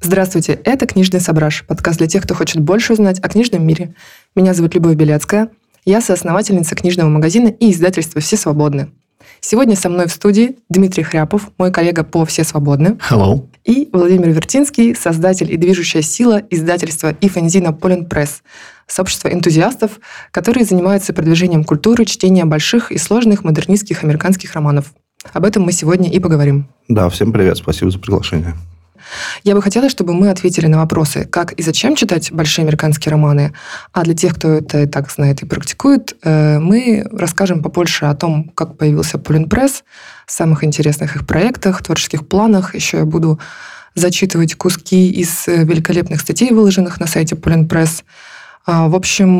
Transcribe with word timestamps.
Здравствуйте, 0.00 0.58
это 0.64 0.86
«Книжный 0.86 1.20
сображ», 1.20 1.64
подкаст 1.68 1.98
для 1.98 2.08
тех, 2.08 2.24
кто 2.24 2.34
хочет 2.34 2.60
больше 2.60 2.94
узнать 2.94 3.20
о 3.20 3.28
книжном 3.28 3.64
мире. 3.64 3.94
Меня 4.34 4.54
зовут 4.54 4.74
Любовь 4.74 4.96
Белецкая, 4.96 5.50
я 5.84 6.00
соосновательница 6.00 6.74
книжного 6.74 7.08
магазина 7.08 7.46
и 7.46 7.70
издательства 7.70 8.20
«Все 8.20 8.36
свободны». 8.36 8.88
Сегодня 9.40 9.76
со 9.76 9.88
мной 9.88 10.08
в 10.08 10.12
студии 10.12 10.56
Дмитрий 10.68 11.04
Хряпов, 11.04 11.50
мой 11.58 11.70
коллега 11.70 12.02
по 12.02 12.24
«Все 12.24 12.42
свободны». 12.42 12.98
Hello. 13.08 13.46
И 13.64 13.88
Владимир 13.92 14.30
Вертинский, 14.30 14.96
создатель 14.96 15.52
и 15.52 15.56
движущая 15.56 16.02
сила 16.02 16.42
издательства 16.50 17.14
и 17.20 17.28
фэнзина 17.28 17.72
«Полен 17.72 18.06
Пресс», 18.06 18.42
сообщество 18.88 19.28
энтузиастов, 19.28 20.00
которые 20.32 20.64
занимаются 20.64 21.12
продвижением 21.12 21.62
культуры 21.62 22.04
чтения 22.04 22.44
больших 22.44 22.90
и 22.90 22.98
сложных 22.98 23.44
модернистских 23.44 24.02
американских 24.02 24.54
романов. 24.54 24.92
Об 25.32 25.44
этом 25.44 25.62
мы 25.62 25.72
сегодня 25.72 26.10
и 26.10 26.18
поговорим. 26.18 26.68
Да, 26.88 27.08
всем 27.08 27.32
привет, 27.32 27.58
спасибо 27.58 27.90
за 27.90 27.98
приглашение. 27.98 28.54
Я 29.44 29.54
бы 29.54 29.62
хотела, 29.62 29.88
чтобы 29.88 30.14
мы 30.14 30.30
ответили 30.30 30.66
на 30.66 30.78
вопросы, 30.78 31.24
как 31.24 31.52
и 31.52 31.62
зачем 31.62 31.94
читать 31.94 32.32
большие 32.32 32.64
американские 32.64 33.12
романы. 33.12 33.52
А 33.92 34.02
для 34.04 34.14
тех, 34.14 34.34
кто 34.34 34.48
это 34.48 34.82
и 34.82 34.86
так 34.86 35.10
знает 35.10 35.42
и 35.42 35.46
практикует, 35.46 36.16
э, 36.22 36.58
мы 36.58 37.06
расскажем 37.12 37.62
побольше 37.62 38.06
о 38.06 38.14
том, 38.14 38.50
как 38.54 38.76
появился 38.76 39.18
Полин 39.18 39.48
Пресс, 39.48 39.84
самых 40.26 40.64
интересных 40.64 41.16
их 41.16 41.26
проектах, 41.26 41.82
творческих 41.82 42.26
планах. 42.26 42.74
Еще 42.74 42.98
я 42.98 43.04
буду 43.04 43.38
зачитывать 43.94 44.54
куски 44.54 45.10
из 45.10 45.48
э, 45.48 45.64
великолепных 45.64 46.20
статей, 46.20 46.50
выложенных 46.50 47.00
на 47.00 47.06
сайте 47.06 47.36
Полин 47.36 47.68
Пресс. 47.68 48.04
В 48.68 48.94
общем, 48.94 49.30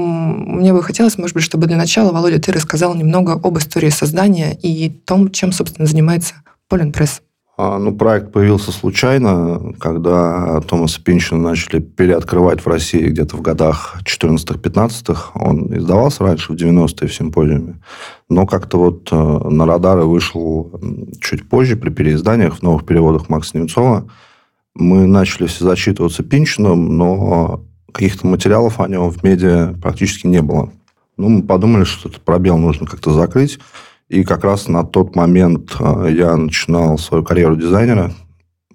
мне 0.56 0.72
бы 0.72 0.82
хотелось, 0.82 1.18
может 1.18 1.34
быть, 1.34 1.44
чтобы 1.44 1.66
для 1.66 1.76
начала, 1.76 2.12
Володя, 2.12 2.40
ты 2.40 2.50
рассказал 2.50 2.94
немного 2.94 3.34
об 3.34 3.58
истории 3.58 3.90
создания 3.90 4.54
и 4.54 4.88
том, 4.88 5.30
чем, 5.30 5.52
собственно, 5.52 5.86
занимается 5.86 6.36
Полин 6.66 6.92
Пресс. 6.92 7.20
А, 7.58 7.76
ну, 7.78 7.92
проект 7.92 8.32
появился 8.32 8.70
случайно, 8.70 9.74
когда 9.80 10.60
Томаса 10.60 11.02
Пинчина 11.02 11.40
начали 11.40 11.80
переоткрывать 11.80 12.60
в 12.60 12.68
России 12.68 13.08
где-то 13.08 13.36
в 13.36 13.42
годах 13.42 14.00
14-15. 14.04 15.16
Он 15.34 15.76
издавался 15.76 16.22
раньше, 16.22 16.52
в 16.52 16.56
90-е, 16.56 17.08
в 17.08 17.14
симпозиуме. 17.14 17.82
Но 18.30 18.46
как-то 18.46 18.78
вот 18.78 19.08
э, 19.10 19.16
на 19.16 19.66
радары 19.66 20.04
вышел 20.04 20.80
чуть 21.20 21.48
позже, 21.48 21.76
при 21.76 21.90
переизданиях, 21.90 22.58
в 22.58 22.62
новых 22.62 22.86
переводах 22.86 23.28
Макса 23.28 23.58
Немцова. 23.58 24.08
Мы 24.74 25.06
начали 25.06 25.48
все 25.48 25.64
зачитываться 25.64 26.22
Пинчином, 26.22 26.96
но 26.96 27.64
каких-то 27.92 28.26
материалов 28.26 28.80
о 28.80 28.88
нем 28.88 29.10
в 29.10 29.22
медиа 29.22 29.74
практически 29.80 30.26
не 30.26 30.42
было. 30.42 30.70
Ну, 31.16 31.28
мы 31.28 31.42
подумали, 31.42 31.84
что 31.84 32.08
этот 32.08 32.22
пробел 32.22 32.58
нужно 32.58 32.86
как-то 32.86 33.12
закрыть. 33.12 33.58
И 34.08 34.24
как 34.24 34.44
раз 34.44 34.68
на 34.68 34.84
тот 34.84 35.16
момент 35.16 35.76
э, 35.78 36.08
я 36.12 36.36
начинал 36.36 36.96
свою 36.96 37.22
карьеру 37.22 37.56
дизайнера. 37.56 38.12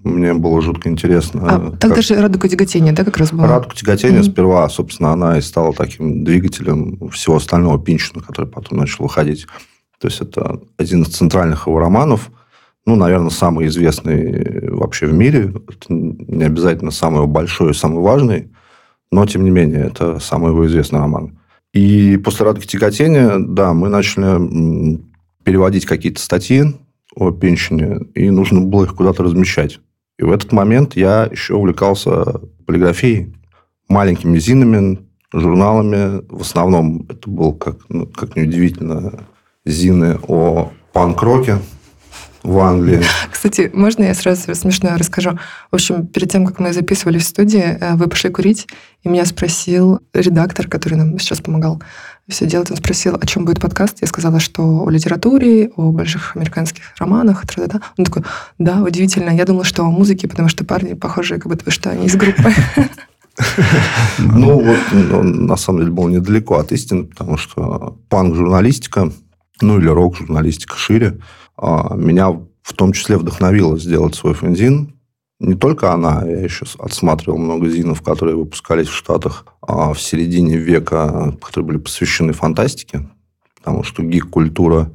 Мне 0.03 0.33
было 0.33 0.61
жутко 0.61 0.89
интересно. 0.89 1.41
А, 1.43 1.71
тогда 1.71 1.95
как... 1.95 2.03
же 2.03 2.15
радуга 2.15 2.49
тяготения, 2.49 2.91
да, 2.91 3.05
как 3.05 3.17
раз 3.17 3.31
была? 3.31 3.47
Радуга 3.47 3.73
тяготения 3.73 4.19
mm-hmm. 4.19 4.31
сперва, 4.31 4.67
собственно, 4.69 5.13
она 5.13 5.37
и 5.37 5.41
стала 5.41 5.73
таким 5.73 6.23
двигателем 6.25 7.09
всего 7.09 7.37
остального 7.37 7.79
Пинчина, 7.79 8.21
который 8.21 8.45
потом 8.45 8.79
начал 8.79 9.05
выходить. 9.05 9.47
То 9.99 10.09
есть, 10.09 10.21
это 10.21 10.59
один 10.77 11.03
из 11.03 11.15
центральных 11.15 11.67
его 11.67 11.79
романов. 11.79 12.29
Ну, 12.85 12.97
наверное, 12.97 13.29
самый 13.29 13.67
известный 13.67 14.69
вообще 14.69 15.07
в 15.07 15.13
мире. 15.13 15.53
Это 15.69 15.85
не 15.89 16.43
обязательно 16.43 16.91
самый 16.91 17.25
большой 17.25 17.71
и 17.71 17.73
самый 17.73 18.01
важный, 18.01 18.51
но, 19.13 19.27
тем 19.27 19.43
не 19.43 19.51
менее, 19.51 19.85
это 19.85 20.19
самый 20.19 20.49
его 20.49 20.65
известный 20.65 20.99
роман. 20.99 21.37
И 21.71 22.17
после 22.17 22.45
«Радуги 22.45 22.65
тяготения», 22.65 23.37
да, 23.37 23.73
мы 23.73 23.89
начали 23.89 24.99
переводить 25.43 25.85
какие-то 25.85 26.19
статьи 26.19 26.63
о 27.15 27.31
пенсионе, 27.31 27.99
и 28.15 28.29
нужно 28.31 28.61
было 28.61 28.85
их 28.85 28.95
куда-то 28.95 29.23
размещать. 29.23 29.79
И 30.17 30.23
в 30.23 30.31
этот 30.31 30.51
момент 30.51 30.95
я 30.95 31.25
еще 31.31 31.53
увлекался 31.53 32.41
полиграфией, 32.65 33.35
маленькими 33.87 34.39
зинами, 34.39 34.99
журналами. 35.31 36.25
В 36.29 36.41
основном 36.41 37.05
это 37.07 37.29
был, 37.29 37.53
как, 37.53 37.77
ну, 37.89 38.07
как 38.07 38.35
неудивительно, 38.35 39.25
зины 39.63 40.17
о 40.27 40.71
панк-роке, 40.91 41.59
в 42.43 42.59
Англии. 42.59 43.01
Кстати, 43.31 43.71
можно 43.73 44.03
я 44.03 44.13
сразу 44.13 44.53
смешное 44.53 44.97
расскажу? 44.97 45.39
В 45.71 45.75
общем, 45.75 46.05
перед 46.07 46.31
тем, 46.31 46.45
как 46.45 46.59
мы 46.59 46.73
записывали 46.73 47.17
в 47.17 47.23
студии, 47.23 47.77
э, 47.79 47.95
вы 47.95 48.07
пошли 48.07 48.29
курить, 48.29 48.67
и 49.03 49.09
меня 49.09 49.25
спросил 49.25 50.01
редактор, 50.13 50.67
который 50.67 50.95
нам 50.95 51.17
сейчас 51.19 51.39
помогал 51.39 51.81
все 52.29 52.45
делать, 52.45 52.71
он 52.71 52.77
спросил, 52.77 53.17
о 53.19 53.25
чем 53.25 53.45
будет 53.45 53.59
подкаст. 53.59 53.97
Я 54.01 54.07
сказала, 54.07 54.39
что 54.39 54.83
о 54.85 54.89
литературе, 54.89 55.71
о 55.75 55.91
больших 55.91 56.35
американских 56.35 56.83
романах. 56.97 57.45
Тра-да-да. 57.45 57.81
Он 57.97 58.05
такой, 58.05 58.23
да, 58.59 58.81
удивительно. 58.81 59.29
Я 59.29 59.45
думала, 59.45 59.65
что 59.65 59.83
о 59.83 59.91
музыке, 59.91 60.27
потому 60.27 60.47
что 60.47 60.63
парни 60.63 60.93
похожие, 60.93 61.39
как 61.39 61.51
будто 61.51 61.65
бы, 61.65 61.71
что 61.71 61.89
они 61.89 62.05
из 62.07 62.15
группы. 62.15 62.53
Ну, 64.19 64.59
вот 64.59 65.11
он 65.11 65.47
на 65.47 65.55
самом 65.55 65.79
деле 65.79 65.91
был 65.91 66.07
недалеко 66.07 66.59
от 66.59 66.71
истины, 66.71 67.05
потому 67.05 67.35
что 67.35 67.97
панк-журналистика, 68.07 69.11
ну, 69.59 69.79
или 69.79 69.87
рок-журналистика 69.87 70.77
шире, 70.77 71.17
меня 71.57 72.31
в 72.63 72.73
том 72.73 72.93
числе 72.93 73.17
вдохновило 73.17 73.77
сделать 73.77 74.15
свой 74.15 74.33
фэнзин. 74.33 74.95
Не 75.39 75.55
только 75.55 75.91
она, 75.91 76.23
я 76.25 76.39
еще 76.39 76.65
отсматривал 76.79 77.37
много 77.37 77.67
зинов, 77.69 78.01
которые 78.01 78.37
выпускались 78.37 78.87
в 78.87 78.95
Штатах 78.95 79.45
а 79.61 79.93
в 79.93 80.01
середине 80.01 80.57
века, 80.57 81.35
которые 81.41 81.67
были 81.67 81.77
посвящены 81.77 82.33
фантастике, 82.33 83.09
потому 83.55 83.83
что 83.83 84.03
гик-культура 84.03 84.91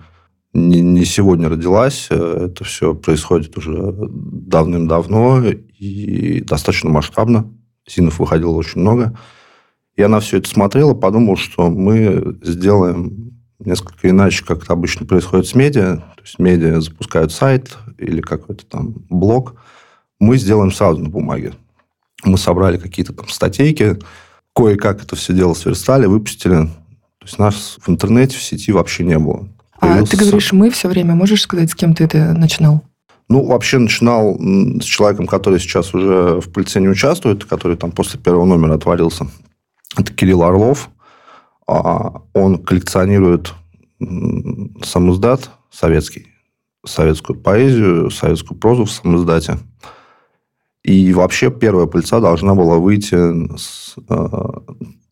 не, 0.54 1.04
сегодня 1.04 1.48
родилась, 1.48 2.08
это 2.10 2.64
все 2.64 2.94
происходит 2.94 3.56
уже 3.56 3.94
давным-давно 3.98 5.44
и 5.46 6.40
достаточно 6.40 6.90
масштабно. 6.90 7.52
Зинов 7.88 8.18
выходило 8.18 8.52
очень 8.52 8.80
много. 8.80 9.18
Я 9.96 10.08
на 10.08 10.20
все 10.20 10.38
это 10.38 10.48
смотрел 10.48 10.94
и 10.94 11.00
подумал, 11.00 11.36
что 11.36 11.70
мы 11.70 12.38
сделаем 12.42 13.37
несколько 13.58 14.08
иначе, 14.08 14.44
как 14.44 14.62
это 14.62 14.72
обычно 14.72 15.06
происходит 15.06 15.46
с 15.46 15.54
медиа. 15.54 15.96
То 15.96 16.22
есть 16.22 16.38
медиа 16.38 16.80
запускают 16.80 17.32
сайт 17.32 17.76
или 17.98 18.20
какой-то 18.20 18.64
там 18.66 18.94
блог. 19.08 19.54
Мы 20.20 20.36
сделаем 20.36 20.72
сразу 20.72 21.00
на 21.00 21.08
бумаге. 21.08 21.54
Мы 22.24 22.38
собрали 22.38 22.78
какие-то 22.78 23.12
там 23.12 23.28
статейки, 23.28 23.98
кое-как 24.54 25.02
это 25.02 25.14
все 25.14 25.32
дело 25.32 25.54
сверстали, 25.54 26.06
выпустили. 26.06 26.66
То 27.18 27.24
есть 27.24 27.38
нас 27.38 27.78
в 27.80 27.88
интернете, 27.88 28.36
в 28.36 28.42
сети 28.42 28.72
вообще 28.72 29.04
не 29.04 29.18
было. 29.18 29.48
Появился... 29.80 30.14
А 30.14 30.16
ты 30.16 30.24
говоришь 30.24 30.52
«мы» 30.52 30.70
все 30.70 30.88
время. 30.88 31.14
Можешь 31.14 31.42
сказать, 31.42 31.70
с 31.70 31.74
кем 31.74 31.94
ты 31.94 32.04
это 32.04 32.32
начинал? 32.32 32.82
Ну, 33.28 33.44
вообще 33.44 33.78
начинал 33.78 34.36
с 34.80 34.84
человеком, 34.84 35.26
который 35.26 35.60
сейчас 35.60 35.94
уже 35.94 36.40
в 36.40 36.50
пыльце 36.50 36.80
не 36.80 36.88
участвует, 36.88 37.44
который 37.44 37.76
там 37.76 37.92
после 37.92 38.18
первого 38.18 38.46
номера 38.46 38.74
отвалился. 38.74 39.28
Это 39.96 40.12
Кирилл 40.12 40.42
Орлов. 40.42 40.90
А, 41.68 42.22
он 42.32 42.64
коллекционирует 42.64 43.54
сам 44.00 45.12
издат 45.12 45.50
советский, 45.70 46.26
советскую 46.84 47.38
поэзию, 47.38 48.10
советскую 48.10 48.58
прозу 48.58 48.86
в 48.86 48.90
самом 48.90 49.18
издате. 49.18 49.58
И 50.82 51.12
вообще 51.12 51.50
первая 51.50 51.86
пыльца 51.86 52.20
должна 52.20 52.54
была 52.54 52.78
выйти 52.78 53.14
с, 53.58 53.96
э, 54.08 54.28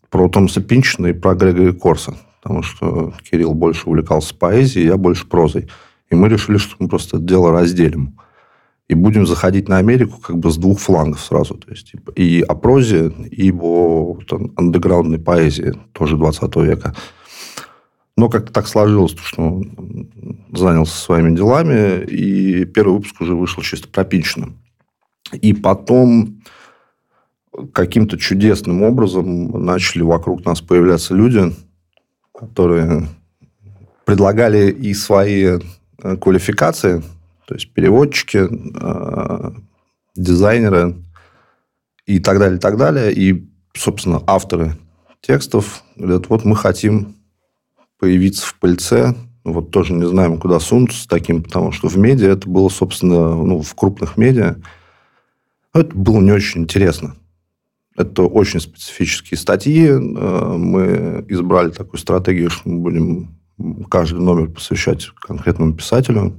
про 0.09 0.29
Томаса 0.31 0.63
Пинчина 0.63 1.09
и 1.09 1.13
про 1.13 1.35
Грегори 1.35 1.73
Корса, 1.73 2.17
потому 2.43 2.63
что 2.63 3.13
Кирилл 3.31 3.53
больше 3.53 3.87
увлекался 3.87 4.35
поэзией, 4.35 4.87
я 4.87 4.97
больше 4.97 5.27
прозой. 5.27 5.69
И 6.09 6.15
мы 6.15 6.29
решили, 6.31 6.57
что 6.57 6.77
мы 6.79 6.89
просто 6.89 7.19
это 7.19 7.27
дело 7.27 7.53
разделим. 7.53 8.19
И 8.89 8.95
будем 8.95 9.27
заходить 9.27 9.69
на 9.69 9.79
Америку 9.79 10.21
как 10.21 10.39
бы 10.39 10.51
с 10.51 10.57
двух 10.57 10.79
флангов 10.79 11.21
сразу. 11.21 11.55
То 11.55 11.71
есть 11.71 11.91
типа, 11.91 12.13
и 12.13 12.41
о 12.41 12.55
прозе, 12.55 13.13
и 13.31 13.53
о 13.53 14.19
там, 14.29 14.53
андеграундной 14.57 15.19
поэзии 15.19 15.75
тоже 15.93 16.17
20 16.17 16.57
века. 16.57 16.95
Но 18.17 18.29
как-то 18.29 18.53
так 18.53 18.67
сложилось, 18.67 19.17
что 19.17 19.63
занялся 20.53 20.97
своими 20.97 21.35
делами, 21.37 22.05
и 22.05 22.65
первый 22.65 22.95
выпуск 22.95 23.21
уже 23.21 23.35
вышел 23.35 23.63
чисто 23.63 23.89
пропинченным. 23.89 24.59
И 25.33 25.53
потом 25.53 26.41
каким-то 27.73 28.19
чудесным 28.19 28.83
образом 28.83 29.65
начали 29.65 30.03
вокруг 30.03 30.45
нас 30.45 30.61
появляться 30.61 31.15
люди, 31.15 31.53
которые 32.33 33.09
предлагали 34.05 34.71
и 34.71 34.95
свои 34.95 35.59
квалификации, 36.21 37.03
то 37.47 37.55
есть 37.55 37.73
переводчики, 37.73 38.49
э, 38.49 39.51
дизайнеры 40.17 40.97
и 42.05 42.19
так 42.19 42.39
далее, 42.39 42.59
и 42.59 42.61
так 42.61 42.77
далее. 42.77 43.13
И, 43.13 43.49
собственно, 43.75 44.23
авторы 44.27 44.77
текстов 45.21 45.83
говорят, 45.97 46.29
вот 46.29 46.45
мы 46.45 46.57
хотим 46.57 47.15
появиться 47.99 48.47
в 48.47 48.57
пыльце, 48.57 49.15
вот 49.45 49.71
тоже 49.71 49.93
не 49.93 50.07
знаем, 50.07 50.39
куда 50.39 50.59
сунуться 50.59 51.03
с 51.03 51.07
таким, 51.07 51.43
потому 51.43 51.71
что 51.71 51.89
в 51.89 51.97
медиа 51.97 52.33
это 52.33 52.49
было, 52.49 52.69
собственно, 52.69 53.35
ну, 53.35 53.63
в 53.63 53.75
крупных 53.75 54.17
медиа, 54.17 54.57
это 55.73 55.97
было 55.97 56.21
не 56.21 56.33
очень 56.33 56.63
интересно. 56.63 57.15
Это 57.97 58.23
очень 58.23 58.61
специфические 58.61 59.39
статьи. 59.39 59.87
Э, 59.87 60.57
мы 60.57 61.25
избрали 61.29 61.71
такую 61.71 62.01
стратегию, 62.01 62.51
что 62.51 62.69
мы 62.69 62.81
будем 62.81 63.37
каждый 63.89 64.21
номер 64.21 64.51
посвящать 64.51 65.09
конкретному 65.21 65.75
писателю. 65.75 66.35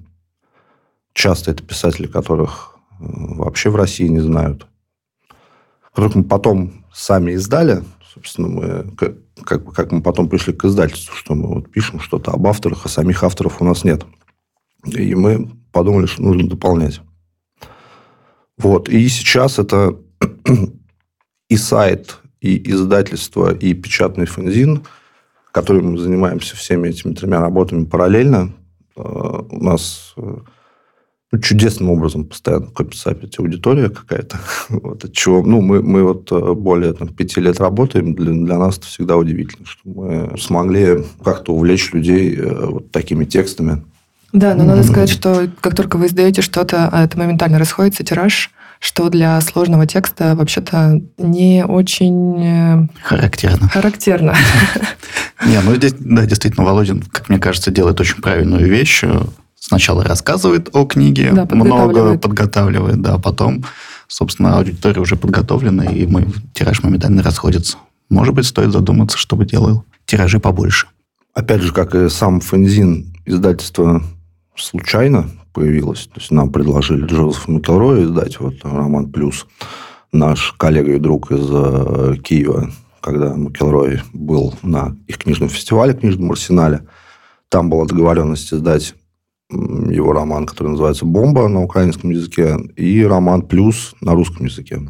Часто 1.17 1.49
это 1.49 1.63
писатели, 1.63 2.05
которых 2.05 2.77
вообще 2.99 3.71
в 3.71 3.75
России 3.75 4.07
не 4.07 4.19
знают. 4.19 4.67
Которых 5.89 6.13
мы 6.13 6.23
потом 6.23 6.85
сами 6.93 7.31
издали. 7.31 7.83
Собственно, 8.13 8.47
мы, 8.47 8.91
как, 9.43 9.73
как 9.73 9.91
мы 9.91 10.03
потом 10.03 10.29
пришли 10.29 10.53
к 10.53 10.63
издательству, 10.65 11.15
что 11.15 11.33
мы 11.33 11.47
вот 11.47 11.71
пишем 11.71 11.99
что-то 11.99 12.33
об 12.33 12.45
авторах, 12.45 12.85
а 12.85 12.89
самих 12.89 13.23
авторов 13.23 13.63
у 13.63 13.65
нас 13.65 13.83
нет. 13.83 14.05
И 14.85 15.15
мы 15.15 15.49
подумали, 15.71 16.05
что 16.05 16.21
нужно 16.21 16.47
дополнять. 16.47 17.01
Вот. 18.59 18.87
И 18.87 19.07
сейчас 19.09 19.57
это 19.57 19.97
и 21.49 21.57
сайт, 21.57 22.19
и 22.41 22.69
издательство, 22.69 23.51
и 23.55 23.73
печатный 23.73 24.27
фанзин, 24.27 24.85
которым 25.51 25.93
мы 25.93 25.97
занимаемся 25.97 26.55
всеми 26.55 26.89
этими 26.89 27.15
тремя 27.15 27.41
работами 27.41 27.85
параллельно. 27.85 28.53
Э, 28.95 29.01
у 29.49 29.63
нас 29.63 30.13
э, 30.17 30.41
ну, 31.31 31.39
чудесным 31.39 31.89
образом 31.89 32.25
постоянно 32.25 32.67
копится 32.67 33.11
опять 33.11 33.37
аудитория 33.39 33.89
какая-то. 33.89 34.37
Вот, 34.69 35.03
от 35.03 35.13
чего, 35.13 35.41
ну, 35.43 35.61
мы, 35.61 35.81
мы 35.81 36.03
вот 36.03 36.31
э, 36.31 36.53
более 36.53 36.93
там, 36.93 37.09
пяти 37.09 37.41
лет 37.41 37.59
работаем. 37.59 38.13
Для, 38.13 38.31
для 38.31 38.57
нас 38.57 38.77
это 38.77 38.87
всегда 38.87 39.17
удивительно, 39.17 39.65
что 39.65 39.81
мы 39.85 40.37
смогли 40.37 41.03
как-то 41.23 41.53
увлечь 41.53 41.91
людей 41.93 42.39
вот 42.41 42.91
такими 42.91 43.25
текстами. 43.25 43.83
Да, 44.33 44.55
но 44.55 44.65
надо 44.65 44.83
сказать, 44.83 45.09
что 45.09 45.49
как 45.61 45.75
только 45.75 45.97
вы 45.97 46.07
издаете 46.07 46.41
что-то, 46.41 46.89
а 46.91 47.03
это 47.03 47.17
моментально 47.17 47.59
расходится, 47.59 48.03
тираж, 48.03 48.51
что 48.79 49.09
для 49.09 49.39
сложного 49.41 49.87
текста 49.87 50.35
вообще-то 50.35 51.01
не 51.17 51.65
очень... 51.65 52.43
Э, 52.43 52.87
характерно. 53.01 53.69
Характерно. 53.69 54.35
Не, 55.45 55.59
ну 55.61 55.75
здесь, 55.75 55.93
да, 55.97 56.25
действительно, 56.25 56.65
Володин, 56.65 57.01
как 57.11 57.29
мне 57.29 57.39
кажется, 57.39 57.71
делает 57.71 57.99
очень 57.99 58.21
правильную 58.21 58.67
вещь. 58.67 59.03
Сначала 59.67 60.01
рассказывает 60.01 60.69
о 60.73 60.85
книге, 60.85 61.33
да, 61.33 61.45
много 61.51 62.17
подготавливает, 62.17 63.01
да, 63.01 63.17
потом, 63.17 63.65
собственно, 64.07 64.57
аудитория 64.57 65.01
уже 65.01 65.17
подготовлена, 65.17 65.83
и 65.83 66.05
мы, 66.05 66.25
тираж 66.53 66.83
моментально 66.83 67.21
расходится. 67.21 67.77
Может 68.09 68.33
быть, 68.33 68.45
стоит 68.45 68.71
задуматься, 68.71 69.17
чтобы 69.17 69.45
делал 69.45 69.83
тиражи 70.05 70.39
побольше. 70.39 70.87
Опять 71.33 71.63
же, 71.63 71.73
как 71.73 71.95
и 71.95 72.07
сам 72.07 72.39
фензин 72.39 73.13
издательства 73.25 74.01
случайно 74.55 75.29
появилась. 75.51 76.05
То 76.13 76.21
есть 76.21 76.31
нам 76.31 76.49
предложили 76.49 77.05
Джозеф 77.05 77.49
Макелроя 77.49 78.05
издать 78.05 78.39
вот 78.39 78.63
роман 78.63 79.11
«Плюс». 79.11 79.47
Наш 80.13 80.53
коллега 80.53 80.95
и 80.95 80.99
друг 80.99 81.29
из 81.29 81.45
э, 81.51 82.15
Киева, 82.23 82.71
когда 83.01 83.35
Макелрой 83.35 84.01
был 84.13 84.55
на 84.63 84.95
их 85.07 85.17
книжном 85.17 85.49
фестивале, 85.49 85.93
книжном 85.93 86.31
арсенале, 86.31 86.87
там 87.49 87.69
была 87.69 87.85
договоренность 87.85 88.53
издать 88.53 88.95
его 89.49 90.11
роман, 90.13 90.45
который 90.45 90.69
называется 90.69 91.05
«Бомба» 91.05 91.47
на 91.47 91.63
украинском 91.63 92.09
языке, 92.09 92.57
и 92.75 93.03
роман 93.03 93.43
«Плюс» 93.43 93.95
на 94.01 94.13
русском 94.13 94.45
языке. 94.45 94.81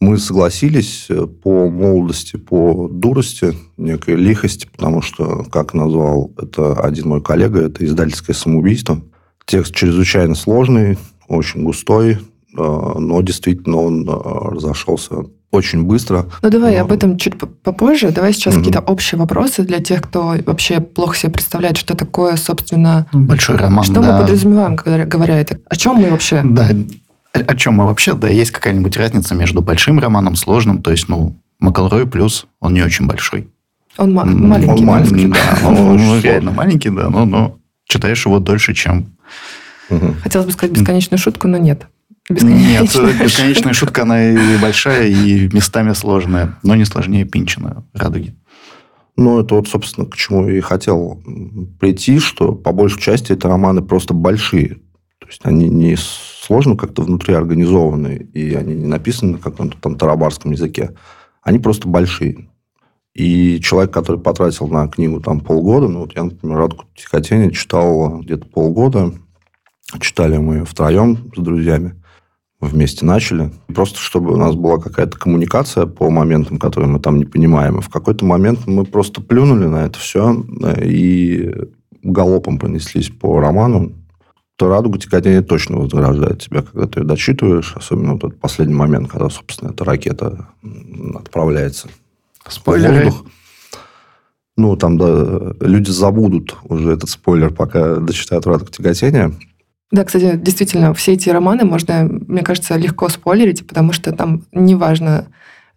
Мы 0.00 0.18
согласились 0.18 1.06
э, 1.08 1.26
по 1.26 1.70
молодости, 1.70 2.36
по 2.36 2.88
дурости, 2.88 3.54
некой 3.78 4.16
лихости, 4.16 4.68
потому 4.70 5.00
что, 5.00 5.44
как 5.50 5.72
назвал 5.72 6.32
это 6.36 6.74
один 6.80 7.08
мой 7.08 7.22
коллега, 7.22 7.60
это 7.60 7.84
издательское 7.84 8.34
самоубийство– 8.34 9.00
Текст 9.46 9.74
чрезвычайно 9.74 10.34
сложный, 10.34 10.96
очень 11.28 11.64
густой, 11.64 12.12
э, 12.12 12.16
но 12.56 13.20
действительно 13.20 13.76
он 13.76 14.08
э, 14.08 14.12
разошелся 14.12 15.26
очень 15.54 15.84
быстро. 15.84 16.26
Ну, 16.42 16.50
давай 16.50 16.76
но... 16.76 16.82
об 16.82 16.92
этом 16.92 17.18
чуть 17.18 17.38
попозже. 17.38 18.10
Давай 18.10 18.32
сейчас 18.32 18.54
mm 18.54 18.58
какие-то 18.58 18.80
общие 18.80 19.18
вопросы 19.18 19.62
для 19.62 19.80
тех, 19.80 20.02
кто 20.02 20.34
вообще 20.46 20.80
плохо 20.80 21.16
себе 21.16 21.32
представляет, 21.32 21.76
что 21.76 21.96
такое, 21.96 22.36
собственно... 22.36 23.06
Большой 23.12 23.56
роман, 23.56 23.84
Что 23.84 24.00
да. 24.00 24.12
мы 24.12 24.20
подразумеваем, 24.20 24.76
когда 24.76 25.04
говоря 25.04 25.38
это? 25.40 25.58
О 25.68 25.76
чем 25.76 25.96
мы 25.96 26.10
вообще? 26.10 26.42
Да, 26.44 26.68
о 27.32 27.56
чем 27.56 27.74
мы 27.74 27.86
вообще? 27.86 28.14
Да, 28.14 28.28
есть 28.28 28.52
какая-нибудь 28.52 28.96
разница 28.96 29.34
между 29.34 29.60
большим 29.60 29.98
романом, 29.98 30.36
сложным, 30.36 30.82
то 30.82 30.90
есть, 30.90 31.08
ну, 31.08 31.36
Макалрой 31.60 32.06
плюс, 32.06 32.46
он 32.60 32.74
не 32.74 32.82
очень 32.82 33.06
большой. 33.06 33.48
Он 33.96 34.12
ма- 34.12 34.24
маленький. 34.24 34.82
Он 34.82 34.86
маленький, 34.86 35.26
да. 35.26 35.68
Он 35.68 36.20
реально 36.20 36.50
маленький, 36.50 36.90
да, 36.90 37.08
но 37.08 37.58
читаешь 37.86 38.24
его 38.26 38.38
дольше, 38.38 38.74
чем 38.74 39.14
Угу. 39.90 40.14
Хотелось 40.22 40.46
бы 40.46 40.52
сказать 40.52 40.74
бесконечную 40.74 41.18
шутку, 41.18 41.48
но 41.48 41.58
нет. 41.58 41.86
Нет, 42.30 42.88
бесконечная 43.22 43.74
шутка, 43.74 44.02
она 44.02 44.32
и 44.32 44.56
большая, 44.58 45.08
и 45.08 45.48
местами 45.54 45.92
сложная, 45.92 46.58
но 46.62 46.74
не 46.74 46.84
сложнее 46.84 47.24
Пинчина 47.24 47.84
радуги. 47.92 48.34
Ну, 49.16 49.40
это 49.40 49.54
вот, 49.54 49.68
собственно, 49.68 50.06
к 50.06 50.16
чему 50.16 50.48
и 50.48 50.60
хотел 50.60 51.22
прийти, 51.78 52.18
что 52.18 52.52
по 52.52 52.72
большей 52.72 53.00
части 53.00 53.32
это 53.32 53.48
романы 53.48 53.82
просто 53.82 54.14
большие. 54.14 54.80
То 55.20 55.28
есть 55.28 55.40
они 55.44 55.68
не 55.68 55.96
сложно 55.96 56.76
как-то 56.76 57.02
внутри 57.02 57.34
организованы, 57.34 58.28
и 58.34 58.54
они 58.54 58.74
не 58.74 58.86
написаны 58.86 59.32
на 59.32 59.38
каком-то 59.38 59.78
там 59.78 59.96
тарабарском 59.96 60.52
языке. 60.52 60.94
Они 61.42 61.58
просто 61.58 61.88
большие. 61.88 62.48
И 63.14 63.60
человек, 63.60 63.92
который 63.92 64.20
потратил 64.20 64.66
на 64.66 64.88
книгу 64.88 65.20
там 65.20 65.40
полгода, 65.40 65.88
ну, 65.88 66.00
вот 66.00 66.16
я, 66.16 66.24
например, 66.24 66.58
«Радугу 66.58 66.84
тихотения» 66.96 67.50
читал 67.52 68.18
где-то 68.20 68.46
полгода, 68.46 69.14
Читали 70.00 70.38
мы 70.38 70.64
втроем 70.64 71.30
с 71.36 71.40
друзьями. 71.40 71.94
Вместе 72.64 73.04
начали. 73.04 73.52
Просто 73.74 73.98
чтобы 73.98 74.32
у 74.32 74.36
нас 74.36 74.54
была 74.54 74.78
какая-то 74.78 75.18
коммуникация 75.18 75.86
по 75.86 76.10
моментам, 76.10 76.58
которые 76.58 76.90
мы 76.90 76.98
там 76.98 77.18
не 77.18 77.24
понимаем. 77.24 77.78
И 77.78 77.82
в 77.82 77.88
какой-то 77.88 78.24
момент 78.24 78.66
мы 78.66 78.84
просто 78.84 79.20
плюнули 79.20 79.66
на 79.66 79.84
это 79.84 79.98
все 79.98 80.44
и 80.82 81.54
галопом 82.02 82.58
понеслись 82.58 83.10
по 83.10 83.40
роману. 83.40 83.92
То 84.56 84.68
«Радуга 84.68 84.98
тяготения» 84.98 85.42
точно 85.42 85.78
вознаграждает 85.78 86.40
тебя, 86.40 86.62
когда 86.62 86.86
ты 86.86 87.00
ее 87.00 87.06
дочитываешь. 87.06 87.74
Особенно 87.76 88.12
вот 88.12 88.24
этот 88.24 88.40
последний 88.40 88.74
момент, 88.74 89.10
когда, 89.10 89.28
собственно, 89.28 89.70
эта 89.70 89.84
ракета 89.84 90.48
отправляется 91.14 91.88
Спойлеры. 92.48 93.02
в 93.02 93.04
воздух. 93.04 93.26
Ну, 94.56 94.76
там, 94.76 94.96
да, 94.96 95.54
люди 95.60 95.90
забудут 95.90 96.56
уже 96.64 96.92
этот 96.92 97.10
спойлер, 97.10 97.52
пока 97.52 97.96
дочитают 97.96 98.46
«Радугу 98.46 98.70
тяготения». 98.70 99.32
Да, 99.90 100.04
кстати, 100.04 100.36
действительно, 100.36 100.92
все 100.94 101.12
эти 101.12 101.28
романы 101.28 101.64
можно, 101.64 102.04
мне 102.04 102.42
кажется, 102.42 102.76
легко 102.76 103.08
спойлерить, 103.08 103.66
потому 103.66 103.92
что 103.92 104.12
там 104.12 104.42
неважно, 104.52 105.28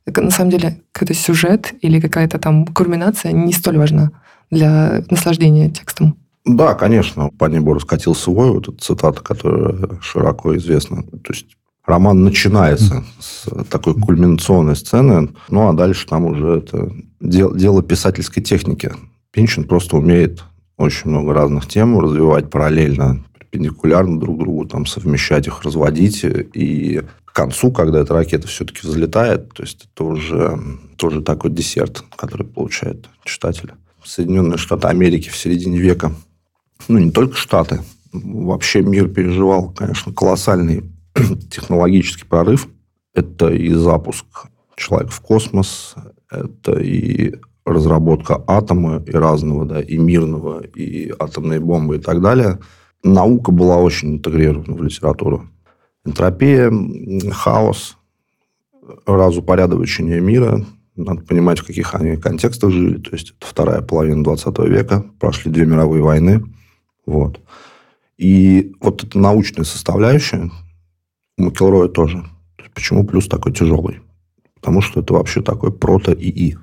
на 0.06 0.32
самом 0.32 0.52
деле, 0.52 0.82
какой-то 0.92 1.14
сюжет 1.14 1.74
или 1.82 2.00
какая-то 2.00 2.40
там 2.40 2.66
кульминация 2.66 3.32
не 3.32 3.54
столь 3.54 3.78
важна 3.78 4.12
для 4.50 5.04
наслаждения 5.10 5.70
текстом. 5.70 6.18
Да, 6.46 6.74
конечно. 6.76 7.30
По 7.38 7.46
небу 7.46 7.74
раскатился 7.74 8.32
вой, 8.32 8.52
вот 8.52 8.70
эта 8.70 8.78
цитата, 8.78 9.22
которая 9.22 10.00
широко 10.02 10.56
известна. 10.56 11.04
То 11.04 11.34
есть 11.34 11.48
роман 11.86 12.24
начинается 12.24 13.04
с 13.20 13.48
такой 13.66 13.96
кульминационной 13.96 14.76
сцены, 14.76 15.30
ну 15.50 15.68
а 15.68 15.74
дальше 15.74 16.08
там 16.08 16.26
уже 16.26 16.60
это 16.60 16.92
дело, 17.20 17.58
дело 17.58 17.84
писательской 17.84 18.42
техники. 18.42 18.92
Пинчин 19.32 19.66
просто 19.66 19.98
умеет 19.98 20.44
очень 20.78 21.10
много 21.10 21.34
разных 21.34 21.68
тем 21.68 22.00
развивать 22.00 22.50
параллельно 22.50 23.24
перпендикулярно 23.50 24.20
друг 24.20 24.40
другу, 24.40 24.66
там, 24.66 24.86
совмещать 24.86 25.48
их, 25.48 25.64
разводить. 25.64 26.24
И 26.24 27.02
к 27.26 27.34
концу, 27.34 27.72
когда 27.72 28.02
эта 28.02 28.14
ракета 28.14 28.48
все-таки 28.48 28.88
взлетает, 28.88 29.54
то 29.54 29.64
есть 29.64 29.88
это 29.94 30.04
уже 30.04 30.60
тоже 30.98 31.22
такой 31.22 31.52
десерт, 31.52 32.04
который 32.16 32.46
получает 32.46 33.08
читатель. 33.24 33.74
Соединенные 34.04 34.58
Штаты 34.58 34.88
Америки 34.88 35.30
в 35.30 35.36
середине 35.36 35.80
века, 35.80 36.14
ну, 36.88 37.00
не 37.00 37.12
только 37.12 37.36
Штаты, 37.36 37.82
вообще 38.14 38.82
мир 38.82 39.10
переживал, 39.10 39.72
конечно, 39.72 40.14
колоссальный 40.14 40.84
технологический 41.52 42.26
прорыв. 42.26 42.68
Это 43.14 43.50
и 43.50 43.74
запуск 43.74 44.26
человека 44.76 45.12
в 45.12 45.22
космос, 45.22 45.96
это 46.30 46.80
и 46.80 47.36
разработка 47.66 48.42
атома 48.48 49.04
и 49.06 49.12
разного, 49.12 49.66
да, 49.66 49.82
и 49.82 49.98
мирного, 49.98 50.62
и 50.62 51.12
атомной 51.20 51.60
бомбы 51.60 51.98
и 51.98 52.00
так 52.00 52.22
далее– 52.22 52.60
наука 53.08 53.52
была 53.52 53.78
очень 53.78 54.16
интегрирована 54.16 54.76
в 54.76 54.84
литературу. 54.84 55.50
Энтропия, 56.06 56.72
хаос, 57.32 57.98
разупорядочение 59.06 60.20
мира. 60.20 60.66
Надо 60.96 61.22
понимать, 61.22 61.60
в 61.60 61.66
каких 61.66 61.94
они 61.96 62.18
контекстах 62.18 62.72
жили. 62.72 63.00
То 63.00 63.12
есть, 63.12 63.36
это 63.38 63.48
вторая 63.48 63.82
половина 63.82 64.24
20 64.24 64.60
века. 64.60 65.06
Прошли 65.20 65.52
две 65.52 65.66
мировые 65.66 66.02
войны. 66.02 66.44
Вот. 67.06 67.40
И 68.18 68.74
вот 68.82 69.04
эта 69.04 69.20
научная 69.20 69.64
составляющая 69.64 70.50
у 71.38 71.44
Макелроя 71.44 71.88
тоже. 71.88 72.26
Почему 72.74 73.06
плюс 73.06 73.28
такой 73.28 73.54
тяжелый? 73.54 74.02
Потому 74.56 74.82
что 74.82 75.02
это 75.02 75.14
вообще 75.14 75.42
такой 75.42 75.72
прото-ИИ. 75.72 76.58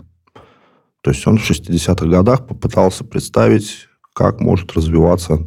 То 1.01 1.11
есть 1.11 1.27
он 1.27 1.39
в 1.39 1.49
60-х 1.49 2.07
годах 2.07 2.47
попытался 2.47 3.05
представить, 3.05 3.89
как 4.15 4.41
может 4.41 4.73
развиваться 4.73 5.47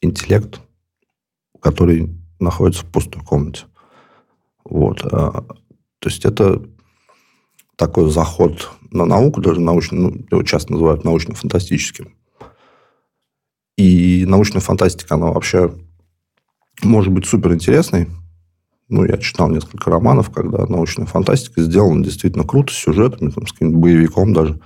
интеллект, 0.00 0.60
который 1.60 2.14
находится 2.38 2.84
в 2.84 2.90
пустой 2.90 3.22
комнате. 3.22 3.64
Вот. 4.64 5.04
А, 5.04 5.42
то 5.98 6.08
есть 6.08 6.24
это 6.24 6.62
такой 7.76 8.10
заход 8.10 8.70
на 8.90 9.04
науку, 9.04 9.40
даже 9.40 9.60
научный, 9.60 9.98
ну, 9.98 10.26
его 10.30 10.42
часто 10.42 10.72
называют 10.72 11.04
научно-фантастическим. 11.04 12.14
И 13.76 14.24
научная 14.26 14.60
фантастика, 14.60 15.14
она 15.14 15.28
вообще 15.28 15.72
может 16.82 17.12
быть 17.12 17.26
супер 17.26 17.54
интересной. 17.54 18.08
Ну, 18.88 19.04
я 19.04 19.18
читал 19.18 19.48
несколько 19.50 19.90
романов, 19.90 20.30
когда 20.30 20.66
научная 20.66 21.06
фантастика 21.06 21.62
сделана 21.62 22.02
действительно 22.02 22.44
круто, 22.44 22.72
с 22.72 22.76
сюжетами, 22.76 23.30
там, 23.30 23.46
с 23.46 23.52
каким-нибудь 23.52 23.80
боевиком 23.80 24.32
даже. 24.32 24.60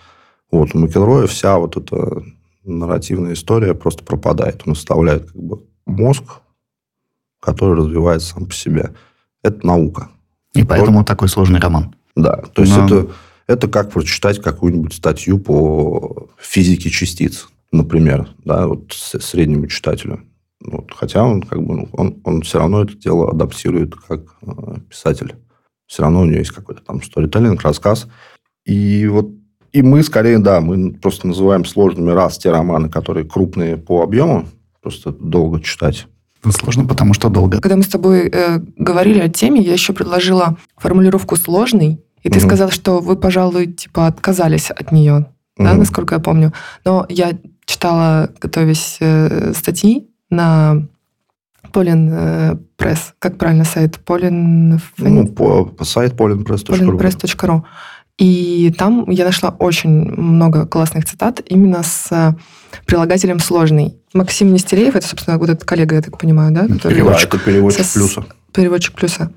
Вот, 0.51 0.75
у 0.75 0.79
Макелроя 0.79 1.27
вся 1.27 1.59
вот 1.59 1.77
эта 1.77 2.23
нарративная 2.64 3.35
история 3.35 3.75
просто 3.75 4.04
пропадает. 4.04 4.62
Он 4.66 4.73
оставляет 4.73 5.31
как 5.31 5.42
бы 5.42 5.62
мозг, 5.87 6.25
который 7.40 7.76
развивается 7.76 8.35
сам 8.35 8.47
по 8.47 8.54
себе. 8.54 8.95
Это 9.42 9.66
наука. 9.66 10.11
И 10.54 10.64
поэтому 10.64 11.04
такой 11.04 11.28
сложный 11.28 11.61
роман. 11.61 11.95
Да, 12.14 12.37
то 12.37 12.62
есть 12.62 12.76
Но... 12.76 12.87
это, 12.87 13.09
это 13.47 13.69
как 13.69 13.90
прочитать 13.90 14.40
какую-нибудь 14.40 14.92
статью 14.92 15.38
по 15.38 16.28
физике 16.38 16.90
частиц, 16.90 17.49
например, 17.73 18.28
да, 18.45 18.69
вот 18.69 18.92
среднему 18.92 19.66
читателю. 19.66 20.21
Вот, 20.61 20.92
хотя 20.95 21.25
он 21.25 21.42
как 21.42 21.61
бы 21.62 21.75
ну, 21.75 21.88
он, 21.92 22.21
он 22.25 22.42
все 22.42 22.59
равно 22.59 22.83
это 22.83 22.95
дело 22.95 23.31
адаптирует 23.31 23.97
как 23.97 24.37
э, 24.42 24.76
писатель. 24.88 25.35
Все 25.87 26.02
равно 26.02 26.21
у 26.21 26.25
него 26.25 26.38
есть 26.38 26.52
какой-то 26.52 26.83
там 26.83 27.02
сторителлинг, 27.02 27.62
рассказ. 27.62 28.07
И 28.64 29.07
вот 29.09 29.28
и 29.73 29.83
мы 29.83 30.02
скорее, 30.02 30.38
да, 30.38 30.61
мы 30.61 30.93
просто 30.93 31.26
называем 31.26 31.64
сложными 31.64 32.11
раз 32.11 32.38
те 32.38 32.50
романы, 32.50 32.88
которые 32.88 33.26
крупные 33.26 33.76
по 33.76 34.02
объему, 34.02 34.47
просто 34.83 35.12
долго 35.12 35.61
читать. 35.61 36.07
Сложно, 36.50 36.85
потому 36.85 37.14
что 37.14 37.29
долго. 37.29 37.61
Когда 37.61 37.76
мы 37.76 37.83
с 37.85 37.88
тобой 37.88 38.29
э, 38.29 38.59
говорили 38.76 39.21
о 39.21 39.29
теме, 39.29 39.61
я 39.61 39.73
еще 39.73 39.93
предложила 39.93 40.59
формулировку 40.76 41.37
сложный, 41.37 42.00
и 42.23 42.31
ты 42.31 42.38
угу. 42.38 42.47
сказал, 42.47 42.71
что 42.71 42.99
вы, 42.99 43.17
пожалуй, 43.17 43.69
типа 43.69 44.09
отказались 44.09 44.71
от 44.71 44.91
нее, 44.93 45.29
угу. 45.57 45.64
да, 45.64 45.75
насколько 45.75 46.17
я 46.17 46.21
помню. 46.21 46.52
Но 46.85 47.07
я 47.09 47.38
читала, 47.64 48.31
готовясь 48.41 48.97
э, 49.00 49.52
статьи 49.55 50.09
на 50.31 50.88
Полин 51.73 52.11
э, 52.12 52.57
пресс, 52.76 53.14
как 53.19 53.38
правильно 53.38 53.64
сайт? 53.64 53.99
Полин... 54.00 54.81
Ну, 54.99 55.26
по 55.29 55.73
сайт 55.83 56.14
polinpress.ru. 56.14 56.99
polinpress.ru. 56.99 57.62
И 58.19 58.73
там 58.76 59.09
я 59.11 59.25
нашла 59.25 59.50
очень 59.59 59.90
много 59.90 60.66
классных 60.66 61.07
цитат 61.07 61.40
именно 61.47 61.83
с 61.83 62.09
э, 62.11 62.35
прилагателем 62.87 63.40
«сложный». 63.40 63.97
Максим 64.12 64.52
Нестереев, 64.52 64.95
это, 64.95 65.07
собственно, 65.07 65.38
вот 65.38 65.49
этот 65.49 65.64
коллега, 65.64 65.97
я 65.97 66.02
так 66.02 66.19
понимаю, 66.19 66.52
да? 66.52 66.69
Который 66.69 66.95
переводчик, 66.95 67.33
да, 67.33 67.38
переводчик 67.38 67.85
со, 67.87 67.99
плюса. 67.99 68.26
Переводчик 68.52 68.95
плюса. 68.95 69.33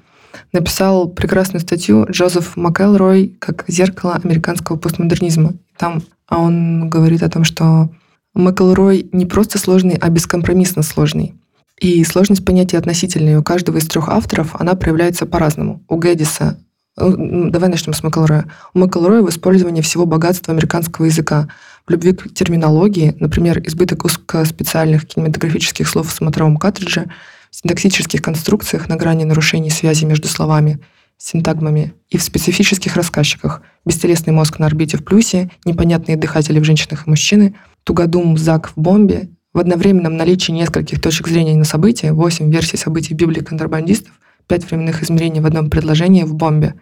Написал 0.52 1.08
прекрасную 1.08 1.62
статью 1.62 2.06
Джозеф 2.12 2.58
МакЭлрой 2.58 3.36
как 3.40 3.64
«Зеркало 3.68 4.20
американского 4.22 4.76
постмодернизма». 4.76 5.54
Там 5.78 6.04
он 6.30 6.90
говорит 6.90 7.24
о 7.24 7.30
том, 7.30 7.46
что 7.46 7.90
МакЭлрой 8.34 9.08
не 9.14 9.26
просто 9.26 9.58
сложный, 9.58 9.98
а 10.00 10.10
бескомпромиссно 10.10 10.84
сложный. 10.84 11.36
И 11.80 12.04
сложность 12.04 12.46
понятия 12.46 12.78
относительной 12.78 13.38
у 13.38 13.44
каждого 13.44 13.78
из 13.78 13.88
трех 13.88 14.10
авторов, 14.10 14.56
она 14.60 14.76
проявляется 14.76 15.26
по-разному. 15.26 15.84
У 15.88 15.98
Гэддиса 15.98 16.58
давай 16.98 17.70
начнем 17.70 17.94
с 17.94 18.04
Макэлроя. 18.04 18.46
У 18.74 18.80
Макэлроя 18.80 19.22
в 19.22 19.30
использовании 19.30 19.82
всего 19.82 20.06
богатства 20.06 20.54
американского 20.54 21.06
языка, 21.06 21.50
в 21.86 21.92
любви 21.92 22.14
к 22.14 22.34
терминологии, 22.34 23.16
например, 23.20 23.62
избыток 23.66 24.10
специальных 24.10 25.06
кинематографических 25.06 25.88
слов 25.88 26.08
в 26.08 26.12
смотровом 26.12 26.58
картридже, 26.58 27.06
в 27.52 27.56
синтаксических 27.56 28.22
конструкциях 28.22 28.90
на 28.90 28.96
грани 28.96 29.24
нарушений 29.24 29.70
связи 29.70 30.06
между 30.06 30.28
словами, 30.28 30.80
синтагмами 31.18 31.94
и 32.10 32.18
в 32.18 32.24
специфических 32.24 32.96
рассказчиках. 32.96 33.62
«Бестелесный 33.86 34.34
мозг 34.34 34.60
на 34.60 34.66
орбите 34.66 34.98
в 34.98 35.04
плюсе», 35.04 35.50
«Непонятные 35.64 36.18
дыхатели 36.18 36.60
в 36.60 36.64
женщинах 36.64 37.08
и 37.08 37.10
мужчины», 37.10 37.56
«Тугодум 37.84 38.38
Зак 38.38 38.72
в 38.76 38.82
бомбе», 38.82 39.30
в 39.54 39.60
одновременном 39.60 40.18
наличии 40.18 40.52
нескольких 40.52 41.02
точек 41.02 41.30
зрения 41.30 41.56
на 41.56 41.64
события, 41.64 42.12
8 42.12 42.52
версий 42.52 42.76
событий 42.76 43.14
Библии 43.14 43.40
контрабандистов, 43.40 44.14
пять 44.48 44.70
временных 44.70 45.04
измерений 45.04 45.42
в 45.42 45.46
одном 45.46 45.70
предложении 45.70 46.24
в 46.24 46.34
бомбе, 46.34 46.76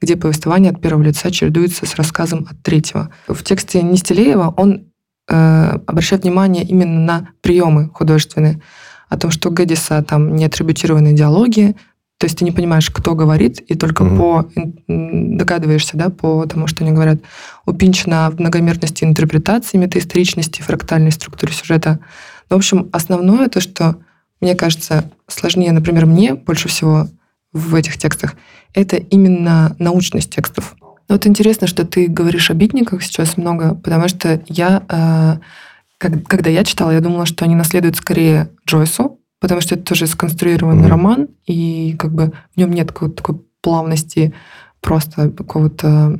где 0.00 0.16
повествование 0.16 0.72
от 0.72 0.80
первого 0.80 1.02
лица 1.02 1.30
чередуется 1.30 1.86
с 1.86 1.94
рассказом 1.96 2.46
от 2.50 2.62
третьего. 2.62 3.10
В 3.28 3.42
тексте 3.42 3.82
Нестелеева 3.82 4.54
он 4.56 4.86
э, 5.28 5.78
обращает 5.86 6.22
внимание 6.22 6.64
именно 6.64 7.00
на 7.00 7.28
приемы 7.42 7.90
художественные, 7.92 8.60
о 9.08 9.18
том, 9.18 9.30
что 9.30 9.50
Гэддиса 9.50 10.02
там 10.02 10.36
не 10.36 10.44
атрибутированные 10.44 11.12
диалоги, 11.12 11.74
то 12.20 12.26
есть 12.26 12.38
ты 12.38 12.44
не 12.44 12.52
понимаешь, 12.52 12.90
кто 12.90 13.14
говорит, 13.14 13.60
и 13.60 13.74
только 13.74 14.04
mm-hmm. 14.04 14.16
по 14.18 14.50
догадываешься, 15.38 15.96
да, 15.96 16.10
по 16.10 16.44
тому, 16.44 16.66
что 16.66 16.84
они 16.84 16.92
говорят. 16.92 17.22
У 17.64 17.72
Пинчина 17.72 18.30
в 18.30 18.38
многомерности 18.38 19.04
интерпретации, 19.04 19.78
метаисторичности, 19.78 20.60
фрактальной 20.60 21.12
структуре 21.12 21.54
сюжета. 21.54 21.98
Но, 22.50 22.56
в 22.56 22.58
общем, 22.58 22.90
основное 22.92 23.48
то, 23.48 23.62
что 23.62 23.96
мне 24.40 24.54
кажется, 24.54 25.10
сложнее, 25.26 25.72
например, 25.72 26.06
мне 26.06 26.34
больше 26.34 26.68
всего 26.68 27.08
в 27.52 27.74
этих 27.74 27.98
текстах, 27.98 28.36
это 28.74 28.96
именно 28.96 29.74
научность 29.78 30.34
текстов. 30.34 30.76
Но 30.80 31.16
вот 31.16 31.26
интересно, 31.26 31.66
что 31.66 31.84
ты 31.84 32.06
говоришь 32.06 32.50
о 32.50 32.54
битниках 32.54 33.02
сейчас 33.02 33.36
много, 33.36 33.74
потому 33.74 34.06
что 34.08 34.40
я, 34.46 34.84
э, 34.88 35.38
как, 35.98 36.24
когда 36.26 36.50
я 36.50 36.62
читала, 36.64 36.92
я 36.92 37.00
думала, 37.00 37.26
что 37.26 37.44
они 37.44 37.56
наследуют 37.56 37.96
скорее 37.96 38.50
Джойсу, 38.66 39.18
потому 39.40 39.60
что 39.60 39.74
это 39.74 39.84
тоже 39.84 40.06
сконструированный 40.06 40.84
mm-hmm. 40.84 40.88
роман, 40.88 41.28
и 41.46 41.96
как 41.98 42.12
бы 42.12 42.32
в 42.54 42.56
нем 42.56 42.72
нет 42.72 42.92
какой-то 42.92 43.16
такой 43.16 43.40
плавности, 43.60 44.32
просто 44.80 45.30
какого-то, 45.30 46.16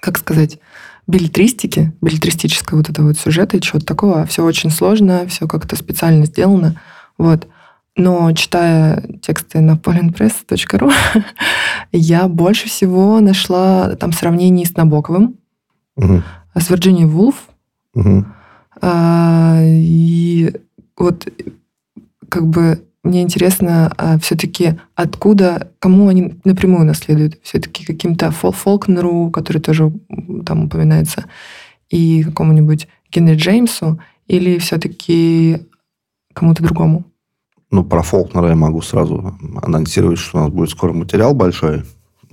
как 0.00 0.18
сказать, 0.18 0.58
билетристики, 1.06 1.92
билетристического 2.00 2.78
вот 2.78 2.90
этого 2.90 3.08
вот 3.08 3.18
сюжета 3.18 3.56
и 3.56 3.60
чего-то 3.60 3.86
такого. 3.86 4.26
Все 4.26 4.44
очень 4.44 4.70
сложно, 4.70 5.26
все 5.28 5.46
как-то 5.46 5.76
специально 5.76 6.26
сделано. 6.26 6.80
Вот. 7.18 7.46
Но 7.96 8.30
читая 8.32 9.02
тексты 9.22 9.60
на 9.60 9.72
polinpress.ru, 9.72 10.92
я 11.92 12.28
больше 12.28 12.68
всего 12.68 13.20
нашла 13.20 13.94
там 13.96 14.12
сравнений 14.12 14.66
с 14.66 14.76
Набоковым, 14.76 15.36
угу. 15.96 16.22
с 16.54 16.68
Вирджинией 16.68 17.06
Вулф. 17.06 17.48
Угу. 17.94 18.26
А, 18.82 19.60
и 19.62 20.54
вот 20.98 21.26
как 22.28 22.46
бы 22.46 22.84
мне 23.06 23.22
интересно 23.22 23.92
а, 23.96 24.18
все-таки 24.18 24.80
откуда, 24.96 25.70
кому 25.78 26.08
они 26.08 26.34
напрямую 26.44 26.84
наследуют. 26.84 27.38
Все-таки 27.42 27.84
каким-то 27.84 28.32
Фол 28.32 28.50
Фолкнеру, 28.50 29.30
который 29.30 29.62
тоже 29.62 29.92
там 30.44 30.64
упоминается, 30.64 31.26
и 31.88 32.24
какому-нибудь 32.24 32.88
Генри 33.12 33.36
Джеймсу, 33.36 34.00
или 34.26 34.58
все-таки 34.58 35.68
кому-то 36.32 36.64
другому? 36.64 37.04
Ну, 37.70 37.84
про 37.84 38.02
Фолкнера 38.02 38.48
я 38.48 38.56
могу 38.56 38.82
сразу 38.82 39.38
анонсировать, 39.62 40.18
что 40.18 40.38
у 40.38 40.40
нас 40.42 40.50
будет 40.50 40.70
скоро 40.70 40.92
материал 40.92 41.32
большой, 41.32 41.84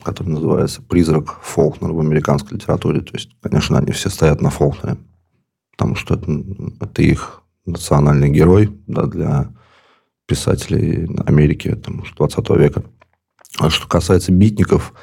который 0.01 0.29
называется 0.29 0.81
«Призрак 0.81 1.39
Фолкнера 1.43 1.93
в 1.93 1.99
американской 1.99 2.57
литературе». 2.57 3.01
То 3.01 3.13
есть, 3.13 3.29
конечно, 3.41 3.77
они 3.77 3.91
все 3.91 4.09
стоят 4.09 4.41
на 4.41 4.49
Фолкнере, 4.49 4.97
потому 5.71 5.95
что 5.95 6.15
это, 6.15 6.31
это 6.79 7.01
их 7.03 7.43
национальный 7.65 8.29
герой 8.29 8.71
да, 8.87 9.05
для 9.05 9.49
писателей 10.25 11.09
Америки 11.25 11.75
там, 11.75 12.03
20 12.15 12.49
века. 12.51 12.83
А 13.59 13.69
что 13.69 13.87
касается 13.87 14.31
битников, 14.31 14.93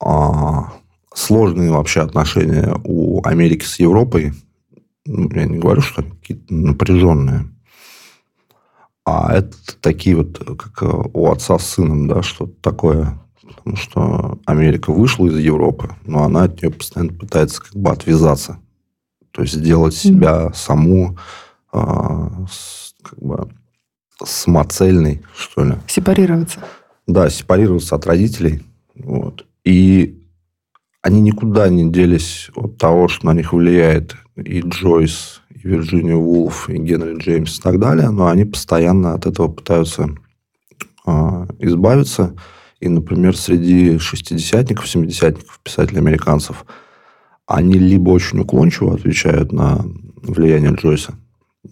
а, 0.00 0.72
сложные 1.14 1.70
вообще 1.70 2.00
отношения 2.00 2.74
у 2.84 3.24
Америки 3.24 3.64
с 3.64 3.78
Европой. 3.78 4.32
Ну, 5.06 5.30
я 5.32 5.44
не 5.44 5.58
говорю, 5.58 5.82
что 5.82 6.02
какие-то 6.02 6.52
напряженные. 6.52 7.50
А 9.04 9.34
это 9.34 9.54
такие 9.80 10.16
вот, 10.16 10.38
как 10.58 10.82
у 11.14 11.30
отца 11.30 11.58
с 11.58 11.66
сыном, 11.66 12.08
да, 12.08 12.22
что-то 12.22 12.54
такое. 12.62 13.20
Потому 13.56 13.76
что 13.76 14.38
Америка 14.46 14.90
вышла 14.90 15.26
из 15.26 15.36
Европы, 15.38 15.94
но 16.06 16.24
она 16.24 16.44
от 16.44 16.62
нее 16.62 16.70
постоянно 16.72 17.12
пытается 17.12 17.62
как 17.62 17.74
бы 17.74 17.90
отвязаться. 17.90 18.58
То 19.30 19.42
есть 19.42 19.54
сделать 19.54 19.94
себя 19.94 20.52
саму 20.54 21.18
а, 21.72 22.46
как 23.02 23.18
бы 23.18 23.50
самоцельный, 24.22 25.22
что 25.36 25.64
ли. 25.64 25.74
Сепарироваться. 25.86 26.60
Да, 27.06 27.28
сепарироваться 27.30 27.96
от 27.96 28.06
родителей. 28.06 28.62
Вот. 28.94 29.46
И 29.64 30.22
они 31.02 31.20
никуда 31.20 31.68
не 31.68 31.90
делись 31.90 32.50
от 32.54 32.78
того, 32.78 33.08
что 33.08 33.26
на 33.26 33.34
них 33.34 33.52
влияет 33.52 34.16
и 34.36 34.60
Джойс, 34.60 35.42
и 35.50 35.68
Вирджиния 35.68 36.16
Вулф, 36.16 36.70
и 36.70 36.78
Генри 36.78 37.18
Джеймс 37.18 37.58
и 37.58 37.62
так 37.62 37.78
далее, 37.78 38.10
но 38.10 38.28
они 38.28 38.44
постоянно 38.44 39.14
от 39.14 39.26
этого 39.26 39.48
пытаются 39.48 40.10
э, 41.06 41.46
избавиться. 41.58 42.34
И, 42.80 42.88
например, 42.88 43.36
среди 43.36 43.98
шестидесятников, 43.98 44.88
семидесятников, 44.88 45.60
писателей 45.62 46.00
американцев, 46.00 46.64
они 47.46 47.78
либо 47.78 48.10
очень 48.10 48.40
уклончиво 48.40 48.94
отвечают 48.94 49.52
на 49.52 49.84
влияние 50.22 50.74
Джойса. 50.74 51.14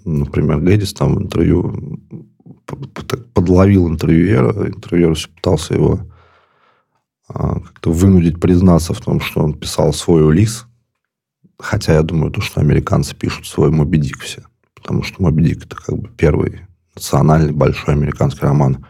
Например, 0.04 0.60
Гэддис 0.60 0.94
там 0.94 1.14
в 1.14 1.22
интервью 1.22 2.00
подловил 3.34 3.88
интервьюера, 3.88 4.68
интервьюер 4.68 5.14
все 5.14 5.28
пытался 5.28 5.74
его 5.74 6.00
а, 7.28 7.60
как-то 7.60 7.90
вынудить 7.90 8.40
признаться 8.40 8.94
в 8.94 9.00
том, 9.00 9.20
что 9.20 9.42
он 9.42 9.54
писал 9.54 9.92
свой 9.92 10.24
Улис. 10.24 10.66
Хотя 11.58 11.94
я 11.94 12.02
думаю, 12.02 12.32
то, 12.32 12.40
что 12.40 12.60
американцы 12.60 13.14
пишут 13.14 13.46
свой 13.46 13.70
Моби 13.70 13.98
Дик 13.98 14.20
все. 14.20 14.42
потому 14.74 15.02
что 15.02 15.22
«Моби 15.22 15.44
Дик»— 15.44 15.64
это 15.66 15.76
как 15.76 15.96
бы 15.96 16.08
первый 16.08 16.66
национальный 16.94 17.52
большой 17.52 17.94
американский 17.94 18.44
роман. 18.44 18.84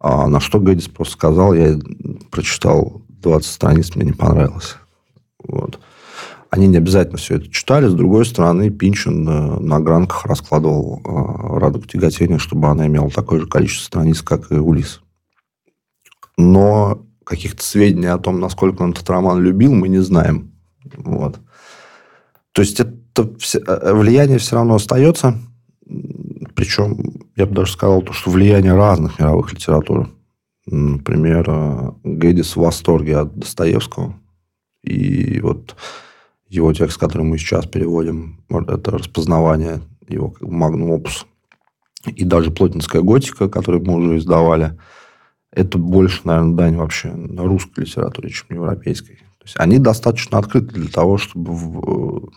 А 0.00 0.26
на 0.26 0.40
что 0.40 0.58
Гэддис 0.58 0.88
просто 0.88 1.14
сказал, 1.14 1.54
я 1.54 1.78
прочитал 2.30 3.02
20 3.08 3.50
страниц, 3.50 3.94
мне 3.94 4.06
не 4.06 4.12
понравилось. 4.12 4.76
Они 6.52 6.66
не 6.66 6.76
обязательно 6.76 7.16
все 7.16 7.36
это 7.36 7.50
читали. 7.50 7.88
С 7.88 7.94
другой 7.94 8.26
стороны, 8.26 8.68
Пинчин 8.68 9.26
э, 9.26 9.58
на 9.58 9.80
гранках 9.80 10.26
раскладывал 10.26 11.00
э, 11.02 11.58
«Радугу 11.58 11.86
тяготения», 11.86 12.36
чтобы 12.36 12.68
она 12.68 12.86
имела 12.86 13.08
такое 13.08 13.40
же 13.40 13.46
количество 13.46 13.86
страниц, 13.86 14.20
как 14.20 14.52
и 14.52 14.56
«Улис». 14.56 15.00
Но 16.36 17.06
каких-то 17.24 17.64
сведений 17.64 18.08
о 18.08 18.18
том, 18.18 18.38
насколько 18.38 18.82
он 18.82 18.90
этот 18.90 19.08
роман 19.08 19.40
любил, 19.40 19.72
мы 19.72 19.88
не 19.88 20.00
знаем. 20.00 20.52
Вот. 20.98 21.40
То 22.52 22.60
есть, 22.60 22.80
это 22.80 22.92
э, 23.22 23.94
влияние 23.94 24.36
все 24.36 24.56
равно 24.56 24.74
остается. 24.74 25.38
Причем, 26.54 26.98
я 27.34 27.46
бы 27.46 27.54
даже 27.54 27.72
сказал, 27.72 28.02
то, 28.02 28.12
что 28.12 28.30
влияние 28.30 28.74
разных 28.74 29.18
мировых 29.18 29.54
литератур. 29.54 30.10
Например, 30.66 31.94
Гэддис 32.04 32.56
в 32.56 32.60
восторге 32.60 33.16
от 33.16 33.38
Достоевского. 33.38 34.20
И 34.82 35.40
вот 35.40 35.76
его 36.52 36.72
текст, 36.74 36.98
который 36.98 37.22
мы 37.22 37.38
сейчас 37.38 37.66
переводим, 37.66 38.44
это 38.50 38.90
распознавание 38.90 39.80
его 40.06 40.30
как 40.30 40.48
магнум 40.48 40.90
опус. 40.90 41.26
И 42.06 42.24
даже 42.24 42.50
плотницкая 42.50 43.00
готика, 43.00 43.48
которую 43.48 43.84
мы 43.84 43.94
уже 43.94 44.18
издавали, 44.18 44.78
это 45.50 45.78
больше, 45.78 46.20
наверное, 46.24 46.54
дань 46.54 46.76
вообще 46.76 47.14
русской 47.38 47.80
литературе, 47.80 48.28
чем 48.30 48.48
европейской. 48.50 49.14
То 49.38 49.44
есть 49.44 49.56
они 49.56 49.78
достаточно 49.78 50.38
открыты 50.38 50.74
для 50.74 50.88
того, 50.88 51.16
чтобы 51.16 51.52
в 51.52 52.30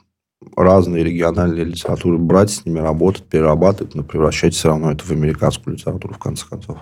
разные 0.56 1.04
региональные 1.04 1.66
литературы 1.66 2.18
брать, 2.18 2.52
с 2.52 2.66
ними 2.66 2.80
работать, 2.80 3.24
перерабатывать, 3.24 3.96
но 3.96 4.04
превращать 4.04 4.54
все 4.54 4.70
равно 4.70 4.92
это 4.92 5.04
в 5.04 5.12
американскую 5.12 5.76
литературу, 5.76 6.14
в 6.14 6.20
конце 6.20 6.46
концов. 6.48 6.78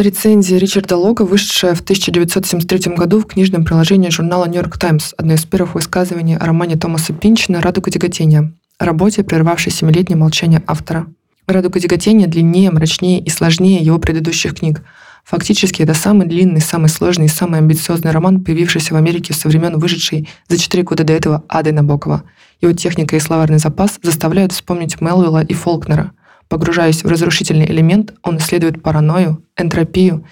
Рецензия 0.00 0.56
Ричарда 0.56 0.96
Лога, 0.96 1.22
вышедшая 1.22 1.74
в 1.74 1.82
1973 1.82 2.94
году 2.94 3.20
в 3.20 3.26
книжном 3.26 3.66
приложении 3.66 4.08
журнала 4.08 4.46
«Нью-Йорк 4.46 4.78
Таймс», 4.78 5.12
одно 5.18 5.34
из 5.34 5.44
первых 5.44 5.74
высказываний 5.74 6.38
о 6.38 6.46
романе 6.46 6.76
Томаса 6.76 7.12
Пинчина 7.12 7.60
«Радуга 7.60 7.90
тяготения», 7.90 8.54
работе, 8.78 9.22
прервавшей 9.24 9.70
семилетнее 9.70 10.16
молчание 10.16 10.62
автора. 10.66 11.06
«Радуга 11.46 11.80
тяготения» 11.80 12.26
длиннее, 12.26 12.70
мрачнее 12.70 13.20
и 13.20 13.28
сложнее 13.28 13.82
его 13.82 13.98
предыдущих 13.98 14.54
книг. 14.54 14.82
Фактически, 15.22 15.82
это 15.82 15.92
самый 15.92 16.26
длинный, 16.26 16.62
самый 16.62 16.88
сложный 16.88 17.26
и 17.26 17.28
самый 17.28 17.58
амбициозный 17.58 18.10
роман, 18.10 18.42
появившийся 18.42 18.94
в 18.94 18.96
Америке 18.96 19.34
со 19.34 19.48
времен 19.48 19.78
вышедшей 19.78 20.30
за 20.48 20.56
четыре 20.56 20.82
года 20.82 21.04
до 21.04 21.12
этого 21.12 21.44
Ады 21.46 21.72
Набокова. 21.72 22.22
Его 22.62 22.72
техника 22.72 23.16
и 23.16 23.20
словарный 23.20 23.58
запас 23.58 23.98
заставляют 24.02 24.52
вспомнить 24.52 24.98
Мелвилла 25.02 25.44
и 25.44 25.52
Фолкнера– 25.52 26.12
Погружаясь 26.50 27.04
в 27.04 27.06
разрушительный 27.06 27.66
элемент, 27.66 28.12
он 28.24 28.38
исследует 28.38 28.82
паранойю, 28.82 29.40
энтропию 29.56 30.26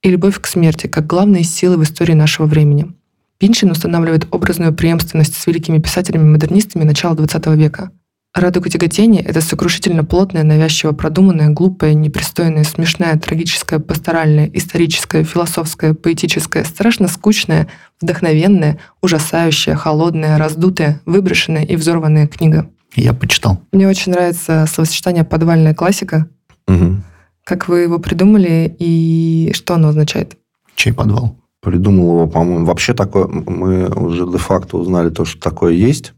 и 0.00 0.08
любовь 0.08 0.40
к 0.40 0.46
смерти 0.46 0.86
как 0.86 1.08
главные 1.08 1.42
силы 1.42 1.76
в 1.76 1.82
истории 1.82 2.12
нашего 2.12 2.46
времени. 2.46 2.92
Пинчин 3.38 3.72
устанавливает 3.72 4.28
образную 4.30 4.72
преемственность 4.72 5.34
с 5.34 5.44
великими 5.44 5.78
писателями-модернистами 5.78 6.84
начала 6.84 7.16
XX 7.16 7.56
века. 7.56 7.90
«Радуга 8.32 8.70
тяготения»— 8.70 9.22
это 9.26 9.40
сокрушительно 9.40 10.04
плотная, 10.04 10.44
навязчиво 10.44 10.92
продуманная, 10.92 11.48
глупая, 11.48 11.94
непристойная, 11.94 12.62
смешная, 12.62 13.18
трагическая, 13.18 13.80
пасторальная, 13.80 14.48
историческая, 14.54 15.24
философская, 15.24 15.94
поэтическая, 15.94 16.62
страшно 16.62 17.08
скучная, 17.08 17.66
вдохновенная, 18.00 18.78
ужасающая, 19.02 19.74
холодная, 19.74 20.38
раздутая, 20.38 21.00
выброшенная 21.06 21.64
и 21.64 21.74
взорванная 21.74 22.28
книга— 22.28 22.70
я 23.02 23.12
почитал. 23.12 23.60
Мне 23.72 23.88
очень 23.88 24.12
нравится 24.12 24.66
словосочетание 24.66 25.24
«подвальная 25.24 25.74
классика». 25.74 26.28
Угу. 26.66 26.96
Как 27.44 27.68
вы 27.68 27.80
его 27.80 27.98
придумали 27.98 28.74
и 28.78 29.52
что 29.54 29.74
оно 29.74 29.88
означает? 29.88 30.36
Чей 30.74 30.92
подвал? 30.92 31.36
Придумал 31.60 32.10
его, 32.10 32.26
по-моему. 32.26 32.64
Вообще 32.66 32.92
такое, 32.94 33.26
мы 33.26 33.88
уже 33.88 34.26
де-факто 34.26 34.78
узнали 34.78 35.10
то, 35.10 35.24
что 35.24 35.40
такое 35.40 35.74
есть. 35.74 36.12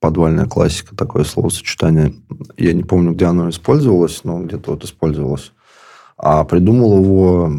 Подвальная 0.00 0.46
классика, 0.46 0.94
такое 0.94 1.24
словосочетание. 1.24 2.14
Я 2.58 2.74
не 2.74 2.82
помню, 2.82 3.12
где 3.12 3.24
оно 3.26 3.48
использовалось, 3.48 4.22
но 4.24 4.40
где-то 4.40 4.72
вот 4.72 4.84
использовалось. 4.84 5.52
А 6.18 6.44
придумал 6.44 7.02
его 7.02 7.52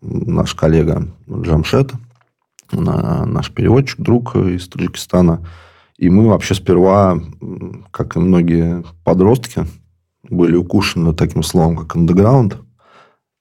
наш 0.00 0.54
коллега 0.54 1.08
Джамшет, 1.28 1.92
наш 2.70 3.50
переводчик, 3.50 3.98
друг 4.00 4.36
из 4.36 4.68
Таджикистана– 4.68 5.40
и 5.98 6.10
мы 6.10 6.28
вообще 6.28 6.54
сперва, 6.54 7.18
как 7.90 8.16
и 8.16 8.18
многие 8.18 8.84
подростки, 9.02 9.66
были 10.22 10.56
укушены 10.56 11.14
таким 11.14 11.42
словом, 11.42 11.76
как 11.76 11.96
андеграунд. 11.96 12.58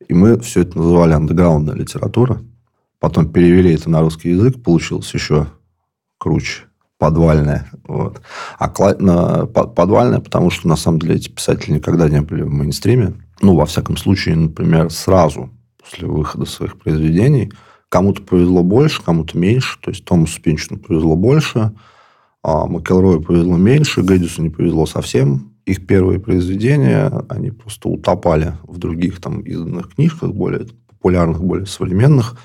И 0.07 0.13
мы 0.13 0.39
все 0.39 0.61
это 0.61 0.77
называли 0.77 1.13
андеграундная 1.13 1.75
литература. 1.75 2.41
Потом 2.99 3.29
перевели 3.29 3.73
это 3.73 3.89
на 3.89 4.01
русский 4.01 4.29
язык, 4.29 4.63
получилось 4.63 5.13
еще 5.13 5.47
круче. 6.17 6.63
Подвальная. 6.97 7.69
Вот. 7.83 8.21
А 8.57 8.71
на, 8.99 9.45
подвальная, 9.47 10.21
потому 10.21 10.49
что, 10.49 10.69
на 10.69 10.77
самом 10.77 10.99
деле, 10.99 11.15
эти 11.15 11.29
писатели 11.29 11.73
никогда 11.73 12.07
не 12.07 12.21
были 12.21 12.43
в 12.43 12.49
мейнстриме. 12.49 13.15
Ну, 13.41 13.55
во 13.55 13.65
всяком 13.65 13.97
случае, 13.97 14.37
например, 14.37 14.89
сразу 14.89 15.49
после 15.77 16.07
выхода 16.07 16.45
своих 16.45 16.79
произведений. 16.79 17.51
Кому-то 17.89 18.21
повезло 18.21 18.63
больше, 18.63 19.03
кому-то 19.03 19.37
меньше. 19.37 19.77
То 19.81 19.91
есть, 19.91 20.05
Томасу 20.05 20.41
Пинчину 20.41 20.79
повезло 20.79 21.17
больше– 21.17 21.73
а 22.47 22.67
Макелрою 22.67 23.23
повезло 23.23 23.57
меньше, 23.57 24.03
Гэддису 24.03 24.43
не 24.43 24.51
повезло 24.51 24.85
совсем. 24.85 25.55
Их 25.65 25.87
первые 25.87 26.19
произведения, 26.19 27.11
они 27.27 27.49
просто 27.49 27.89
утопали 27.89 28.53
в 28.67 28.77
других 28.77 29.19
там 29.19 29.39
изданных 29.39 29.95
книжках, 29.95 30.31
более 30.31 30.67
популярных, 30.87 31.43
более 31.43 31.65
современных. 31.65 32.37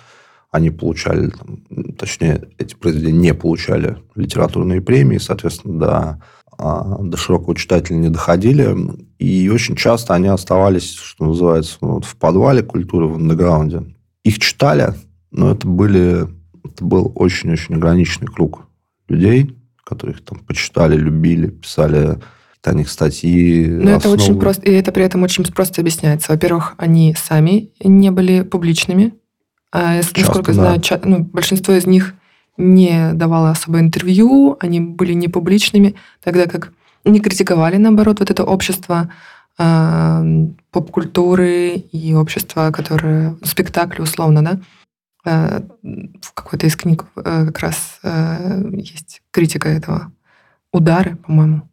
Они 0.50 0.70
получали, 0.70 1.28
там, 1.28 1.58
точнее, 1.98 2.48
эти 2.56 2.74
произведения 2.74 3.18
не 3.18 3.34
получали 3.34 3.98
литературные 4.14 4.80
премии, 4.80 5.18
соответственно, 5.18 5.78
до, 5.78 6.22
а, 6.56 6.96
до 7.02 7.18
широкого 7.18 7.54
читателя 7.54 7.96
не 7.96 8.08
доходили. 8.08 8.74
И 9.18 9.50
очень 9.50 9.76
часто 9.76 10.14
они 10.14 10.28
оставались, 10.28 10.94
что 10.94 11.26
называется, 11.26 11.76
вот 11.82 12.06
в 12.06 12.16
подвале 12.16 12.62
культуры, 12.62 13.06
в 13.06 13.16
андеграунде. 13.16 13.82
Их 14.24 14.38
читали, 14.38 14.94
но 15.30 15.50
это 15.50 15.68
были 15.68 16.26
это 16.64 16.84
был 16.86 17.12
очень-очень 17.14 17.74
ограниченный 17.74 18.28
круг 18.28 18.66
людей, 19.06 19.59
которых 19.90 20.24
там 20.24 20.38
почитали, 20.38 20.96
любили, 20.96 21.48
писали 21.48 22.18
о 22.62 22.74
них 22.74 22.90
статьи. 22.90 23.66
Но 23.66 23.90
это 23.90 24.10
очень 24.10 24.38
просто, 24.38 24.62
и 24.62 24.72
это 24.72 24.92
при 24.92 25.04
этом 25.04 25.22
очень 25.22 25.44
просто 25.44 25.80
объясняется. 25.80 26.32
Во-первых, 26.32 26.74
они 26.78 27.14
сами 27.18 27.70
не 27.82 28.10
были 28.10 28.42
публичными. 28.42 29.14
А, 29.72 29.98
Часто, 29.98 30.20
насколько 30.20 30.52
да. 30.52 30.52
знаю, 30.52 30.80
ча- 30.80 31.00
ну, 31.02 31.20
большинство 31.20 31.74
из 31.74 31.86
них 31.86 32.14
не 32.56 33.12
давало 33.14 33.50
особо 33.50 33.80
интервью, 33.80 34.56
они 34.60 34.80
были 34.80 35.12
не 35.12 35.28
публичными, 35.28 35.94
тогда 36.22 36.46
как 36.46 36.72
не 37.04 37.20
критиковали, 37.20 37.76
наоборот, 37.76 38.20
вот 38.20 38.30
это 38.30 38.44
общество 38.44 39.10
э, 39.58 40.46
поп-культуры 40.70 41.76
и 41.92 42.14
общество, 42.14 42.70
которое... 42.72 43.36
Спектакли, 43.42 44.02
условно, 44.02 44.44
да? 44.44 44.60
Э, 45.24 45.60
в 46.22 46.32
какой-то 46.32 46.66
из 46.66 46.76
книг 46.76 47.04
э, 47.16 47.46
как 47.46 47.58
раз 47.58 47.98
э, 48.02 48.62
есть 48.72 49.22
критика 49.30 49.68
этого. 49.68 50.12
Удары, 50.72 51.16
по-моему, 51.16 51.68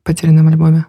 в 0.00 0.04
потерянном 0.04 0.48
альбоме. 0.48 0.86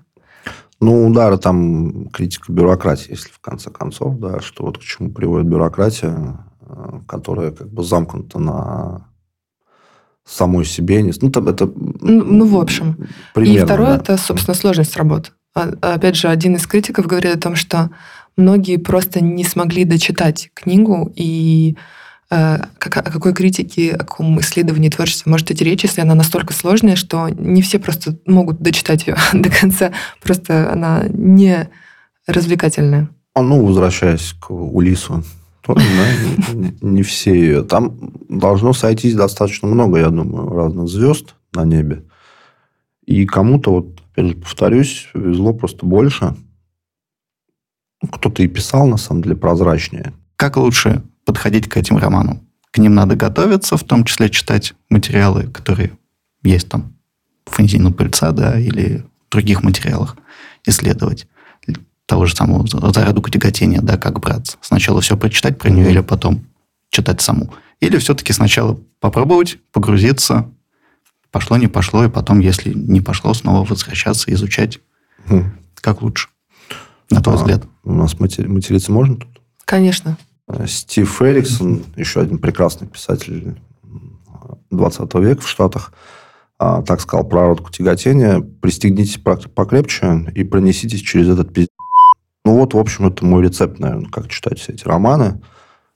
Ну, 0.79 1.07
удары 1.07 1.37
там 1.37 2.09
критика 2.09 2.53
бюрократии, 2.53 3.11
если 3.11 3.29
в 3.29 3.39
конце 3.39 3.69
концов, 3.69 4.17
да, 4.19 4.39
что 4.39 4.63
вот 4.63 4.77
к 4.77 4.81
чему 4.81 5.11
приводит 5.11 5.47
бюрократия, 5.47 6.37
которая 7.05 7.51
как 7.51 7.67
бы 7.69 7.83
замкнута 7.83 8.39
на 8.39 9.09
самой 10.25 10.63
себе. 10.63 11.11
Ну, 11.21 11.29
там 11.31 11.49
это... 11.49 11.65
Ну, 11.65 12.23
ну 12.23 12.45
в 12.45 12.57
общем. 12.57 12.95
Примерно, 13.33 13.61
и 13.61 13.65
второе, 13.65 13.89
да. 13.89 13.95
это, 13.97 14.17
собственно, 14.17 14.55
сложность 14.55 14.95
работ. 14.95 15.33
А, 15.55 15.69
опять 15.81 16.15
же, 16.15 16.29
один 16.29 16.55
из 16.55 16.65
критиков 16.65 17.07
говорит 17.07 17.35
о 17.35 17.39
том, 17.39 17.55
что 17.55 17.89
многие 18.39 18.77
просто 18.77 19.21
не 19.23 19.43
смогли 19.43 19.85
дочитать 19.85 20.49
книгу, 20.53 21.11
и 21.15 21.75
э, 22.31 22.55
о 22.55 22.69
какой 22.79 23.33
критике, 23.33 23.93
о 23.93 23.99
каком 23.99 24.39
исследовании 24.39 24.89
творчества 24.89 25.29
может 25.29 25.51
идти 25.51 25.63
речь, 25.63 25.83
если 25.83 26.01
она 26.01 26.15
настолько 26.15 26.53
сложная, 26.53 26.95
что 26.95 27.29
не 27.29 27.61
все 27.61 27.77
просто 27.77 28.17
могут 28.25 28.59
дочитать 28.61 29.05
ее 29.05 29.17
до 29.33 29.49
конца. 29.49 29.91
Просто 30.21 30.71
она 30.71 31.05
не 31.09 31.69
развлекательная. 32.25 33.09
А 33.35 33.41
ну, 33.41 33.63
возвращаясь 33.63 34.33
к 34.39 34.51
Улису, 34.51 35.23
тоже, 35.61 35.85
да, 35.85 36.53
не, 36.53 36.73
не 36.81 37.03
все 37.03 37.33
ее. 37.33 37.63
Там 37.63 38.13
должно 38.27 38.73
сойтись 38.73 39.13
достаточно 39.13 39.67
много, 39.67 39.99
я 39.99 40.09
думаю, 40.09 40.49
разных 40.49 40.87
звезд 40.87 41.35
на 41.53 41.63
небе. 41.63 42.05
И 43.05 43.25
кому-то, 43.25 43.71
вот, 43.71 44.01
опять 44.11 44.27
же, 44.27 44.35
повторюсь, 44.35 45.09
везло 45.13 45.53
просто 45.53 45.85
больше– 45.85 46.35
кто-то 48.11 48.43
и 48.43 48.47
писал, 48.47 48.87
на 48.87 48.97
самом 48.97 49.23
деле, 49.23 49.35
прозрачнее. 49.35 50.13
Как 50.35 50.57
лучше 50.57 51.03
подходить 51.25 51.67
к 51.67 51.77
этим 51.77 51.97
романам? 51.97 52.47
К 52.71 52.77
ним 52.77 52.93
надо 52.95 53.15
готовиться, 53.15 53.77
в 53.77 53.83
том 53.83 54.03
числе 54.03 54.29
читать 54.29 54.73
материалы, 54.89 55.43
которые 55.47 55.97
есть 56.43 56.69
там 56.69 56.93
фэнзину 57.45 57.91
пыльца, 57.91 58.31
да, 58.31 58.59
или 58.59 59.05
других 59.31 59.63
материалах 59.63 60.15
исследовать 60.65 61.27
того 62.05 62.25
же 62.25 62.35
самого 62.35 62.65
зарядку 62.67 63.29
тяготения, 63.29 63.81
да, 63.81 63.95
как 63.95 64.19
браться. 64.19 64.57
Сначала 64.61 64.99
все 64.99 65.15
прочитать 65.15 65.59
про 65.59 65.69
нее, 65.69 65.91
или 65.91 65.99
потом 65.99 66.43
читать 66.89 67.21
саму. 67.21 67.53
Или 67.81 67.97
все-таки 67.97 68.33
сначала 68.33 68.79
попробовать, 68.99 69.59
погрузиться, 69.71 70.49
пошло, 71.29 71.57
не 71.57 71.67
пошло, 71.67 72.03
и 72.03 72.09
потом, 72.09 72.39
если 72.39 72.73
не 72.73 73.01
пошло, 73.01 73.35
снова 73.35 73.63
возвращаться, 73.63 74.33
изучать, 74.33 74.79
угу. 75.29 75.45
как 75.75 76.01
лучше, 76.01 76.29
на 77.09 77.21
твой 77.21 77.35
а, 77.35 77.37
взгляд. 77.37 77.63
У 77.83 77.93
нас 77.93 78.19
матери, 78.19 78.47
материться 78.47 78.91
можно 78.91 79.17
тут? 79.17 79.41
Конечно. 79.65 80.17
Э, 80.47 80.65
Стив 80.67 81.21
Эриксон, 81.21 81.83
еще 81.95 82.21
один 82.21 82.37
прекрасный 82.37 82.87
писатель 82.87 83.55
20 84.71 85.13
века 85.15 85.41
в 85.41 85.49
Штатах, 85.49 85.93
а, 86.57 86.81
так 86.81 87.01
сказал 87.01 87.27
про 87.27 87.47
родку 87.47 87.71
тяготения. 87.71 88.41
Пристегнитесь 88.41 89.17
покрепче 89.17 90.31
и 90.35 90.43
пронеситесь 90.43 91.01
через 91.01 91.29
этот 91.29 91.53
пиздец. 91.53 91.69
Ну 92.45 92.57
вот, 92.57 92.73
в 92.73 92.77
общем, 92.77 93.07
это 93.07 93.25
мой 93.25 93.43
рецепт, 93.43 93.79
наверное, 93.79 94.09
как 94.09 94.27
читать 94.27 94.59
все 94.59 94.73
эти 94.73 94.85
романы. 94.85 95.41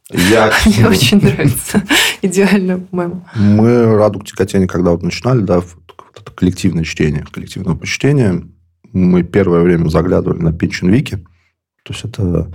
Я... 0.09 0.51
Мне 0.65 0.87
очень 0.87 1.17
нравится. 1.21 1.83
Идеально, 2.21 2.79
по-моему. 2.79 3.25
Мы 3.35 3.95
«Радуг 3.95 4.25
тяготения», 4.25 4.67
когда 4.67 4.91
вот 4.91 5.03
начинали, 5.03 5.41
да, 5.41 5.59
вот 5.59 5.97
это 6.15 6.31
коллективное 6.31 6.83
чтение, 6.83 7.25
коллективное 7.29 7.75
почтение, 7.75 8.43
мы 8.93 9.23
первое 9.23 9.61
время 9.61 9.89
заглядывали 9.89 10.41
на 10.41 10.53
Пинчин 10.53 10.89
Вики. 10.89 11.17
То 11.83 11.93
есть, 11.93 12.05
это 12.05 12.51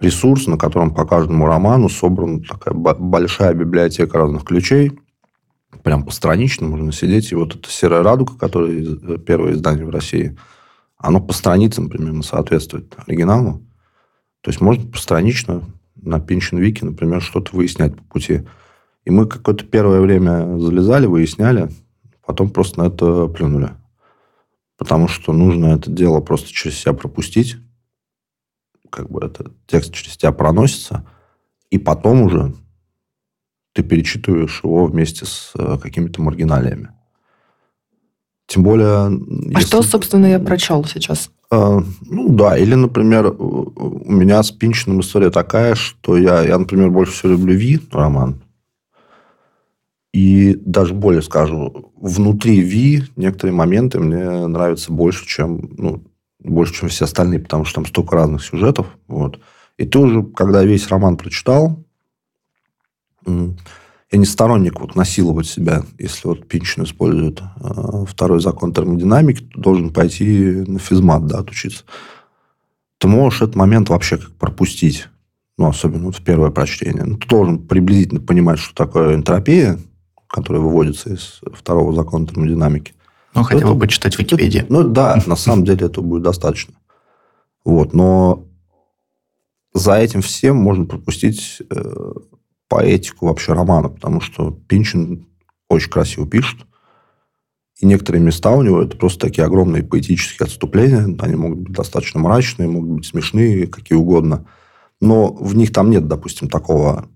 ресурс, 0.00 0.46
на 0.46 0.58
котором 0.58 0.92
по 0.92 1.06
каждому 1.06 1.46
роману 1.46 1.88
собрана 1.88 2.42
такая 2.42 2.74
большая 2.74 3.54
библиотека 3.54 4.18
разных 4.18 4.44
ключей. 4.44 4.92
Прям 5.82 6.04
постранично 6.04 6.66
можно 6.66 6.92
сидеть. 6.92 7.32
И 7.32 7.36
вот 7.36 7.54
это 7.54 7.70
«Серая 7.70 8.02
радуга», 8.02 8.36
которое 8.36 8.82
э, 8.82 9.18
первое 9.18 9.52
издание 9.52 9.86
в 9.86 9.90
России, 9.90 10.36
оно 10.98 11.20
по 11.20 11.32
страницам 11.32 11.88
примерно 11.88 12.22
соответствует 12.22 12.94
оригиналу. 13.06 13.62
То 14.42 14.50
есть, 14.50 14.60
можно 14.60 14.90
постранично 14.90 15.62
на 15.94 16.20
Пинчин 16.20 16.58
Вики, 16.58 16.84
например, 16.84 17.22
что-то 17.22 17.56
выяснять 17.56 17.96
по 17.96 18.02
пути. 18.02 18.42
И 19.04 19.10
мы 19.10 19.26
какое-то 19.26 19.64
первое 19.64 20.00
время 20.00 20.58
залезали, 20.58 21.06
выясняли, 21.06 21.70
потом 22.24 22.50
просто 22.50 22.80
на 22.80 22.88
это 22.88 23.28
плюнули. 23.28 23.70
Потому 24.76 25.08
что 25.08 25.32
нужно 25.32 25.66
это 25.74 25.90
дело 25.90 26.20
просто 26.20 26.50
через 26.50 26.78
себя 26.78 26.92
пропустить. 26.92 27.56
Как 28.90 29.10
бы 29.10 29.24
этот 29.24 29.54
текст 29.66 29.92
через 29.92 30.16
тебя 30.16 30.32
проносится. 30.32 31.06
И 31.70 31.78
потом 31.78 32.22
уже 32.22 32.54
ты 33.72 33.82
перечитываешь 33.82 34.60
его 34.62 34.86
вместе 34.86 35.26
с 35.26 35.52
э, 35.54 35.78
какими-то 35.80 36.22
маргиналиями. 36.22 36.90
Тем 38.46 38.62
более... 38.62 39.06
А 39.06 39.10
если... 39.58 39.66
что, 39.66 39.82
собственно, 39.82 40.26
я 40.26 40.38
прочел 40.38 40.84
сейчас? 40.84 41.30
А, 41.50 41.80
ну 42.00 42.28
да, 42.30 42.56
или, 42.56 42.74
например, 42.74 43.34
у 43.38 44.10
меня 44.10 44.42
с 44.42 44.50
Пинчиным 44.50 45.00
история 45.00 45.30
такая, 45.30 45.74
что 45.74 46.16
я, 46.16 46.42
я, 46.42 46.58
например, 46.58 46.90
больше 46.90 47.12
всего 47.12 47.32
люблю 47.32 47.54
Ви 47.54 47.80
роман. 47.90 48.42
И 50.16 50.54
даже 50.64 50.94
более 50.94 51.20
скажу, 51.20 51.92
внутри 52.00 52.60
Ви 52.60 53.04
некоторые 53.16 53.54
моменты 53.54 54.00
мне 54.00 54.46
нравятся 54.46 54.90
больше, 54.90 55.26
чем, 55.26 55.74
ну, 55.76 56.04
больше, 56.38 56.72
чем 56.72 56.88
все 56.88 57.04
остальные, 57.04 57.40
потому 57.40 57.66
что 57.66 57.74
там 57.74 57.86
столько 57.86 58.16
разных 58.16 58.42
сюжетов. 58.42 58.86
Вот. 59.08 59.38
И 59.76 59.84
ты 59.84 59.98
уже, 59.98 60.22
когда 60.22 60.64
весь 60.64 60.88
роман 60.88 61.18
прочитал, 61.18 61.84
я 63.26 64.18
не 64.18 64.24
сторонник 64.24 64.80
вот 64.80 64.94
насиловать 64.94 65.48
себя, 65.48 65.82
если 65.98 66.28
вот 66.28 66.48
Пинчин 66.48 66.84
использует 66.84 67.42
э, 67.42 68.04
второй 68.08 68.40
закон 68.40 68.72
термодинамики, 68.72 69.42
то 69.42 69.60
должен 69.60 69.90
пойти 69.90 70.64
на 70.66 70.78
физмат, 70.78 71.26
да, 71.26 71.40
отучиться. 71.40 71.84
Ты 72.96 73.06
можешь 73.06 73.42
этот 73.42 73.54
момент 73.54 73.90
вообще 73.90 74.16
как 74.16 74.32
пропустить, 74.36 75.08
ну, 75.58 75.66
особенно 75.66 76.06
вот 76.06 76.16
в 76.16 76.24
первое 76.24 76.50
прочтение. 76.50 77.04
Ну, 77.04 77.18
ты 77.18 77.28
должен 77.28 77.58
приблизительно 77.58 78.22
понимать, 78.22 78.58
что 78.58 78.74
такое 78.74 79.14
энтропия, 79.14 79.78
которая 80.36 80.62
выводится 80.62 81.14
из 81.14 81.40
второго 81.54 81.94
закона 81.94 82.26
термодинамики. 82.26 82.92
Ну, 83.34 83.42
хотя 83.42 83.60
это, 83.60 83.72
бы 83.72 83.80
почитать 83.80 84.16
в 84.16 84.18
Википедии. 84.18 84.66
Ну, 84.68 84.84
да, 84.84 85.18
на 85.26 85.34
самом 85.34 85.64
деле 85.64 85.86
этого 85.86 86.04
будет 86.04 86.24
достаточно. 86.24 86.74
Вот, 87.64 87.94
но 87.94 88.44
за 89.72 89.94
этим 89.94 90.20
всем 90.20 90.56
можно 90.56 90.84
пропустить 90.84 91.62
э, 91.70 92.12
поэтику 92.68 93.28
вообще 93.28 93.54
романа, 93.54 93.88
потому 93.88 94.20
что 94.20 94.50
Пинчин 94.50 95.26
очень 95.70 95.90
красиво 95.90 96.26
пишет. 96.26 96.60
И 97.80 97.86
некоторые 97.86 98.22
места 98.22 98.50
у 98.50 98.62
него 98.62 98.82
это 98.82 98.94
просто 98.98 99.26
такие 99.26 99.44
огромные 99.44 99.82
поэтические 99.82 100.44
отступления. 100.44 101.16
Они 101.18 101.34
могут 101.34 101.60
быть 101.60 101.72
достаточно 101.72 102.20
мрачные, 102.20 102.68
могут 102.68 102.90
быть 102.90 103.06
смешные, 103.06 103.66
какие 103.66 103.96
угодно. 103.96 104.46
Но 105.00 105.32
в 105.32 105.56
них 105.56 105.72
там 105.72 105.90
нет, 105.90 106.06
допустим, 106.06 106.50
такого 106.50 107.08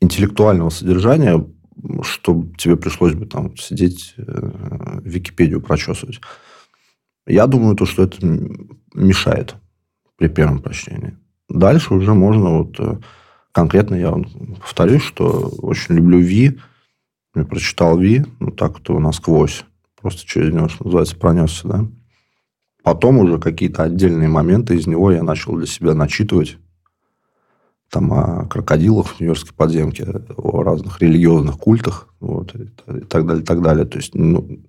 интеллектуального 0.00 0.70
содержания, 0.70 1.44
что 2.02 2.46
тебе 2.56 2.76
пришлось 2.76 3.14
бы 3.14 3.26
там 3.26 3.56
сидеть, 3.56 4.14
э, 4.16 5.00
Википедию 5.02 5.60
прочесывать. 5.60 6.20
Я 7.26 7.46
думаю, 7.46 7.76
то, 7.76 7.86
что 7.86 8.04
это 8.04 8.18
мешает 8.94 9.56
при 10.16 10.28
первом 10.28 10.60
прочтении. 10.60 11.16
Дальше 11.48 11.94
уже 11.94 12.14
можно 12.14 12.58
вот 12.58 12.80
э, 12.80 12.98
конкретно 13.52 13.94
я 13.94 14.14
повторюсь, 14.60 15.02
что 15.02 15.48
очень 15.58 15.94
люблю 15.94 16.18
Ви. 16.18 16.58
Я 17.34 17.44
прочитал 17.44 17.98
Ви, 17.98 18.24
ну 18.40 18.50
так 18.50 18.80
то 18.80 18.98
насквозь. 18.98 19.64
Просто 20.00 20.26
через 20.26 20.52
него, 20.52 20.68
что 20.68 20.84
называется, 20.84 21.16
пронесся, 21.16 21.68
да. 21.68 21.86
Потом 22.82 23.18
уже 23.18 23.38
какие-то 23.38 23.82
отдельные 23.82 24.28
моменты 24.28 24.76
из 24.76 24.86
него 24.86 25.10
я 25.10 25.22
начал 25.22 25.56
для 25.56 25.66
себя 25.66 25.94
начитывать. 25.94 26.58
Там 27.90 28.12
о 28.12 28.46
крокодилах 28.46 29.08
в 29.08 29.20
Нью-Йоркской 29.20 29.54
подземке, 29.54 30.06
о 30.36 30.62
разных 30.62 31.00
религиозных 31.00 31.56
культах, 31.56 32.08
вот, 32.20 32.54
и, 32.54 32.66
так 33.08 33.26
далее, 33.26 33.42
и 33.42 33.46
так 33.46 33.62
далее. 33.62 33.84
То 33.84 33.98
есть, 33.98 34.14
ну, 34.14 34.60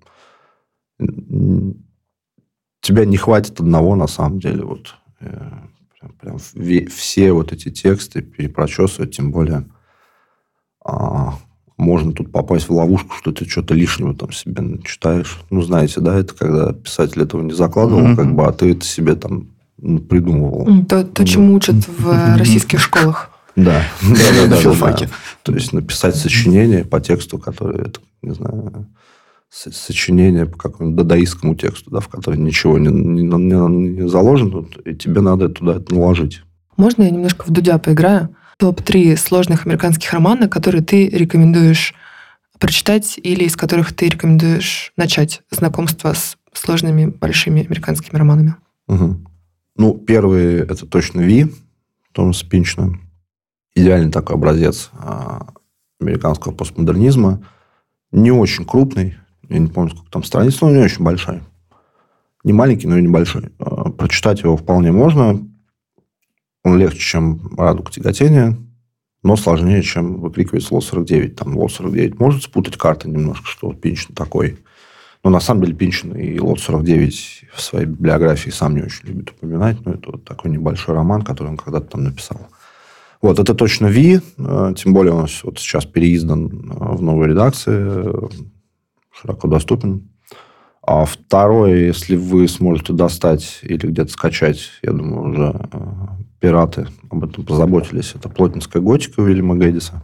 тебя 2.81 3.05
не 3.05 3.17
хватит 3.17 3.59
одного, 3.59 3.95
на 3.95 4.07
самом 4.07 4.39
деле, 4.39 4.63
вот, 4.63 4.95
э, 5.19 5.51
прям 6.19 6.37
все 6.37 7.31
вот 7.31 7.51
эти 7.51 7.69
тексты 7.69 8.21
перепрочесывать, 8.21 9.15
тем 9.15 9.31
более 9.31 9.65
а, 10.83 11.33
можно 11.77 12.11
тут 12.11 12.31
попасть 12.31 12.69
в 12.69 12.73
ловушку, 12.73 13.15
что 13.15 13.31
ты 13.31 13.45
что-то 13.45 13.73
лишнего 13.73 14.15
там 14.15 14.31
себе 14.31 14.79
читаешь. 14.83 15.39
Ну, 15.49 15.61
знаете, 15.61 16.01
да, 16.01 16.17
это 16.17 16.33
когда 16.33 16.73
писатель 16.73 17.21
этого 17.21 17.43
не 17.43 17.53
закладывал, 17.53 18.07
mm-hmm. 18.07 18.15
как 18.15 18.35
бы, 18.35 18.45
а 18.45 18.51
ты 18.51 18.71
это 18.71 18.85
себе 18.85 19.15
там 19.15 19.49
придумывал. 19.81 20.85
То, 20.85 21.03
то 21.03 21.25
чему 21.25 21.53
учат 21.53 21.75
в 21.87 22.37
российских 22.37 22.79
школах. 22.79 23.31
Да, 23.55 23.83
да, 24.03 24.47
да, 24.47 24.73
да, 24.79 25.07
То 25.43 25.53
есть 25.53 25.73
написать 25.73 26.15
сочинение 26.15 26.85
по 26.85 26.99
тексту, 26.99 27.39
который, 27.39 27.91
не 28.21 28.33
знаю, 28.33 28.87
сочинение 29.49 30.45
по 30.45 30.57
какому-нибудь 30.57 30.97
дадаистскому 30.97 31.55
тексту, 31.55 31.89
да, 31.89 31.99
в 31.99 32.07
который 32.07 32.37
ничего 32.37 32.77
не, 32.77 32.89
не, 32.89 33.23
не, 33.23 33.99
не 33.99 34.07
заложено, 34.07 34.67
и 34.85 34.93
тебе 34.93 35.21
надо 35.21 35.49
туда 35.49 35.77
это 35.77 35.93
наложить. 35.93 36.43
Можно 36.75 37.03
я 37.03 37.09
немножко 37.09 37.45
в 37.45 37.49
Дудя 37.49 37.79
поиграю? 37.79 38.29
Топ-3 38.57 39.17
сложных 39.17 39.65
американских 39.65 40.11
романа, 40.13 40.47
которые 40.47 40.83
ты 40.83 41.07
рекомендуешь 41.09 41.93
прочитать 42.59 43.19
или 43.21 43.43
из 43.43 43.55
которых 43.55 43.93
ты 43.93 44.09
рекомендуешь 44.09 44.91
начать 44.97 45.41
знакомство 45.51 46.13
с 46.13 46.37
сложными 46.53 47.05
большими 47.05 47.65
американскими 47.65 48.17
романами? 48.17 48.55
Угу. 48.87 49.17
Ну, 49.77 49.93
первый– 49.93 50.55
это 50.67 50.87
точно 50.87 51.21
Ви, 51.21 51.53
Томаса 52.11 52.49
Пинчна. 52.49 52.99
Идеальный 53.75 54.11
такой 54.11 54.35
образец 54.35 54.89
а, 54.93 55.53
американского 55.99 56.51
постмодернизма. 56.51 57.45
Не 58.11 58.31
очень 58.31 58.65
крупный, 58.65 59.17
я 59.49 59.59
не 59.59 59.67
помню, 59.67 59.91
сколько 59.91 60.09
там 60.09 60.23
страниц, 60.23 60.59
но 60.61 60.71
не 60.71 60.79
очень 60.79 61.03
большой. 61.03 61.41
Не 62.43 62.53
маленький, 62.53 62.87
но 62.87 62.97
и 62.97 63.03
небольшой. 63.03 63.51
А, 63.59 63.91
прочитать 63.91 64.41
его 64.41 64.57
вполне 64.57 64.91
можно. 64.91 65.47
Он 66.63 66.77
легче, 66.79 66.99
чем 66.99 67.55
«Радуга 67.55 67.91
тяготения», 67.91 68.57
но 69.21 69.35
сложнее, 69.35 69.83
чем 69.83 70.21
выкрикивать 70.21 70.69
«Лот-49». 70.71 71.35
Там 71.35 71.55
«Лот-49» 71.55 72.15
может 72.17 72.43
спутать 72.43 72.77
карты 72.77 73.09
немножко, 73.09 73.45
что 73.45 73.67
вот 73.67 73.79
Пинчин 73.79 74.15
такой. 74.15 74.57
Но 75.27 75.31
на 75.31 75.41
самом 75.41 75.63
деле 75.63 75.75
Пинчин 75.75 76.15
и 76.15 76.39
«Лот-49» 76.39 77.11
в 77.53 77.61
своей 77.61 77.85
библиографии 77.85 78.49
сам 78.49 78.75
не 78.75 78.83
очень 78.83 79.09
любит 79.09 79.31
упоминать. 79.31 79.85
Но 79.85 79.91
это 79.91 80.11
вот 80.13 80.23
такой 80.23 80.49
небольшой 80.49 80.95
роман, 80.95 81.21
который 81.21 81.49
он 81.49 81.57
когда-то 81.57 81.87
там 81.87 82.05
написал. 82.05 82.47
Вот, 83.21 83.37
это 83.37 83.53
точно 83.53 83.87
Ви, 83.87 84.21
а, 84.37 84.73
тем 84.73 84.93
более 84.93 85.11
он 85.11 85.27
вот 85.43 85.59
сейчас 85.59 85.85
переиздан 85.85 86.71
а, 86.79 86.93
в 86.95 87.01
новой 87.01 87.27
редакции 87.27 88.09
широко 89.11 89.49
доступен. 89.49 90.07
А 90.81 91.03
второе, 91.03 91.75
если 91.75 92.15
вы 92.15 92.47
сможете 92.47 92.93
достать 92.93 93.59
или 93.63 93.85
где-то 93.85 94.09
скачать, 94.09 94.61
я 94.81 94.93
думаю, 94.93 95.29
уже 95.29 95.67
э, 95.73 95.79
пираты 96.39 96.87
об 97.09 97.25
этом 97.25 97.43
позаботились, 97.43 98.13
это 98.15 98.29
плотницкая 98.29 98.81
готика 98.81 99.19
Уильяма 99.19 99.57
Гэдиса. 99.57 100.03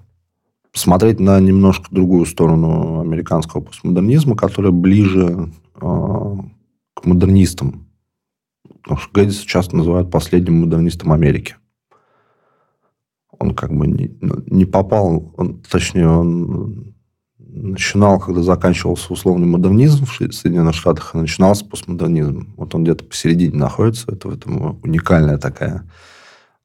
Посмотреть 0.74 1.20
на 1.20 1.40
немножко 1.40 1.86
другую 1.92 2.26
сторону 2.26 3.00
американского 3.00 3.62
постмодернизма, 3.62 4.36
которая 4.36 4.72
ближе 4.72 5.52
э, 5.76 5.80
к 5.80 7.06
модернистам. 7.06 7.88
Потому 8.82 9.00
что 9.00 9.14
Гэддиса 9.14 9.46
часто 9.46 9.78
называют 9.78 10.12
последним 10.12 10.62
модернистом 10.62 11.14
Америки. 11.14 11.56
Он 13.38 13.54
как 13.54 13.72
бы 13.72 13.88
не, 13.88 14.18
не 14.48 14.66
попал, 14.66 15.34
он, 15.38 15.62
точнее, 15.62 16.08
он 16.08 16.96
начинал, 17.38 18.20
когда 18.20 18.42
заканчивался 18.42 19.14
условный 19.14 19.46
модернизм 19.46 20.06
в 20.06 20.16
Соединенных 20.16 20.76
Штатах, 20.76 21.14
и 21.14 21.20
начинался 21.20 21.66
постмодернизм. 21.66 22.54
Вот 22.58 22.74
он 22.74 22.84
где-то 22.84 23.04
посередине 23.04 23.58
находится. 23.58 24.12
Это 24.12 24.28
в 24.28 24.34
этом 24.34 24.80
уникальная 24.82 25.38
такая 25.38 25.88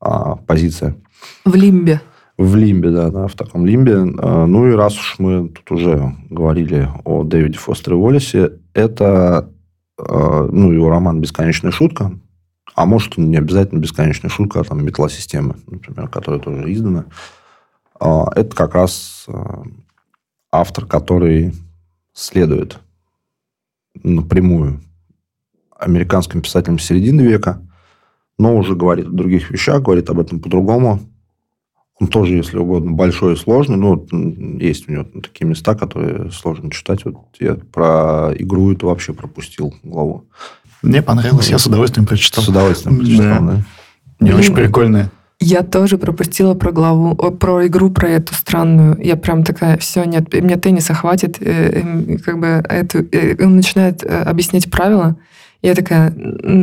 а, 0.01 0.37
позиция. 0.37 0.97
В 1.45 1.55
лимбе. 1.55 2.01
В 2.39 2.55
лимбе, 2.55 2.91
да, 2.91 3.11
да, 3.11 3.27
в 3.27 3.35
таком 3.35 3.67
лимбе. 3.67 3.97
А, 3.97 4.47
ну 4.47 4.69
и 4.69 4.73
раз 4.73 4.97
уж 4.97 5.17
мы 5.19 5.49
тут 5.49 5.73
уже 5.73 6.15
говорили 6.31 6.89
о 7.05 7.25
Дэвиде 7.25 7.59
Фостере 7.59 7.97
Уоллесе, 7.97 8.61
это 8.75 9.53
а, 9.99 10.49
ну, 10.51 10.71
его 10.71 10.89
роман 10.89 11.21
«Бесконечная 11.21 11.73
шутка», 11.73 12.13
а 12.77 12.87
может, 12.87 13.19
не 13.19 13.37
обязательно 13.37 13.81
«Бесконечная 13.81 14.31
шутка», 14.31 14.61
а 14.61 14.65
там 14.65 14.85
«Метла-системы», 14.85 15.57
например, 15.67 16.09
которая 16.09 16.41
тоже 16.41 16.73
издана. 16.73 17.07
А, 17.99 18.31
это 18.37 18.55
как 18.55 18.75
раз 18.75 19.27
автор, 20.53 20.87
который 20.87 21.53
следует 22.13 22.79
напрямую 24.05 24.81
американским 25.77 26.41
писателям 26.41 26.79
середины 26.79 27.23
века, 27.23 27.61
но 28.39 28.57
уже 28.57 28.77
говорит 28.77 29.09
о 29.09 29.11
других 29.11 29.51
вещах, 29.51 29.83
говорит 29.83 30.09
об 30.09 30.21
этом 30.21 30.39
по-другому. 30.39 31.01
Он 32.01 32.07
тоже, 32.07 32.35
если 32.35 32.59
угодно, 32.59 32.93
большой 32.93 33.35
и 33.35 33.37
сложный. 33.37 33.77
Ну, 33.77 34.07
есть 34.61 34.89
у 34.89 34.93
него 34.93 35.05
такие 35.05 35.47
места, 35.47 35.75
которые 35.75 36.31
сложно 36.31 36.71
читать. 36.71 37.05
Вот 37.05 37.17
я 37.41 37.55
про 37.55 38.33
игру 38.37 38.73
это 38.73 38.87
вообще 38.87 39.13
пропустил 39.13 39.75
главу. 39.83 40.25
Мне 40.83 41.03
понравилось, 41.03 41.51
я 41.51 41.59
с 41.59 41.67
удовольствием 41.67 42.07
прочитал. 42.07 42.45
С 42.45 42.49
удовольствием 42.49 42.99
прочитал, 42.99 43.45
да. 43.45 43.53
да. 43.53 43.65
Не 44.21 44.33
очень 44.33 44.55
прикольная. 44.55 45.11
Я 45.41 45.63
тоже 45.63 45.99
пропустила 45.99 46.55
про 46.55 46.73
главу, 46.73 47.15
про 47.15 47.67
игру, 47.69 47.91
про 47.91 48.09
эту 48.09 48.35
странную. 48.35 48.99
Я 49.01 49.17
прям 49.17 49.45
такая, 49.45 49.79
все, 49.79 50.05
нет, 50.05 50.33
мне 50.33 50.57
тенниса 50.57 50.95
хватит. 50.95 51.39
Э, 51.41 52.19
как 52.25 52.41
бы 52.41 52.47
эту, 52.69 53.07
э, 53.13 53.37
он 53.45 53.57
начинает 53.57 54.03
э, 54.03 54.23
объяснять 54.23 54.69
правила. 54.69 55.17
Я 55.61 55.75
такая, 55.75 56.13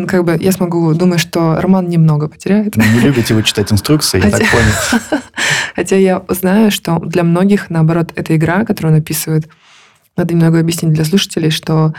как 0.07 0.23
бы, 0.23 0.37
я 0.39 0.51
смогу, 0.53 0.93
думаю, 0.93 1.19
что 1.19 1.59
Роман 1.59 1.89
немного 1.89 2.29
потеряет. 2.29 2.77
Не 2.77 2.99
любите 3.01 3.33
вы 3.33 3.43
читать 3.43 3.71
инструкции, 3.71 4.23
я 4.23 4.31
так 4.31 4.43
понял. 4.49 5.21
Хотя 5.75 5.97
я 5.97 6.23
знаю, 6.29 6.71
что 6.71 6.99
для 6.99 7.23
многих, 7.23 7.69
наоборот, 7.69 8.13
эта 8.15 8.37
игра, 8.37 8.63
которую 8.63 8.93
он 8.93 9.01
описывает, 9.01 9.49
надо 10.15 10.33
немного 10.33 10.59
объяснить 10.59 10.93
для 10.93 11.03
слушателей, 11.03 11.49
что 11.49 11.93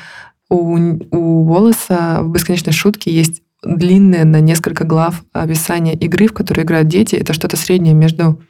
у, 0.49 0.79
у 1.11 1.45
Волоса 1.45 2.21
в 2.23 2.31
«Бесконечной 2.31 2.73
шутке» 2.73 3.13
есть 3.13 3.43
длинное 3.63 4.25
на 4.25 4.41
несколько 4.41 4.85
глав 4.85 5.23
описание 5.33 5.95
игры, 5.95 6.29
в 6.29 6.33
которой 6.33 6.63
играют 6.63 6.89
дети. 6.89 7.17
Это 7.17 7.35
что-то 7.35 7.57
среднее 7.57 7.95
между... 7.95 8.41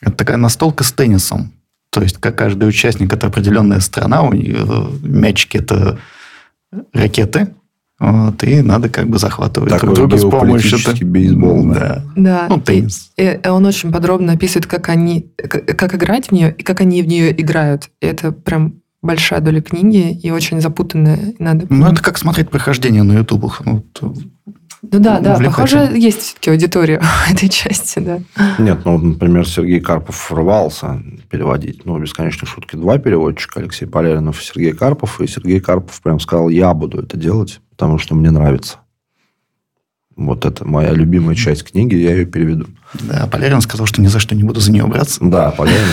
Это 0.00 0.12
такая 0.12 0.36
настолка 0.36 0.84
с 0.84 0.92
теннисом. 0.92 1.52
То 1.90 2.02
есть, 2.02 2.18
как 2.18 2.36
каждый 2.36 2.68
участник, 2.68 3.12
это 3.12 3.28
определенная 3.28 3.80
страна, 3.80 4.22
у 4.22 4.32
нее 4.32 4.56
э, 4.58 4.86
мячики 5.02 5.56
это 5.58 5.98
ракеты, 6.92 7.54
вот, 8.00 8.42
и 8.42 8.60
надо 8.60 8.88
как 8.88 9.08
бы 9.08 9.18
захватывать 9.18 9.70
Такой 9.70 9.94
друг 9.94 10.08
друга 10.08 10.18
с 10.18 10.28
помощью... 10.28 11.06
бейсбол. 11.06 11.64
Да. 11.72 12.04
да. 12.16 12.46
Ну, 12.48 12.60
теннис. 12.60 13.12
И, 13.16 13.40
и 13.42 13.48
он 13.48 13.64
очень 13.66 13.92
подробно 13.92 14.32
описывает, 14.32 14.66
как 14.66 14.88
они, 14.88 15.30
как, 15.36 15.64
как 15.78 15.94
играть 15.94 16.28
в 16.28 16.32
нее 16.32 16.54
и 16.56 16.62
как 16.62 16.80
они 16.80 17.02
в 17.02 17.06
нее 17.06 17.40
играют. 17.40 17.90
И 18.00 18.06
это 18.06 18.32
прям 18.32 18.80
большая 19.00 19.40
доля 19.40 19.60
книги 19.60 20.12
и 20.12 20.30
очень 20.30 20.60
запутанная. 20.60 21.34
Надо... 21.38 21.66
Ну, 21.68 21.86
это 21.86 22.02
как 22.02 22.18
смотреть 22.18 22.50
прохождение 22.50 23.04
на 23.04 23.18
ютубах. 23.18 23.62
Ну, 23.64 23.84
ну 24.92 24.98
да, 24.98 25.20
да, 25.20 25.38
похоже, 25.38 25.90
есть 25.94 26.20
все-таки 26.20 26.50
аудитория 26.50 27.02
этой 27.30 27.48
части, 27.48 27.98
да. 27.98 28.20
Нет, 28.58 28.80
ну, 28.84 28.98
например, 28.98 29.48
Сергей 29.48 29.80
Карпов 29.80 30.30
рвался 30.32 31.02
переводить. 31.30 31.84
Ну, 31.84 31.98
«Бесконечные 31.98 32.48
шутки» 32.48 32.76
два 32.76 32.98
переводчика, 32.98 33.60
Алексей 33.60 33.86
Поляринов 33.86 34.40
и 34.40 34.44
Сергей 34.44 34.72
Карпов. 34.72 35.20
И 35.20 35.26
Сергей 35.26 35.60
Карпов 35.60 36.00
прям 36.02 36.20
сказал, 36.20 36.48
я 36.48 36.74
буду 36.74 37.00
это 37.00 37.16
делать, 37.16 37.60
потому 37.70 37.98
что 37.98 38.14
мне 38.14 38.30
нравится. 38.30 38.78
Вот 40.16 40.44
это 40.44 40.64
моя 40.64 40.92
любимая 40.92 41.34
часть 41.34 41.64
книги, 41.64 41.96
я 41.96 42.12
ее 42.12 42.26
переведу. 42.26 42.66
Да, 42.94 43.26
Полярин 43.26 43.60
сказал, 43.60 43.86
что 43.86 44.00
ни 44.00 44.06
за 44.06 44.20
что 44.20 44.34
не 44.36 44.44
буду 44.44 44.60
за 44.60 44.70
нее 44.70 44.86
браться. 44.86 45.18
Да, 45.22 45.50
Полярин. 45.50 45.88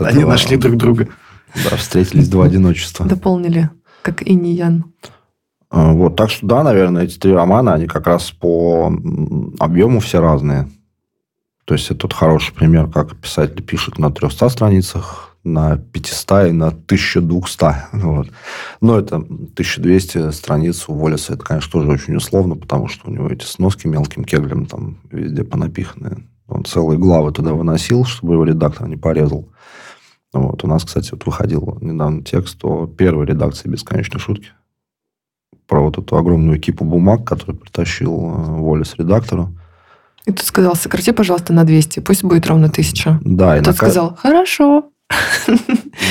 Они 0.00 0.24
нашли 0.24 0.56
друг 0.56 0.76
друга. 0.76 1.08
Да, 1.68 1.76
встретились 1.76 2.28
два 2.28 2.46
одиночества. 2.46 3.06
Дополнили, 3.06 3.70
как 4.02 4.22
и 4.22 4.34
не 4.34 4.54
Ян. 4.54 4.84
А, 5.72 5.94
вот, 5.94 6.16
так 6.16 6.28
что 6.28 6.46
да, 6.46 6.62
наверное, 6.62 7.04
эти 7.04 7.18
три 7.18 7.32
романа, 7.32 7.72
они 7.72 7.86
как 7.86 8.06
раз 8.06 8.30
по 8.30 8.92
объему 9.58 10.00
все 10.00 10.20
разные. 10.20 10.68
То 11.64 11.72
есть, 11.72 11.86
это 11.86 12.00
тот 12.00 12.12
хороший 12.12 12.54
пример, 12.54 12.88
как 12.88 13.16
писатель 13.16 13.62
пишет 13.62 13.98
на 13.98 14.10
300 14.10 14.50
страницах, 14.50 15.34
на 15.44 15.78
500 15.78 16.48
и 16.48 16.52
на 16.52 16.68
1200. 16.68 17.64
Вот. 17.94 18.28
Но 18.82 18.98
это 18.98 19.16
1200 19.16 20.30
страниц 20.32 20.84
у 20.88 20.94
Волеса, 20.94 21.34
это, 21.34 21.42
конечно, 21.42 21.72
тоже 21.72 21.88
очень 21.90 22.16
условно, 22.16 22.54
потому 22.54 22.88
что 22.88 23.08
у 23.08 23.10
него 23.10 23.28
эти 23.28 23.46
сноски 23.46 23.86
мелким 23.86 24.24
кеглем 24.24 24.66
там 24.66 24.98
везде 25.10 25.42
понапиханы. 25.42 26.24
Он 26.48 26.66
целые 26.66 26.98
главы 26.98 27.32
туда 27.32 27.54
выносил, 27.54 28.04
чтобы 28.04 28.34
его 28.34 28.44
редактор 28.44 28.88
не 28.88 28.96
порезал. 28.96 29.48
Вот. 30.34 30.64
У 30.64 30.66
нас, 30.66 30.84
кстати, 30.84 31.12
вот 31.12 31.24
выходил 31.24 31.78
недавно 31.80 32.22
текст 32.22 32.62
о 32.62 32.86
первой 32.86 33.24
редакции 33.24 33.70
«Бесконечной 33.70 34.20
шутки». 34.20 34.48
Про 35.66 35.82
вот 35.82 35.98
эту 35.98 36.16
огромную 36.16 36.58
экипу 36.58 36.84
бумаг, 36.84 37.24
которую 37.24 37.56
притащил 37.56 38.12
э, 38.12 38.60
Волес 38.60 38.94
редактору. 38.98 39.54
И 40.26 40.32
ты 40.32 40.44
сказал, 40.44 40.76
сократи, 40.76 41.12
пожалуйста, 41.12 41.52
на 41.52 41.64
200, 41.64 42.00
пусть 42.00 42.22
будет 42.22 42.46
ровно 42.46 42.66
1000. 42.66 43.20
Да. 43.24 43.56
И, 43.56 43.60
и 43.60 43.62
тот 43.62 43.72
на... 43.72 43.76
сказал, 43.76 44.16
хорошо. 44.16 44.92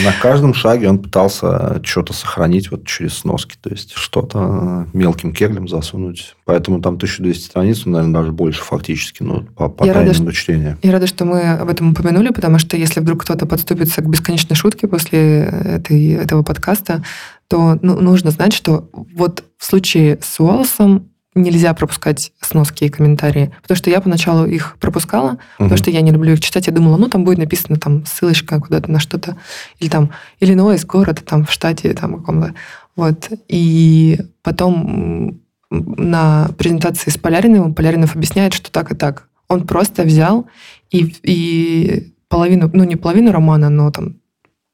На 0.04 0.14
каждом 0.22 0.54
шаге 0.54 0.90
он 0.90 1.00
пытался 1.00 1.82
что-то 1.84 2.14
сохранить 2.14 2.72
вот 2.72 2.86
через 2.86 3.20
сноски, 3.20 3.56
то 3.60 3.70
есть 3.70 3.94
что-то 3.94 4.88
мелким 4.94 5.34
кеглем 5.34 5.68
засунуть. 5.68 6.36
Поэтому 6.46 6.82
там 6.82 6.96
1200 6.96 7.44
страниц, 7.44 7.86
наверное, 7.86 8.22
даже 8.22 8.32
больше 8.32 8.62
фактически, 8.62 9.24
ну, 9.24 9.44
по, 9.56 9.70
по 9.70 9.86
я 9.86 9.94
рада, 9.94 10.14
что, 10.14 10.32
чтения. 10.32 10.78
Я 10.84 10.92
рада, 10.92 11.08
что 11.08 11.26
мы 11.26 11.42
об 11.54 11.70
этом 11.70 11.92
упомянули, 11.92 12.30
потому 12.30 12.60
что 12.60 12.78
если 12.78 13.00
вдруг 13.00 13.24
кто-то 13.24 13.46
подступится 13.46 14.02
к 14.02 14.10
бесконечной 14.10 14.56
шутке 14.56 14.88
после 14.88 15.44
этой, 15.44 16.12
этого 16.14 16.44
подкаста, 16.44 17.04
то 17.52 17.78
ну, 17.82 18.00
нужно 18.00 18.32
знать, 18.32 18.54
что 18.54 18.90
вот 18.94 19.44
в 19.58 19.66
случае 19.66 20.20
с 20.22 20.40
Уоллесом 20.40 21.10
нельзя 21.36 21.74
пропускать 21.74 22.32
сноски 22.40 22.86
и 22.86 22.90
комментарии. 22.90 23.52
Потому 23.62 23.76
что 23.76 23.90
я 23.90 24.00
поначалу 24.00 24.46
их 24.46 24.78
пропускала, 24.80 25.32
угу. 25.32 25.40
потому 25.58 25.76
что 25.76 25.92
я 25.92 26.00
не 26.00 26.12
люблю 26.12 26.32
их 26.32 26.40
читать. 26.40 26.68
Я 26.68 26.74
думала, 26.74 26.96
ну, 26.96 27.10
там 27.10 27.26
будет 27.26 27.40
написано 27.40 27.76
там 27.76 28.06
ссылочка 28.06 28.58
куда-то 28.62 28.90
на 28.90 29.02
что-то. 29.02 29.36
Или 29.80 29.90
там 29.90 30.12
Иллинойс, 30.40 30.86
город 30.86 31.24
там 31.26 31.46
в 31.46 31.52
штате 31.52 31.94
там 31.94 32.20
каком-то. 32.20 32.54
Вот. 32.96 33.28
И 33.50 34.18
потом 34.44 35.42
на 35.70 36.52
презентации 36.58 37.10
с 37.10 37.18
Поляриным 37.18 37.74
Поляринов 37.74 38.16
объясняет, 38.16 38.54
что 38.54 38.72
так 38.72 38.94
и 38.94 38.96
так. 38.96 39.28
Он 39.50 39.68
просто 39.68 40.04
взял 40.04 40.48
и, 40.90 41.14
и 41.24 42.14
половину, 42.30 42.72
ну, 42.72 42.86
не 42.86 42.96
половину 42.96 43.34
романа, 43.34 43.70
но 43.70 43.92
там 43.92 44.21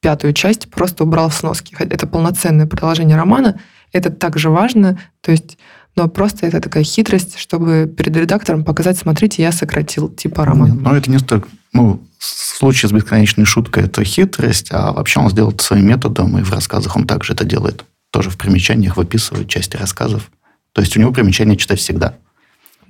пятую 0.01 0.33
часть 0.33 0.69
просто 0.69 1.03
убрал 1.03 1.29
в 1.29 1.33
сноски. 1.33 1.75
Это 1.79 2.07
полноценное 2.07 2.67
продолжение 2.67 3.17
романа. 3.17 3.59
Это 3.91 4.09
также 4.09 4.49
важно. 4.49 4.99
То 5.21 5.31
есть 5.31 5.57
но 5.97 6.07
просто 6.07 6.45
это 6.45 6.61
такая 6.61 6.83
хитрость, 6.83 7.39
чтобы 7.39 7.91
перед 7.97 8.15
редактором 8.15 8.63
показать, 8.63 8.99
смотрите, 8.99 9.41
я 9.41 9.51
сократил 9.51 10.09
типа 10.09 10.45
роман. 10.45 10.77
Но 10.79 10.95
это 10.95 11.09
не 11.09 11.17
столько... 11.17 11.49
Ну, 11.73 12.03
в 12.19 12.23
случае 12.23 12.89
с 12.89 12.91
бесконечной 12.91 13.45
шуткой 13.45 13.85
это 13.85 14.03
хитрость, 14.03 14.67
а 14.71 14.91
вообще 14.91 15.19
он 15.19 15.31
сделал 15.31 15.51
это 15.51 15.63
своим 15.63 15.87
методом, 15.87 16.37
и 16.37 16.43
в 16.43 16.51
рассказах 16.51 16.95
он 16.95 17.07
также 17.07 17.33
это 17.33 17.45
делает. 17.45 17.83
Тоже 18.11 18.29
в 18.29 18.37
примечаниях 18.37 18.95
выписывает 18.95 19.49
части 19.49 19.75
рассказов. 19.75 20.29
То 20.71 20.81
есть 20.81 20.95
у 20.95 20.99
него 20.99 21.11
примечания 21.11 21.55
читать 21.55 21.79
всегда. 21.79 22.13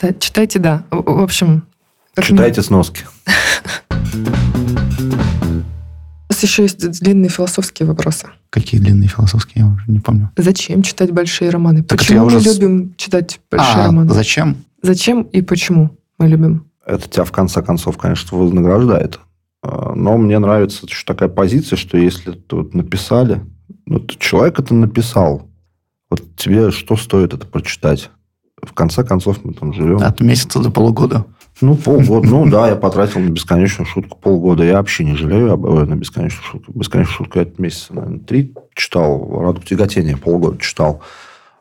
Да, 0.01 0.13
читайте, 0.13 0.59
да. 0.59 0.83
В 0.91 1.23
общем... 1.23 1.65
Читайте 2.21 2.61
сноски. 2.61 3.05
нас 6.37 6.43
еще 6.43 6.63
есть 6.63 7.01
длинные 7.01 7.29
философские 7.29 7.87
вопросы. 7.87 8.27
Какие 8.51 8.79
длинные 8.79 9.09
философские? 9.09 9.65
Я 9.65 9.71
уже 9.71 9.85
не 9.87 9.99
помню. 9.99 10.29
Зачем 10.37 10.83
читать 10.83 11.11
большие 11.11 11.49
романы? 11.49 11.83
Так 11.83 11.97
почему 11.97 12.29
мы 12.29 12.37
уже... 12.37 12.53
любим 12.53 12.93
читать 12.95 13.39
большие 13.49 13.83
а, 13.83 13.87
романы? 13.87 14.13
Зачем? 14.13 14.57
Зачем 14.83 15.23
и 15.23 15.41
почему 15.41 15.97
мы 16.19 16.27
любим? 16.27 16.65
Это 16.85 17.09
тебя 17.09 17.23
в 17.23 17.31
конце 17.31 17.63
концов, 17.63 17.97
конечно, 17.97 18.37
вознаграждает. 18.37 19.19
А, 19.63 19.93
но 19.95 20.17
мне 20.17 20.37
нравится 20.37 20.85
еще 20.85 21.03
такая 21.05 21.29
позиция, 21.29 21.75
что 21.75 21.97
если 21.97 22.31
тут 22.31 22.75
написали, 22.75 23.41
ну, 23.87 24.05
человек 24.05 24.59
это 24.59 24.75
написал, 24.75 25.49
вот 26.09 26.35
тебе 26.35 26.69
что 26.69 26.95
стоит 26.97 27.33
это 27.33 27.47
прочитать? 27.47 28.11
В 28.63 28.73
конце 28.73 29.03
концов 29.03 29.43
мы 29.43 29.53
там 29.53 29.73
живем. 29.73 29.97
От 29.97 30.19
месяца 30.19 30.59
до 30.59 30.69
полугода. 30.69 31.25
Ну, 31.59 31.75
полгода. 31.75 32.27
Ну, 32.27 32.49
да, 32.49 32.67
я 32.67 32.75
потратил 32.75 33.19
на 33.19 33.29
бесконечную 33.29 33.87
шутку 33.87 34.17
полгода. 34.17 34.63
Я 34.63 34.75
вообще 34.75 35.03
не 35.03 35.15
жалею 35.15 35.53
об, 35.53 35.65
на 35.65 35.95
бесконечную 35.95 36.43
шутку. 36.43 36.71
Бесконечную 36.73 37.17
шутку 37.17 37.39
я 37.39 37.47
месяца, 37.57 37.95
наверное, 37.95 38.19
три 38.19 38.53
читал. 38.75 39.41
Радугу 39.41 39.65
тяготения 39.65 40.17
полгода 40.17 40.59
читал. 40.59 41.01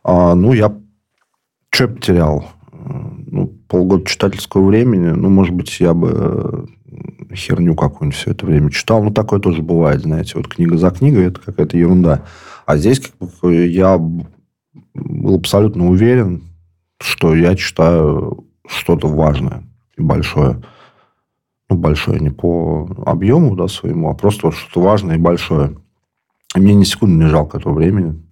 А, 0.04 0.34
ну, 0.34 0.52
я 0.52 0.74
что 1.70 1.88
потерял? 1.88 2.50
Ну, 3.26 3.46
полгода 3.68 4.04
читательского 4.06 4.66
времени. 4.66 5.08
Ну, 5.08 5.30
может 5.30 5.54
быть, 5.54 5.80
я 5.80 5.94
бы 5.94 6.68
э, 7.30 7.34
херню 7.34 7.74
какую-нибудь 7.74 8.18
все 8.18 8.32
это 8.32 8.44
время 8.44 8.70
читал. 8.70 9.02
Ну, 9.02 9.10
такое 9.10 9.40
тоже 9.40 9.62
бывает, 9.62 10.02
знаете. 10.02 10.32
Вот 10.36 10.48
книга 10.48 10.76
за 10.76 10.90
книгой– 10.90 11.24
это 11.26 11.40
какая-то 11.40 11.78
ерунда. 11.78 12.22
А 12.66 12.76
здесь 12.76 13.00
как 13.00 13.30
бы, 13.40 13.66
я 13.66 13.98
был 13.98 15.34
абсолютно 15.36 15.88
уверен, 15.88 16.42
что 17.00 17.34
я 17.34 17.56
читаю 17.56 18.46
что-то 18.66 19.08
важное 19.08 19.64
большое. 20.02 20.62
Ну, 21.68 21.76
большое 21.76 22.20
не 22.20 22.30
по 22.30 22.88
объему 23.06 23.56
да, 23.56 23.66
своему, 23.66 24.10
а 24.10 24.14
просто 24.14 24.46
вот 24.46 24.54
что-то 24.54 24.80
важное 24.80 25.16
и 25.16 25.20
большое. 25.20 25.76
И 26.54 26.60
мне 26.60 26.74
ни 26.74 26.84
секунды 26.84 27.24
не 27.24 27.28
жалко 27.28 27.58
этого 27.58 27.74
времени. 27.74 28.22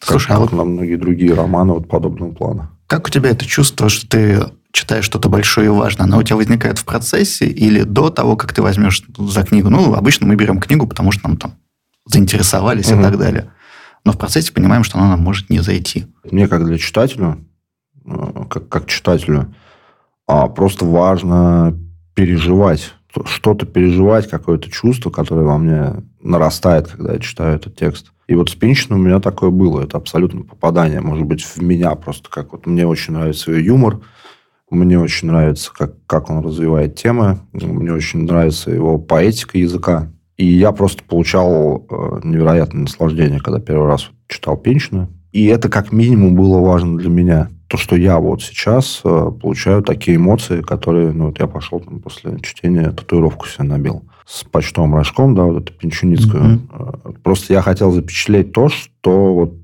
Слушай, 0.00 0.28
как, 0.28 0.36
а 0.36 0.40
вот 0.40 0.52
на 0.52 0.64
многие 0.64 0.96
другие 0.96 1.34
романы 1.34 1.72
вот 1.72 1.88
подобного 1.88 2.32
плана. 2.32 2.70
Как 2.86 3.08
у 3.08 3.10
тебя 3.10 3.30
это 3.30 3.44
чувство, 3.44 3.88
что 3.88 4.08
ты 4.08 4.44
читаешь 4.70 5.04
что-то 5.04 5.28
большое 5.28 5.66
и 5.66 5.70
важное, 5.70 6.04
оно 6.04 6.18
у 6.18 6.22
тебя 6.22 6.36
возникает 6.36 6.78
в 6.78 6.84
процессе 6.84 7.46
или 7.46 7.82
до 7.82 8.10
того, 8.10 8.36
как 8.36 8.52
ты 8.52 8.62
возьмешь 8.62 9.02
за 9.16 9.42
книгу? 9.42 9.70
Ну, 9.70 9.94
обычно 9.94 10.26
мы 10.26 10.36
берем 10.36 10.60
книгу, 10.60 10.86
потому 10.86 11.12
что 11.12 11.28
нам 11.28 11.36
там 11.36 11.54
заинтересовались 12.04 12.90
угу. 12.90 13.00
и 13.00 13.02
так 13.02 13.18
далее. 13.18 13.50
Но 14.04 14.12
в 14.12 14.18
процессе 14.18 14.52
понимаем, 14.52 14.84
что 14.84 14.98
она 14.98 15.08
нам 15.08 15.20
может 15.20 15.50
не 15.50 15.60
зайти. 15.60 16.06
Мне, 16.30 16.46
как 16.46 16.64
для 16.64 16.78
читателя, 16.78 17.38
э, 18.04 18.44
как, 18.48 18.68
как 18.68 18.86
читателю, 18.86 19.52
а 20.26 20.48
просто 20.48 20.84
важно 20.84 21.78
переживать, 22.14 22.94
что-то 23.24 23.66
переживать, 23.66 24.28
какое-то 24.28 24.70
чувство, 24.70 25.10
которое 25.10 25.44
во 25.44 25.58
мне 25.58 26.02
нарастает, 26.20 26.88
когда 26.88 27.14
я 27.14 27.18
читаю 27.18 27.56
этот 27.56 27.76
текст. 27.76 28.12
И 28.26 28.34
вот 28.34 28.50
с 28.50 28.54
Пинчином 28.54 29.00
у 29.00 29.02
меня 29.04 29.20
такое 29.20 29.50
было. 29.50 29.82
Это 29.82 29.98
абсолютно 29.98 30.42
попадание, 30.42 31.00
может 31.00 31.26
быть, 31.26 31.42
в 31.42 31.62
меня 31.62 31.94
просто. 31.94 32.28
Как 32.28 32.52
вот 32.52 32.66
мне 32.66 32.86
очень 32.86 33.14
нравится 33.14 33.52
ее 33.52 33.66
юмор, 33.66 34.00
мне 34.68 34.98
очень 34.98 35.28
нравится, 35.28 35.70
как, 35.72 35.94
как 36.06 36.28
он 36.28 36.44
развивает 36.44 36.96
темы, 36.96 37.38
мне 37.52 37.92
очень 37.92 38.24
нравится 38.24 38.70
его 38.72 38.98
поэтика 38.98 39.58
языка. 39.58 40.10
И 40.36 40.44
я 40.44 40.72
просто 40.72 41.02
получал 41.04 41.86
э, 41.88 42.20
невероятное 42.24 42.82
наслаждение, 42.82 43.40
когда 43.40 43.60
первый 43.60 43.86
раз 43.86 44.10
читал 44.28 44.56
Пинчина. 44.56 45.08
И 45.36 45.44
это 45.48 45.68
как 45.68 45.92
минимум 45.92 46.34
было 46.34 46.60
важно 46.60 46.96
для 46.96 47.10
меня 47.10 47.50
то, 47.68 47.76
что 47.76 47.94
я 47.94 48.18
вот 48.18 48.40
сейчас 48.40 49.02
э, 49.04 49.30
получаю 49.38 49.82
такие 49.82 50.16
эмоции, 50.16 50.62
которые, 50.62 51.12
ну, 51.12 51.26
вот 51.26 51.38
я 51.38 51.46
пошел 51.46 51.78
там 51.78 52.00
после 52.00 52.40
чтения 52.40 52.90
татуировку 52.90 53.46
себе 53.46 53.64
набил 53.64 54.02
с 54.24 54.44
почтовым 54.44 54.94
рожком, 54.94 55.34
да, 55.34 55.42
вот 55.42 55.62
эту 55.62 55.74
пинчуницкую. 55.74 56.42
Mm-hmm. 56.42 57.18
Просто 57.22 57.52
я 57.52 57.60
хотел 57.60 57.92
запечатлеть 57.92 58.52
то, 58.52 58.70
что 58.70 59.34
вот 59.34 59.54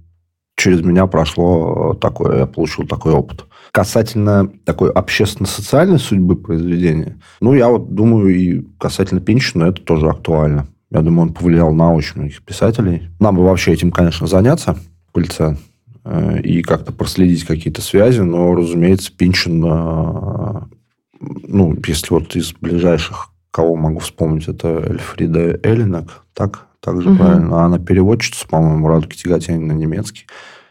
через 0.56 0.82
меня 0.82 1.06
прошло 1.06 1.94
такое, 1.98 2.40
я 2.40 2.46
получил 2.46 2.86
такой 2.86 3.14
опыт. 3.14 3.46
Касательно 3.70 4.52
такой 4.66 4.90
общественно-социальной 4.90 5.98
судьбы 5.98 6.36
произведения, 6.36 7.16
ну, 7.40 7.54
я 7.54 7.70
вот 7.70 7.94
думаю, 7.94 8.28
и 8.28 8.62
касательно 8.78 9.22
Пинчина 9.22 9.64
это 9.64 9.80
тоже 9.80 10.10
актуально. 10.10 10.66
Я 10.90 11.00
думаю, 11.00 11.28
он 11.28 11.32
повлиял 11.32 11.72
на 11.72 11.94
очень 11.94 12.20
многих 12.20 12.42
писателей. 12.42 13.08
Нам 13.18 13.36
бы 13.36 13.44
вообще 13.44 13.72
этим, 13.72 13.90
конечно, 13.90 14.26
заняться, 14.26 14.76
пыльца, 15.12 15.56
Э, 16.04 16.40
и 16.40 16.62
как-то 16.62 16.92
проследить 16.92 17.44
какие-то 17.44 17.80
связи, 17.80 18.20
но, 18.20 18.54
разумеется, 18.54 19.12
Пинчин, 19.16 19.64
э, 19.64 20.60
ну, 21.20 21.76
если 21.86 22.14
вот 22.14 22.34
из 22.34 22.52
ближайших, 22.52 23.28
кого 23.50 23.76
могу 23.76 24.00
вспомнить, 24.00 24.48
это 24.48 24.68
Эльфрида 24.68 25.60
Эллинок, 25.62 26.24
так, 26.34 26.66
так 26.80 27.00
же 27.02 27.10
угу. 27.10 27.18
правильно. 27.18 27.64
Она 27.64 27.78
переводчица, 27.78 28.48
по-моему, 28.48 28.88
Радуки 28.88 29.16
Тяготень 29.16 29.60
на 29.60 29.72
немецкий. 29.72 30.26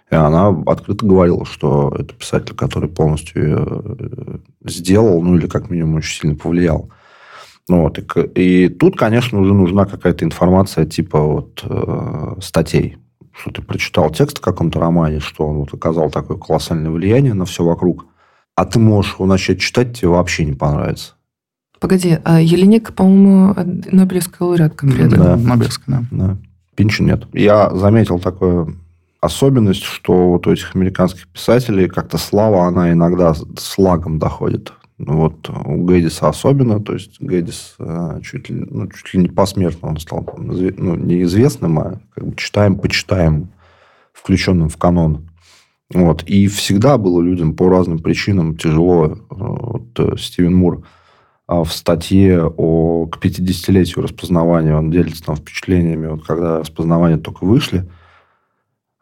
И 0.10 0.16
она 0.16 0.50
открыто 0.66 1.06
говорила, 1.06 1.46
что 1.46 1.96
это 1.98 2.14
писатель, 2.14 2.54
который 2.54 2.90
полностью 2.90 3.66
э, 3.66 4.38
сделал, 4.66 5.22
ну, 5.22 5.38
или 5.38 5.48
как 5.48 5.70
минимум 5.70 5.96
очень 5.96 6.20
сильно 6.20 6.36
повлиял. 6.36 6.90
Ну, 7.70 7.84
вот, 7.84 7.98
и, 7.98 8.66
и 8.66 8.68
тут, 8.68 8.98
конечно, 8.98 9.40
уже 9.40 9.54
нужна 9.54 9.86
какая-то 9.86 10.26
информация 10.26 10.86
типа 10.86 11.22
вот, 11.22 11.64
э, 11.64 12.36
статей 12.42 12.98
что 13.34 13.52
ты 13.52 13.62
прочитал 13.62 14.10
текст 14.10 14.40
в 14.40 14.42
каком-то 14.42 14.80
романе, 14.80 15.20
что 15.20 15.48
он 15.48 15.58
вот 15.58 15.74
оказал 15.74 16.10
такое 16.10 16.38
колоссальное 16.38 16.92
влияние 16.92 17.34
на 17.34 17.46
все 17.46 17.64
вокруг, 17.64 18.06
а 18.56 18.66
ты 18.66 18.80
можешь 18.80 19.14
его 19.14 19.26
начать 19.26 19.60
читать, 19.60 19.98
тебе 19.98 20.10
вообще 20.10 20.46
не 20.46 20.54
понравится. 20.54 21.14
Погоди, 21.80 22.20
а 22.24 22.40
Еленик, 22.40 22.94
по-моему, 22.94 23.56
Нобелевская 23.92 24.48
лауреатка? 24.48 24.86
Да, 24.86 25.36
Нобелевская, 25.36 26.06
да. 26.12 26.28
да. 26.28 26.38
Пинча 26.76 27.04
нет. 27.04 27.28
Я 27.34 27.72
заметил 27.72 28.20
такую 28.20 28.78
особенность, 29.20 29.84
что 29.84 30.32
вот 30.32 30.48
у 30.48 30.52
этих 30.52 30.76
американских 30.76 31.28
писателей 31.28 31.88
как-то 31.88 32.18
слава, 32.18 32.68
она 32.68 32.92
иногда 32.92 33.34
с 33.34 33.78
лагом 33.78 34.20
доходит. 34.20 34.74
Вот 35.06 35.50
у 35.50 35.84
Гэдиса 35.84 36.30
особенно, 36.30 36.80
то 36.80 36.94
есть 36.94 37.20
Гэдис 37.20 37.76
э, 37.80 38.20
чуть 38.24 38.50
ли, 38.50 38.66
ну, 38.70 38.88
чуть 38.88 39.14
ли 39.14 39.22
не 39.22 39.30
посмертно 39.30 39.90
он 39.90 39.98
стал 39.98 40.28
ну, 40.38 40.96
неизвестным, 40.96 41.80
а 41.80 42.00
как 42.14 42.28
бы 42.28 42.36
читаем, 42.36 42.78
почитаем, 42.78 43.50
включенным 44.14 44.70
в 44.70 44.78
канон. 44.78 45.28
Вот. 45.92 46.24
И 46.24 46.48
всегда 46.48 46.98
было 46.98 47.20
людям 47.20 47.56
по 47.56 47.68
разным 47.68 48.00
причинам 48.00 48.56
тяжело. 48.56 49.08
Э, 49.08 49.16
вот 49.30 50.00
э, 50.00 50.18
Стивен 50.18 50.56
Мур 50.56 50.84
в 51.48 51.68
статье 51.68 52.46
о, 52.46 53.08
к 53.08 53.18
50-летию 53.18 54.04
распознавания, 54.04 54.74
он 54.74 54.90
делится 54.90 55.24
там 55.26 55.36
впечатлениями, 55.36 56.08
вот 56.08 56.24
когда 56.24 56.60
распознавания 56.60 57.18
только 57.18 57.44
вышли, 57.44 57.90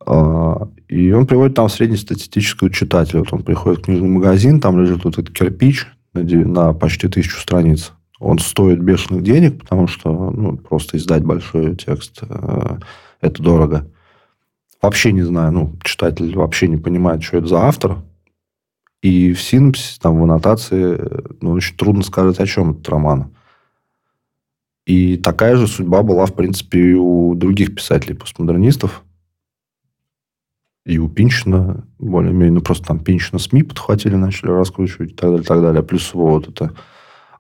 и 0.08 1.12
он 1.12 1.28
приводит 1.28 1.56
там 1.56 1.70
среднестатистического 1.70 2.70
читателя. 2.70 3.20
Вот 3.20 3.34
он 3.34 3.44
приходит 3.44 3.82
в 3.82 3.84
книжный 3.84 4.10
магазин, 4.10 4.60
там 4.62 4.80
лежит 4.80 5.04
вот 5.04 5.18
этот 5.18 5.36
кирпич 5.36 5.88
на, 6.14 6.24
на 6.24 6.74
почти 6.74 7.08
тысячу 7.08 7.40
страниц. 7.40 7.92
Он 8.20 8.40
стоит 8.40 8.82
бешеных 8.82 9.24
денег, 9.24 9.60
потому 9.60 9.88
что 9.88 10.32
ну, 10.32 10.58
просто 10.58 10.98
издать 10.98 11.24
большой 11.24 11.76
текст 11.76 12.20
э, 12.22 12.78
это 13.22 13.44
дорого. 13.44 13.88
Вообще 14.82 15.12
не 15.12 15.24
знаю, 15.24 15.52
ну, 15.52 15.76
читатель 15.84 16.36
вообще 16.36 16.68
не 16.68 16.78
понимает, 16.78 17.24
что 17.24 17.38
это 17.38 17.48
за 17.48 17.62
автор. 17.62 17.98
И 19.02 19.34
в 19.34 19.42
синопсисе, 19.42 20.00
там, 20.02 20.20
в 20.20 20.24
аннотации, 20.24 21.00
ну, 21.42 21.52
очень 21.52 21.78
трудно 21.78 22.04
сказать, 22.04 22.40
о 22.40 22.46
чем 22.46 22.72
этот 22.72 22.88
роман. 22.90 23.32
И 24.86 25.18
такая 25.18 25.56
же 25.56 25.68
судьба 25.68 26.04
была, 26.04 26.26
в 26.26 26.34
принципе, 26.34 26.80
и 26.80 26.94
у 26.94 27.36
других 27.36 27.76
писателей-постмодернистов 27.76 29.04
и 30.90 30.98
у 30.98 31.08
Пинчина 31.08 31.86
более-менее, 32.00 32.54
ну, 32.54 32.62
просто 32.62 32.88
там 32.88 33.00
Пинчина 33.00 33.38
СМИ 33.38 33.62
подхватили, 33.62 34.16
начали 34.16 34.50
раскручивать 34.50 35.12
и 35.12 35.14
так 35.14 35.30
далее, 35.30 35.42
и 35.42 35.46
так 35.46 35.62
далее. 35.62 35.84
Плюс 35.84 36.12
его 36.14 36.32
вот 36.32 36.50
эта 36.50 36.74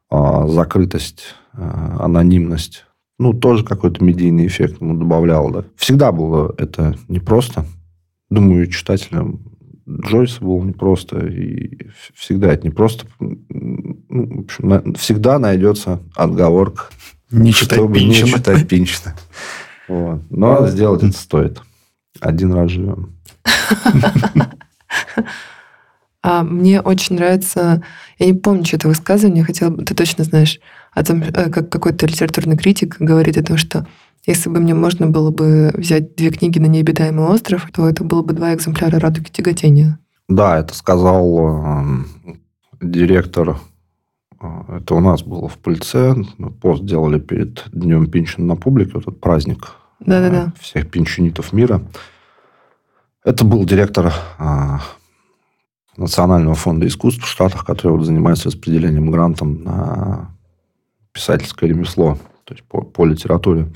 а, 0.07 0.47
закрытость, 0.47 1.23
а, 1.53 2.05
анонимность, 2.05 2.85
ну, 3.17 3.33
тоже 3.33 3.65
какой-то 3.65 4.03
медийный 4.03 4.45
эффект 4.45 4.81
ему 4.81 4.95
добавлял, 4.95 5.49
да. 5.49 5.65
Всегда 5.75 6.11
было 6.11 6.53
это 6.59 6.95
непросто. 7.07 7.65
Думаю, 8.29 8.67
читателям 8.67 9.41
Джойса 9.89 10.41
было 10.41 10.63
непросто, 10.63 11.25
и 11.25 11.89
всегда 12.13 12.53
это 12.53 12.67
непросто. 12.67 13.07
Ну, 13.19 13.95
в 14.09 14.39
общем, 14.41 14.93
всегда 14.93 15.39
найдется 15.39 16.01
отговорка, 16.15 16.83
не 17.31 17.51
чтобы 17.51 17.95
Пинчина. 17.95 18.25
не 18.25 18.31
читать 18.31 18.67
Пинчина. 18.67 19.15
Вот. 19.87 20.21
Но 20.29 20.67
сделать 20.67 21.01
это 21.01 21.17
стоит. 21.17 21.61
Один 22.19 22.53
раз 22.53 22.69
живем. 22.69 23.18
А 26.21 26.43
мне 26.43 26.81
очень 26.81 27.15
нравится, 27.15 27.81
я 28.17 28.25
не 28.25 28.33
помню, 28.33 28.65
что 28.65 28.75
это 28.75 28.89
высказывание, 28.89 29.43
хотела 29.43 29.69
бы, 29.69 29.85
ты 29.85 29.95
точно 29.95 30.25
знаешь, 30.25 30.59
о 30.91 31.03
том, 31.03 31.23
э, 31.23 31.49
как 31.49 31.69
какой-то 31.69 32.05
литературный 32.07 32.57
критик 32.57 32.97
говорит 32.99 33.37
о 33.37 33.43
том, 33.43 33.55
что 33.55 33.87
если 34.25 34.49
бы 34.49 34.59
мне 34.59 34.73
можно 34.73 35.07
было 35.07 35.31
бы 35.31 35.71
взять 35.73 36.15
две 36.15 36.29
книги 36.31 36.59
на 36.59 36.65
необитаемый 36.65 37.25
остров, 37.25 37.69
то 37.73 37.87
это 37.87 38.03
было 38.03 38.21
бы 38.21 38.33
два 38.33 38.53
экземпляра 38.53 38.99
«Радуги 38.99 39.29
тяготения». 39.29 39.97
Да, 40.27 40.59
это 40.59 40.75
сказал 40.75 41.63
э, 41.63 42.03
директор, 42.81 43.57
это 44.41 44.95
у 44.95 44.99
нас 44.99 45.23
было 45.23 45.47
в 45.47 45.57
Пыльце, 45.57 46.15
пост 46.61 46.83
делали 46.83 47.19
перед 47.19 47.63
Днем 47.71 48.09
Пинчина 48.11 48.45
на 48.45 48.55
публике, 48.55 48.91
вот 48.95 49.03
этот 49.03 49.21
праздник 49.21 49.71
Да-да-да. 50.01 50.53
Э, 50.55 50.59
всех 50.59 50.91
пинчинитов 50.91 51.53
мира. 51.53 51.81
Это 53.23 53.43
был 53.43 53.65
директор 53.65 54.13
а, 54.37 54.81
Национального 55.97 56.55
фонда 56.55 56.87
искусств 56.87 57.23
в 57.23 57.27
Штатах, 57.27 57.65
который 57.65 57.97
вот 57.97 58.05
занимается 58.05 58.45
распределением 58.45 59.11
грантов 59.11 59.47
на 59.47 60.31
писательское 61.11 61.69
ремесло, 61.69 62.17
то 62.45 62.53
есть 62.53 62.63
по, 62.65 62.81
по 62.81 63.05
литературе. 63.05 63.67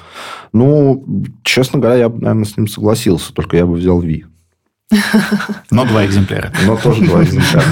Ну, 0.54 1.06
честно 1.44 1.80
говоря, 1.80 1.98
я 2.00 2.10
бы, 2.10 2.20
наверное, 2.20 2.46
с 2.46 2.56
ним 2.56 2.68
согласился, 2.68 3.34
только 3.34 3.58
я 3.58 3.66
бы 3.66 3.74
взял 3.74 4.00
Ви. 4.00 4.26
Но 5.72 5.86
два 5.86 6.06
экземпляра. 6.06 6.54
Но 6.66 6.78
тоже 6.78 7.04
два 7.06 7.24
экземпляра. 7.24 7.66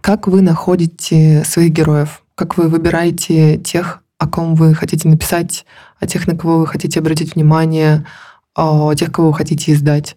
Как 0.00 0.28
вы 0.28 0.42
находите 0.42 1.44
своих 1.44 1.72
героев? 1.72 2.22
Как 2.34 2.56
вы 2.56 2.68
выбираете 2.68 3.56
тех, 3.58 4.02
о 4.18 4.28
ком 4.28 4.54
вы 4.54 4.74
хотите 4.74 5.08
написать, 5.08 5.64
о 5.98 6.06
тех, 6.06 6.26
на 6.26 6.36
кого 6.36 6.60
вы 6.60 6.66
хотите 6.66 7.00
обратить 7.00 7.34
внимание, 7.34 8.06
о 8.54 8.94
тех, 8.94 9.10
кого 9.10 9.28
вы 9.28 9.34
хотите 9.34 9.72
издать? 9.72 10.16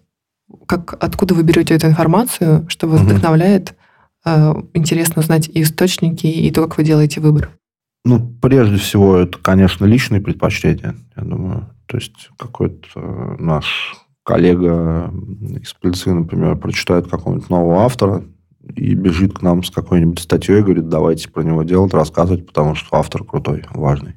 Как, 0.66 0.96
откуда 1.02 1.34
вы 1.34 1.42
берете 1.42 1.74
эту 1.74 1.88
информацию, 1.88 2.66
что 2.68 2.86
вас 2.86 3.00
угу. 3.00 3.10
вдохновляет? 3.10 3.74
Э, 4.24 4.54
интересно 4.74 5.20
узнать 5.20 5.48
и 5.48 5.62
источники, 5.62 6.26
и 6.26 6.50
то, 6.50 6.62
как 6.62 6.78
вы 6.78 6.84
делаете 6.84 7.20
выбор. 7.20 7.50
Ну, 8.04 8.20
прежде 8.40 8.76
всего, 8.76 9.16
это, 9.16 9.38
конечно, 9.38 9.84
личные 9.84 10.20
предпочтения, 10.20 10.94
я 11.16 11.22
думаю. 11.24 11.70
То 11.86 11.96
есть 11.96 12.30
какой-то 12.38 12.88
э, 12.94 13.36
наш 13.38 13.96
коллега 14.22 15.12
из 15.60 15.72
пыльцы, 15.74 16.12
например, 16.12 16.56
прочитает 16.56 17.08
какого-нибудь 17.08 17.48
нового 17.48 17.84
автора 17.84 18.24
и 18.74 18.94
бежит 18.94 19.38
к 19.38 19.42
нам 19.42 19.62
с 19.62 19.70
какой-нибудь 19.70 20.18
статьей 20.18 20.58
и 20.58 20.62
говорит, 20.62 20.88
давайте 20.88 21.28
про 21.30 21.42
него 21.42 21.62
делать, 21.62 21.94
рассказывать, 21.94 22.46
потому 22.46 22.74
что 22.74 22.96
автор 22.96 23.24
крутой, 23.24 23.64
важный. 23.70 24.14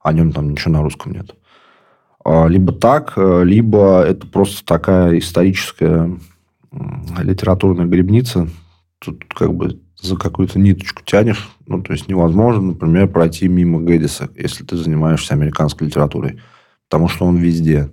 О 0.00 0.12
нем 0.12 0.32
там 0.32 0.50
ничего 0.50 0.72
на 0.74 0.82
русском 0.82 1.12
нет. 1.12 1.34
А, 2.24 2.46
либо 2.46 2.72
так, 2.72 3.14
э, 3.16 3.42
либо 3.44 4.02
это 4.02 4.26
просто 4.26 4.64
такая 4.64 5.18
историческая 5.18 6.10
литературная 7.20 7.86
грибница. 7.86 8.48
Тут 8.98 9.24
как 9.28 9.54
бы 9.54 9.80
за 10.00 10.16
какую-то 10.16 10.58
ниточку 10.58 11.02
тянешь. 11.04 11.50
Ну, 11.66 11.82
то 11.82 11.92
есть 11.92 12.08
невозможно, 12.08 12.62
например, 12.62 13.08
пройти 13.08 13.48
мимо 13.48 13.80
Гэддиса, 13.80 14.30
если 14.36 14.64
ты 14.64 14.76
занимаешься 14.76 15.34
американской 15.34 15.86
литературой. 15.86 16.40
Потому 16.88 17.08
что 17.08 17.26
он 17.26 17.36
везде. 17.36 17.90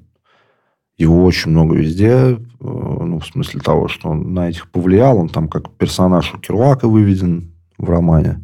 Его 0.97 1.23
очень 1.23 1.51
много 1.51 1.75
везде. 1.75 2.07
Э, 2.07 2.37
ну, 2.59 3.19
в 3.19 3.25
смысле 3.25 3.61
того, 3.61 3.87
что 3.87 4.09
он 4.09 4.33
на 4.33 4.49
этих 4.49 4.69
повлиял. 4.69 5.17
Он 5.17 5.29
там 5.29 5.47
как 5.47 5.71
персонаж 5.71 6.33
у 6.33 6.37
Керуака 6.37 6.87
выведен 6.87 7.51
в 7.77 7.89
романе. 7.89 8.41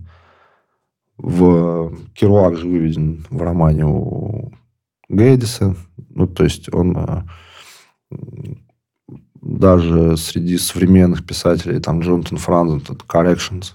В 1.18 1.94
Керуак 2.14 2.58
же 2.58 2.68
выведен 2.68 3.26
в 3.30 3.42
романе 3.42 3.86
у 3.86 4.52
Гэддиса. 5.10 5.76
Ну, 6.10 6.28
то 6.28 6.43
есть 6.43 6.74
он 6.74 6.97
э, 6.97 7.24
даже 9.41 10.18
среди 10.18 10.58
современных 10.58 11.26
писателей, 11.26 11.80
там 11.80 12.01
Джонатан 12.01 12.38
Франзен, 12.38 12.80
это 12.80 13.06
corrections, 13.06 13.74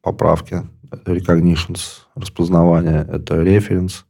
поправки, 0.00 0.62
recognitions, 0.90 2.02
распознавание, 2.14 3.06
это 3.10 3.42
reference. 3.42 4.04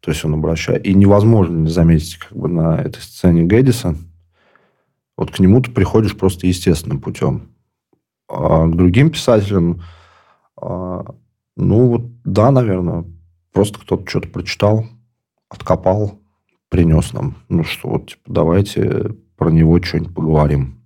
То 0.00 0.10
есть 0.10 0.24
он 0.24 0.34
обращает... 0.34 0.84
И 0.84 0.94
невозможно 0.94 1.56
не 1.56 1.70
заметить 1.70 2.16
как 2.16 2.36
бы 2.36 2.48
на 2.48 2.76
этой 2.76 3.00
сцене 3.00 3.44
Гэддиса. 3.44 3.96
Вот 5.16 5.30
к 5.30 5.38
нему 5.38 5.62
ты 5.62 5.70
приходишь 5.70 6.16
просто 6.16 6.46
естественным 6.46 7.00
путем. 7.00 7.48
А 8.28 8.66
к 8.66 8.74
другим 8.74 9.10
писателям, 9.10 9.82
а, 10.60 11.04
ну 11.56 11.86
вот 11.86 12.02
да, 12.24 12.50
наверное, 12.50 13.04
просто 13.52 13.78
кто-то 13.78 14.08
что-то 14.08 14.28
прочитал, 14.28 14.86
откопал, 15.54 16.20
принес 16.68 17.12
нам. 17.12 17.36
Ну 17.48 17.64
что, 17.64 17.90
вот, 17.90 18.10
типа, 18.10 18.22
давайте 18.26 19.14
про 19.36 19.50
него 19.50 19.80
что-нибудь 19.82 20.14
поговорим. 20.14 20.82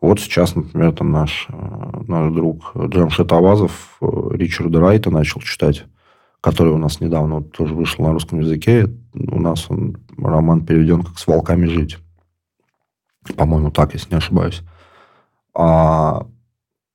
Вот 0.00 0.20
сейчас, 0.20 0.54
например, 0.54 0.92
там 0.92 1.12
наш, 1.12 1.46
э, 1.48 2.02
наш 2.06 2.32
друг 2.32 2.72
Джамшет 2.76 3.32
Авазов 3.32 3.96
э, 4.00 4.06
Ричарда 4.32 4.80
Райта 4.80 5.10
начал 5.10 5.40
читать, 5.40 5.84
который 6.40 6.72
у 6.72 6.78
нас 6.78 7.00
недавно 7.00 7.36
вот 7.36 7.52
тоже 7.52 7.74
вышел 7.74 8.04
на 8.04 8.12
русском 8.12 8.40
языке. 8.40 8.86
У 9.14 9.40
нас 9.40 9.70
он, 9.70 9.96
роман 10.18 10.66
переведен 10.66 11.02
как 11.02 11.18
«С 11.18 11.26
волками 11.26 11.66
жить». 11.66 11.98
По-моему, 13.36 13.70
так, 13.70 13.94
если 13.94 14.10
не 14.10 14.18
ошибаюсь. 14.18 14.62
А 15.54 16.26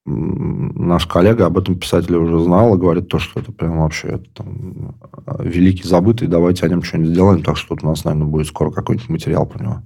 наш 0.10 1.06
коллега 1.06 1.46
об 1.46 1.58
этом 1.58 1.76
писателе 1.76 2.18
уже 2.18 2.44
знал 2.44 2.76
и 2.76 2.80
говорит 2.80 3.08
то, 3.08 3.20
что 3.20 3.40
это 3.40 3.52
прям 3.52 3.80
вообще 3.80 4.08
это, 4.08 4.26
там, 4.34 4.96
великий 5.40 5.88
забытый, 5.88 6.28
давайте 6.28 6.66
о 6.66 6.70
нем 6.70 6.84
что-нибудь 6.84 7.12
сделаем, 7.12 7.44
так 7.44 7.58
что 7.58 7.76
у 7.80 7.86
нас, 7.86 8.04
наверное, 8.04 8.28
будет 8.28 8.48
скоро 8.48 8.72
какой-нибудь 8.72 9.10
материал 9.10 9.46
про 9.46 9.64
него. 9.64 9.84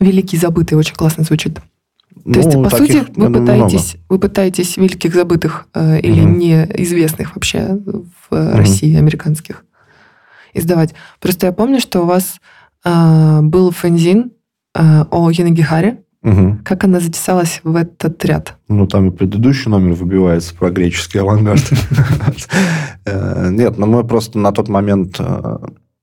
Великий 0.00 0.36
забытый 0.36 0.78
очень 0.78 0.94
классно 0.94 1.24
звучит. 1.24 1.54
То 1.54 1.62
ну, 2.24 2.34
есть, 2.40 2.52
по 2.52 2.70
сути, 2.76 3.04
вы 3.16 3.32
пытаетесь, 3.32 3.96
вы 4.08 4.18
пытаетесь 4.18 4.76
великих 4.76 5.14
забытых 5.14 5.66
э, 5.74 6.00
или 6.00 6.20
угу. 6.20 6.30
неизвестных 6.30 7.34
вообще 7.34 7.78
в 7.86 8.32
угу. 8.34 8.56
России, 8.56 8.96
американских, 8.96 9.64
издавать. 10.52 10.94
Просто 11.20 11.46
я 11.46 11.52
помню, 11.52 11.80
что 11.80 12.02
у 12.02 12.06
вас 12.06 12.40
э, 12.84 13.40
был 13.42 13.70
фэнзин 13.70 14.32
э, 14.74 15.04
о 15.10 15.30
Янагихаре. 15.30 16.02
Угу. 16.28 16.58
Как 16.64 16.84
она 16.84 17.00
затесалась 17.00 17.60
в 17.64 17.76
этот 17.76 18.24
ряд? 18.24 18.56
Ну, 18.68 18.86
там 18.86 19.08
и 19.08 19.10
предыдущий 19.10 19.70
номер 19.70 19.94
выбивается 19.94 20.54
про 20.54 20.70
греческий 20.70 21.18
авангард. 21.18 21.62
Э, 23.06 23.48
нет, 23.50 23.78
но 23.78 23.86
ну, 23.86 23.98
мы 23.98 24.04
просто 24.04 24.38
на 24.38 24.52
тот 24.52 24.68
момент 24.68 25.16
э, 25.18 25.58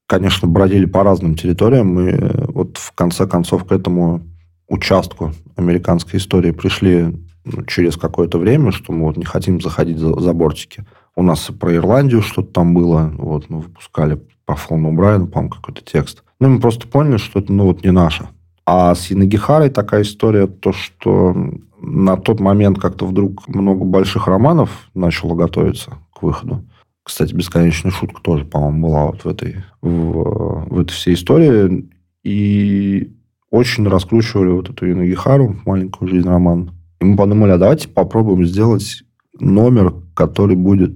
конечно, 0.08 0.48
бродили 0.48 0.86
по 0.86 1.04
разным 1.04 1.36
территориям. 1.36 1.88
Мы 1.88 2.48
вот 2.48 2.78
в 2.78 2.92
конце 2.94 3.28
концов 3.28 3.66
к 3.66 3.72
этому 3.72 4.22
участку 4.68 5.34
американской 5.56 6.20
истории 6.20 6.52
пришли 6.52 7.16
ну, 7.44 7.64
через 7.66 7.98
какое-то 7.98 8.38
время, 8.40 8.72
что 8.72 8.92
мы 8.92 9.06
вот 9.06 9.18
не 9.18 9.26
хотим 9.26 9.62
заходить 9.62 9.98
за, 9.98 10.20
за 10.20 10.34
бортики. 10.34 10.86
У 11.16 11.24
нас 11.24 11.50
про 11.60 11.74
Ирландию 11.76 12.22
что-то 12.22 12.52
там 12.52 12.74
было. 12.74 13.14
Вот 13.18 13.50
мы 13.50 13.62
выпускали 13.62 14.22
по 14.46 14.56
Фону 14.56 14.92
Брайану, 14.92 15.28
по-моему, 15.28 15.54
какой-то 15.54 15.82
текст. 15.82 16.24
Ну, 16.40 16.50
мы 16.50 16.60
просто 16.60 16.88
поняли, 16.88 17.18
что 17.18 17.40
это, 17.40 17.54
ну, 17.54 17.66
вот 17.66 17.84
не 17.84 17.92
наше. 17.92 18.28
А 18.66 18.96
с 18.96 19.08
Янагихарой 19.12 19.70
такая 19.70 20.02
история, 20.02 20.48
то, 20.48 20.74
что 20.74 21.36
на 21.80 22.18
тот 22.18 22.40
момент 22.40 22.80
как-то 22.80 23.06
вдруг 23.06 23.48
много 23.48 23.86
больших 23.86 24.28
романов 24.28 24.90
начало 24.94 25.36
готовиться 25.36 25.98
к 26.14 26.24
выходу. 26.24 26.64
Кстати, 27.04 27.36
бесконечная 27.36 27.92
шутка 27.92 28.20
тоже, 28.22 28.46
по-моему, 28.46 28.88
была 28.88 29.06
вот 29.06 29.24
в 29.24 29.28
этой, 29.28 29.64
в, 29.82 30.66
в 30.68 30.80
этой 30.80 30.94
всей 30.94 31.14
истории. 31.14 31.88
И 32.24 33.14
очень 33.52 33.88
раскручивали 33.88 34.50
вот 34.50 34.72
эту 34.72 34.92
Инагихару, 34.92 35.56
маленькую 35.66 36.10
жизнь 36.10 36.28
роман. 36.28 36.72
И 37.00 37.06
мы 37.06 37.16
подумали, 37.16 37.52
а 37.52 37.60
давайте 37.60 37.88
попробуем 37.88 38.46
сделать 38.46 39.04
номер, 39.40 39.94
который 40.16 40.56
будет 40.56 40.96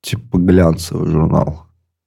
типа 0.00 0.38
глянцевый 0.38 1.10
журнал. 1.10 1.66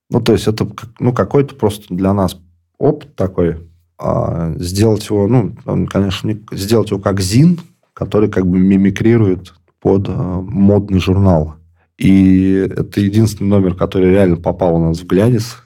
Ну, 0.10 0.22
то 0.22 0.34
есть, 0.34 0.48
это 0.48 0.68
ну, 1.00 1.14
какой-то 1.14 1.54
просто 1.54 1.94
для 1.94 2.14
нас 2.14 2.40
опыт 2.80 3.16
такой. 3.16 3.58
А 3.98 4.54
сделать 4.58 5.06
его, 5.10 5.28
ну, 5.28 5.56
конечно, 5.88 6.28
не, 6.28 6.44
сделать 6.52 6.92
его 6.92 7.00
как 7.00 7.22
ЗИН, 7.22 7.60
который 7.94 8.30
как 8.30 8.46
бы 8.46 8.60
мимикрирует 8.60 9.54
под 9.80 10.08
а, 10.10 10.42
модный 10.42 11.00
журнал. 11.00 11.56
И 11.98 12.68
это 12.70 13.00
единственный 13.00 13.48
номер, 13.48 13.76
который 13.76 14.10
реально 14.10 14.36
попал 14.36 14.76
у 14.76 14.80
нас 14.80 15.00
в 15.00 15.08
глянец. 15.08 15.58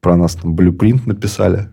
Про 0.00 0.16
нас 0.16 0.34
там 0.34 0.54
блюпринт 0.54 1.06
написали. 1.06 1.70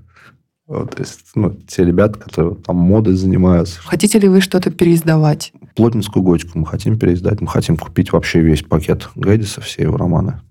Вот, 0.68 0.96
то 0.96 1.02
есть, 1.04 1.20
ну, 1.36 1.52
те 1.52 1.84
ребята, 1.86 2.18
которые 2.18 2.56
там 2.56 2.78
модой 2.78 3.14
занимаются. 3.14 3.82
Хотите 3.84 4.18
ли 4.18 4.28
вы 4.28 4.42
что-то 4.42 4.72
переиздавать? 4.72 5.54
Плотницкую 5.76 6.24
готику 6.24 6.58
мы 6.58 6.66
хотим 6.66 6.98
переиздать. 6.98 7.42
Мы 7.42 7.48
хотим 7.48 7.78
купить 7.78 8.12
вообще 8.12 8.40
весь 8.40 8.64
пакет 8.64 9.10
Гэддиса, 9.16 9.62
все 9.62 9.84
его 9.84 9.98
романы. 9.98 10.42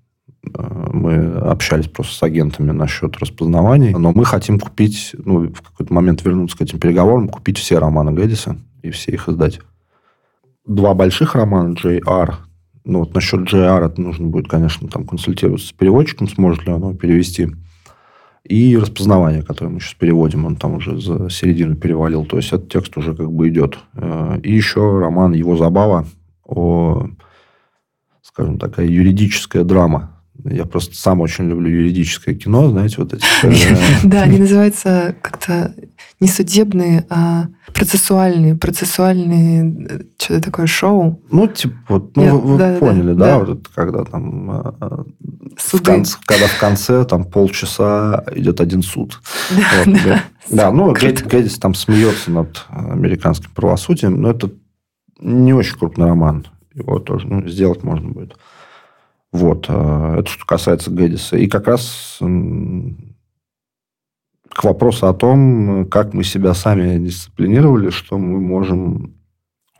Мы 0.52 1.32
общались 1.34 1.88
просто 1.88 2.14
с 2.14 2.22
агентами 2.22 2.70
насчет 2.70 3.16
распознаваний, 3.18 3.94
но 3.94 4.12
мы 4.12 4.24
хотим 4.24 4.60
купить, 4.60 5.14
ну, 5.24 5.48
в 5.48 5.62
какой-то 5.62 5.92
момент 5.92 6.24
вернуться 6.24 6.58
к 6.58 6.60
этим 6.62 6.78
переговорам, 6.78 7.28
купить 7.28 7.58
все 7.58 7.78
романы 7.78 8.12
Гэддиса 8.12 8.56
и 8.82 8.90
все 8.90 9.12
их 9.12 9.28
издать. 9.28 9.60
Два 10.66 10.94
больших 10.94 11.34
романа, 11.34 11.74
J.R., 11.82 12.38
ну, 12.84 13.00
вот 13.00 13.14
насчет 13.14 13.40
GR 13.40 13.86
это 13.86 14.00
нужно 14.00 14.26
будет, 14.26 14.48
конечно, 14.48 14.88
там 14.88 15.06
консультироваться 15.06 15.68
с 15.68 15.72
переводчиком, 15.72 16.28
сможет 16.28 16.66
ли 16.66 16.72
оно 16.72 16.94
перевести. 16.94 17.48
И 18.44 18.76
распознавание, 18.76 19.42
которое 19.42 19.70
мы 19.70 19.80
сейчас 19.80 19.94
переводим, 19.94 20.44
он 20.44 20.56
там 20.56 20.74
уже 20.74 21.00
за 21.00 21.30
середину 21.30 21.76
перевалил. 21.76 22.26
То 22.26 22.36
есть, 22.36 22.52
этот 22.52 22.70
текст 22.70 22.94
уже 22.98 23.14
как 23.14 23.32
бы 23.32 23.48
идет. 23.48 23.78
Э, 23.94 24.38
и 24.42 24.52
еще 24.52 24.98
роман 24.98 25.32
«Его 25.32 25.56
забава» 25.56 26.04
о, 26.44 27.08
скажем, 28.20 28.58
такая 28.58 28.86
юридическая 28.86 29.64
драма 29.64 30.13
я 30.42 30.64
просто 30.64 30.96
сам 30.96 31.20
очень 31.20 31.48
люблю 31.48 31.68
юридическое 31.68 32.34
кино, 32.34 32.68
знаете, 32.70 32.96
вот 32.98 33.14
эти... 33.14 33.24
Да, 34.06 34.22
они 34.22 34.38
называются 34.38 35.14
как-то 35.22 35.74
не 36.20 36.28
судебные, 36.28 37.06
а 37.08 37.46
процессуальные, 37.72 38.56
процессуальные, 38.56 40.06
что-то 40.18 40.42
такое 40.42 40.66
шоу. 40.66 41.22
Ну, 41.30 41.46
типа, 41.46 41.76
вот, 41.88 42.16
ну, 42.16 42.38
вы 42.38 42.76
поняли, 42.78 43.14
да, 43.14 43.38
вот 43.38 43.68
когда 43.74 44.04
там... 44.04 44.76
Конце, 45.84 46.18
когда 46.26 46.46
в 46.48 46.58
конце 46.58 47.04
там 47.04 47.24
полчаса 47.24 48.24
идет 48.34 48.60
один 48.60 48.82
суд. 48.82 49.20
Да, 50.50 50.70
ну, 50.70 50.92
Гэддис 50.92 51.58
там 51.58 51.72
смеется 51.72 52.30
над 52.30 52.66
американским 52.68 53.50
правосудием, 53.54 54.20
но 54.20 54.30
это 54.30 54.50
не 55.18 55.54
очень 55.54 55.78
крупный 55.78 56.06
роман. 56.06 56.46
Его 56.74 56.98
тоже 56.98 57.26
ну, 57.26 57.48
сделать 57.48 57.82
можно 57.82 58.10
будет. 58.10 58.36
Вот. 59.34 59.66
Э, 59.68 60.16
это 60.20 60.30
что 60.30 60.46
касается 60.46 60.90
Гэддиса. 60.92 61.36
И 61.36 61.48
как 61.48 61.66
раз 61.66 62.20
к 62.20 62.22
вопросу 64.62 65.08
о 65.08 65.12
том, 65.12 65.88
как 65.90 66.14
мы 66.14 66.22
себя 66.22 66.54
сами 66.54 67.04
дисциплинировали, 67.04 67.90
что 67.90 68.16
мы 68.16 68.40
можем 68.40 69.16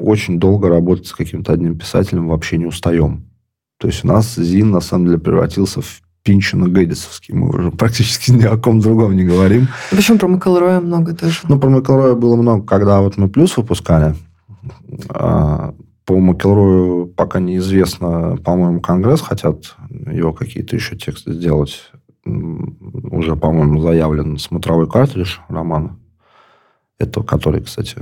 очень 0.01 0.41
долго 0.41 0.69
работать 0.69 1.07
с 1.07 1.13
каким-то 1.13 1.53
одним 1.53 1.79
писателем 1.79 2.27
вообще 2.27 2.59
не 2.59 2.67
устаем. 2.67 3.31
То 3.79 3.87
есть 3.87 4.05
у 4.05 4.09
нас 4.09 4.35
Зин, 4.35 4.73
на 4.73 4.81
самом 4.81 5.07
деле, 5.07 5.19
превратился 5.19 5.83
в 5.83 6.03
Пинчина 6.25 6.69
Гэдисовский. 6.69 7.33
Мы 7.33 7.51
уже 7.51 7.71
практически 7.71 8.31
ни 8.33 8.43
о 8.43 8.57
ком 8.57 8.81
другом 8.81 9.15
не 9.15 9.23
говорим. 9.23 9.69
Почему 9.93 10.19
про 10.19 10.27
Макэлроя 10.27 10.81
много 10.81 11.15
тоже? 11.15 11.39
Ну, 11.49 11.61
про 11.61 11.71
Макэлроя 11.71 12.15
было 12.15 12.35
много, 12.35 12.67
когда 12.67 13.01
вот 13.01 13.17
мы 13.19 13.29
плюс 13.29 13.57
выпускали. 13.57 14.17
По 16.05 16.19
Макелрою 16.19 17.07
пока 17.07 17.41
неизвестно, 17.41 18.37
по-моему, 18.45 18.81
Конгресс 18.81 19.23
хотят 19.23 19.77
его 19.89 20.33
какие-то 20.33 20.77
еще 20.77 20.97
тексты 20.97 21.33
сделать. 21.33 21.91
Уже, 22.27 23.37
по-моему, 23.37 23.81
заявлен 23.81 24.39
смотровой 24.39 24.89
картридж 24.89 25.39
романа. 25.49 25.99
Это 26.99 27.23
который, 27.23 27.63
кстати, 27.63 27.97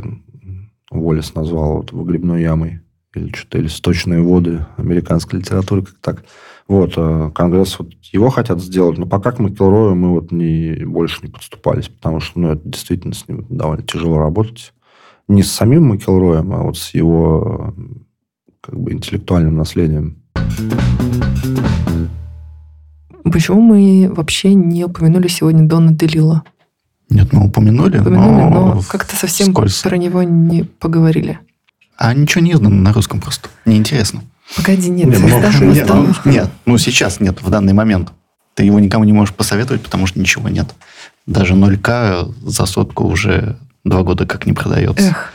Уоллес 0.91 1.35
назвал 1.35 1.79
вот 1.79 1.93
выгребной 1.93 2.43
ямой. 2.43 2.81
Или 3.15 3.31
что-то, 3.35 3.59
или 3.59 3.67
сточные 3.67 4.23
воды 4.23 4.65
американской 4.79 5.39
литературы, 5.39 5.83
как 5.83 5.97
так. 6.01 6.25
Вот, 6.67 6.95
э, 6.97 7.31
Конгресс 7.35 7.79
вот 7.79 7.93
его 8.11 8.31
хотят 8.31 8.63
сделать, 8.63 8.97
но 8.97 9.07
пока 9.07 9.33
к 9.33 9.39
Макелрою 9.39 9.95
мы 9.95 10.11
вот 10.13 10.33
не, 10.33 10.85
больше 10.87 11.19
не 11.23 11.29
подступались, 11.29 11.89
потому 11.89 12.21
что, 12.21 12.41
ну, 12.41 12.49
это 12.53 12.67
действительно 12.67 13.13
с 13.13 13.29
ним 13.29 13.47
довольно 13.51 13.83
тяжело 13.83 14.19
работать 14.19 14.73
не 15.29 15.43
с 15.43 15.53
самим 15.53 15.89
Макелроем, 15.89 16.53
а 16.53 16.63
вот 16.63 16.79
с 16.79 16.95
его 16.95 17.75
как 18.61 18.79
бы 18.79 18.93
интеллектуальным 18.93 19.57
наследием. 19.57 20.23
Почему 23.25 23.61
мы 23.61 24.13
вообще 24.13 24.55
не 24.55 24.85
упомянули 24.85 25.29
сегодня 25.29 25.67
Дона 25.67 25.93
Делила? 25.93 26.43
Нет, 27.09 27.33
мы 27.33 27.47
упомянули, 27.47 27.99
упомянули 27.99 28.31
но, 28.31 28.75
но 28.75 28.83
как-то 28.89 29.17
совсем 29.17 29.53
скользко. 29.53 29.89
про 29.89 29.97
него 29.97 30.23
не 30.23 30.65
поговорили. 30.65 31.39
А 31.97 32.15
ничего 32.15 32.43
не 32.43 32.53
издано 32.53 32.75
на 32.75 32.93
русском 32.93 33.21
просто. 33.21 33.49
Неинтересно. 33.65 34.23
Погоди, 34.57 34.91
нет. 34.91 35.09
Нет, 35.09 35.21
ну, 35.21 35.73
нет, 35.73 35.89
ну, 35.89 36.15
нет, 36.25 36.51
ну 36.67 36.79
сейчас 36.79 37.21
нет, 37.21 37.41
в 37.43 37.51
данный 37.51 37.73
момент. 37.73 38.13
Ты 38.55 38.65
его 38.65 38.81
никому 38.81 39.05
не 39.05 39.13
можешь 39.13 39.35
посоветовать, 39.35 39.83
потому 39.83 40.07
что 40.07 40.21
ничего 40.21 40.49
нет. 40.49 40.75
Даже 41.27 41.55
0К 41.55 42.35
за 42.43 42.67
сотку 42.67 43.05
уже 43.05 43.57
Два 43.85 44.03
года 44.03 44.27
как 44.27 44.47
не 44.47 44.53
продается. 44.53 45.09
Эх. 45.09 45.33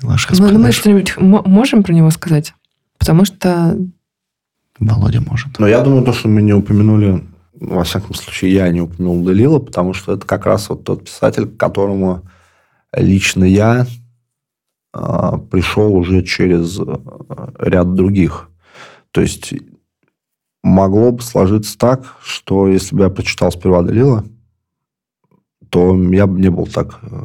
Делаешь 0.00 0.28
ну, 0.30 0.50
ну, 0.50 0.58
мы 0.58 0.72
что-нибудь 0.72 1.16
можем 1.18 1.82
про 1.82 1.92
него 1.92 2.10
сказать? 2.10 2.54
Потому 2.98 3.24
что... 3.24 3.78
Володя 4.78 5.20
может. 5.20 5.58
Но 5.58 5.68
я 5.68 5.80
думаю, 5.80 6.04
то, 6.04 6.12
что 6.12 6.28
мы 6.28 6.42
не 6.42 6.52
упомянули, 6.52 7.24
во 7.54 7.84
всяком 7.84 8.14
случае, 8.14 8.52
я 8.54 8.68
не 8.70 8.80
упомянул 8.80 9.24
Делила, 9.24 9.60
потому 9.60 9.94
что 9.94 10.14
это 10.14 10.26
как 10.26 10.46
раз 10.46 10.68
вот 10.68 10.84
тот 10.84 11.04
писатель, 11.04 11.46
к 11.46 11.56
которому 11.56 12.22
лично 12.92 13.44
я 13.44 13.86
э, 14.94 15.32
пришел 15.50 15.94
уже 15.94 16.22
через 16.22 16.80
э, 16.80 16.84
ряд 17.58 17.94
других. 17.94 18.48
То 19.12 19.20
есть 19.20 19.54
могло 20.62 21.12
бы 21.12 21.22
сложиться 21.22 21.78
так, 21.78 22.16
что 22.24 22.66
если 22.66 22.96
бы 22.96 23.04
я 23.04 23.10
прочитал 23.10 23.52
сперва 23.52 23.82
Делила, 23.82 24.24
то 25.72 25.96
я 26.12 26.26
бы 26.26 26.38
не 26.38 26.50
был 26.50 26.66
так, 26.66 26.98
э, 27.02 27.16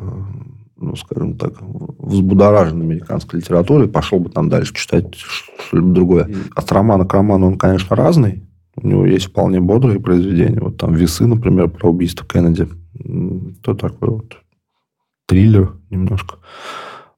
ну, 0.78 0.95
скажем 0.95 1.36
так, 1.36 1.56
взбудоражен 2.00 2.82
американской 2.82 3.41
литературой, 3.41 3.89
пошел 3.89 4.20
бы 4.20 4.30
там 4.30 4.48
дальше 4.48 4.74
читать 4.74 5.16
что-либо 5.16 5.93
другое. 5.93 6.30
От 6.56 6.72
романа 6.72 7.04
к 7.06 7.14
роману 7.14 7.48
он, 7.48 7.58
конечно, 7.58 7.93
разный. 7.93 8.48
У 8.78 8.88
него 8.88 9.06
есть 9.06 9.26
вполне 9.26 9.60
бодрые 9.60 10.00
произведения. 10.00 10.62
Вот 10.62 10.78
там 10.78 10.93
«Весы», 10.93 11.28
например, 11.28 11.68
про 11.68 11.89
убийство 11.89 12.26
Кеннеди. 12.26 12.70
То 13.64 13.74
такой 13.74 14.10
вот 14.12 14.38
триллер 15.26 15.74
немножко. 15.89 16.36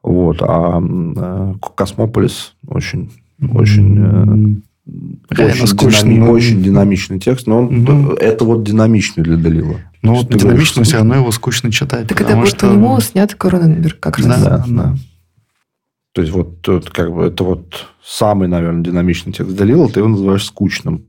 Вот. 0.02 0.42
А 0.42 0.82
э, 0.82 1.54
«Космополис» 1.76 2.56
очень, 2.66 3.12
очень 3.54 4.00
э, 4.00 5.44
очень, 5.44 5.68
скучный, 5.68 6.16
динами, 6.16 6.30
очень 6.30 6.64
динамичный 6.64 7.20
текст, 7.20 7.46
но 7.46 7.60
он, 7.60 7.88
угу. 7.88 8.14
это 8.14 8.46
вот 8.46 8.64
динамичный 8.64 9.24
для 9.24 9.38
Далила. 9.38 9.76
Ну, 10.02 10.16
вот 10.16 10.30
динамично, 10.30 10.84
все 10.84 10.98
равно 10.98 11.16
его 11.16 11.32
скучно 11.32 11.72
читать. 11.72 12.08
Так 12.08 12.22
это 12.22 12.36
вот 12.36 12.48
что... 12.48 12.68
по 12.68 12.72
нему 12.72 13.00
снят 13.02 13.34
Короненберг 13.34 14.00
как 14.00 14.18
раз. 14.20 14.42
Да, 14.42 14.66
да. 14.68 14.96
То 16.14 16.22
есть, 16.22 16.34
вот, 16.34 16.68
вот 16.68 16.90
как 16.90 17.14
бы 17.14 17.24
это 17.24 17.44
вот 17.44 17.88
самый, 18.04 18.48
наверное, 18.48 18.84
динамичный 18.84 19.34
текст 19.34 19.56
Далила, 19.56 19.90
ты 19.90 20.00
его 20.00 20.10
называешь 20.10 20.46
скучным. 20.46 21.06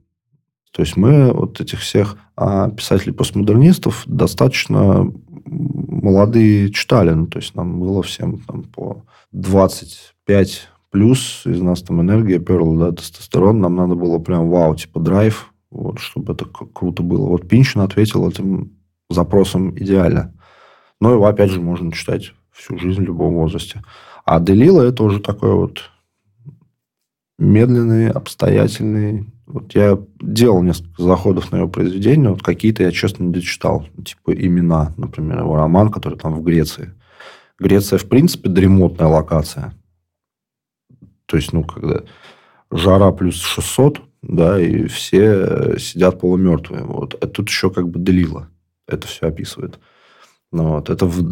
То 0.72 0.82
есть, 0.82 0.96
мы 0.96 1.32
вот 1.32 1.60
этих 1.60 1.80
всех 1.80 2.16
а, 2.36 2.70
писателей-постмодернистов 2.70 4.02
достаточно 4.06 5.10
молодые 5.44 6.70
читали. 6.70 7.10
Ну, 7.10 7.26
то 7.26 7.38
есть, 7.38 7.54
нам 7.54 7.80
было 7.80 8.02
всем 8.02 8.38
там, 8.40 8.64
по 8.64 9.04
25 9.32 10.68
плюс 10.90 11.42
из 11.46 11.60
нас 11.60 11.82
там 11.82 12.00
энергия 12.00 12.38
перла, 12.38 12.90
да, 12.90 12.96
тестостерон, 12.96 13.60
нам 13.60 13.76
надо 13.76 13.94
было 13.94 14.18
прям 14.18 14.50
вау, 14.50 14.74
типа 14.74 15.00
драйв, 15.00 15.52
вот, 15.70 16.00
чтобы 16.00 16.32
это 16.32 16.44
круто 16.44 17.02
было. 17.02 17.26
Вот 17.28 17.48
Пинчин 17.48 17.80
ответил 17.80 18.28
этим 18.28 18.72
запросом 19.14 19.76
идеально. 19.76 20.34
Но 21.00 21.12
его, 21.12 21.26
опять 21.26 21.50
же, 21.50 21.60
можно 21.60 21.92
читать 21.92 22.34
всю 22.52 22.78
жизнь 22.78 23.02
в 23.02 23.06
любом 23.06 23.34
возрасте. 23.34 23.82
А 24.24 24.38
Делила 24.40 24.82
это 24.82 25.02
уже 25.02 25.20
такой 25.20 25.54
вот 25.54 25.90
медленный, 27.38 28.10
обстоятельный. 28.10 29.26
Вот 29.46 29.74
я 29.74 29.98
делал 30.20 30.62
несколько 30.62 31.02
заходов 31.02 31.50
на 31.50 31.56
его 31.56 31.68
произведения, 31.68 32.28
вот 32.28 32.42
какие-то 32.42 32.82
я, 32.82 32.92
честно, 32.92 33.24
не 33.24 33.32
дочитал. 33.32 33.86
Типа 34.04 34.32
«Имена», 34.32 34.92
например, 34.96 35.40
его 35.40 35.56
роман, 35.56 35.90
который 35.90 36.18
там 36.18 36.34
в 36.34 36.42
Греции. 36.42 36.92
Греция, 37.58 37.98
в 37.98 38.08
принципе, 38.08 38.48
дремотная 38.48 39.08
локация. 39.08 39.74
То 41.26 41.36
есть, 41.36 41.52
ну, 41.52 41.64
когда 41.64 42.02
жара 42.70 43.10
плюс 43.12 43.40
600, 43.40 44.00
да, 44.22 44.60
и 44.60 44.86
все 44.86 45.78
сидят 45.78 46.20
полумертвые. 46.20 46.84
Вот. 46.84 47.14
А 47.14 47.26
тут 47.26 47.48
еще 47.48 47.70
как 47.70 47.88
бы 47.88 47.98
делило. 47.98 48.48
Это 48.92 49.06
все 49.06 49.26
описывает. 49.26 49.78
Ну, 50.52 50.70
вот. 50.70 50.90
Это 50.90 51.06
в, 51.06 51.22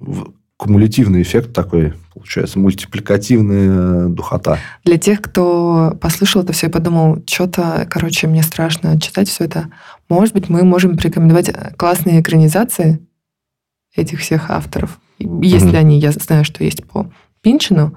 в, 0.00 0.32
кумулятивный 0.56 1.22
эффект 1.22 1.52
такой, 1.52 1.92
получается, 2.14 2.58
мультипликативная 2.58 4.08
духота. 4.08 4.58
Для 4.84 4.98
тех, 4.98 5.20
кто 5.20 5.96
послушал 6.00 6.42
это 6.42 6.52
все 6.52 6.68
и 6.68 6.70
подумал, 6.70 7.22
что-то, 7.26 7.86
короче, 7.90 8.26
мне 8.26 8.42
страшно 8.42 8.98
читать 9.00 9.28
все 9.28 9.44
это, 9.44 9.68
может 10.08 10.34
быть, 10.34 10.48
мы 10.48 10.64
можем 10.64 10.96
порекомендовать 10.96 11.52
классные 11.76 12.20
экранизации 12.20 13.00
этих 13.94 14.20
всех 14.20 14.50
авторов. 14.50 14.98
Если 15.18 15.72
mm-hmm. 15.72 15.76
они, 15.76 16.00
я 16.00 16.12
знаю, 16.12 16.44
что 16.44 16.64
есть 16.64 16.84
по 16.84 17.10
Пинчину, 17.42 17.96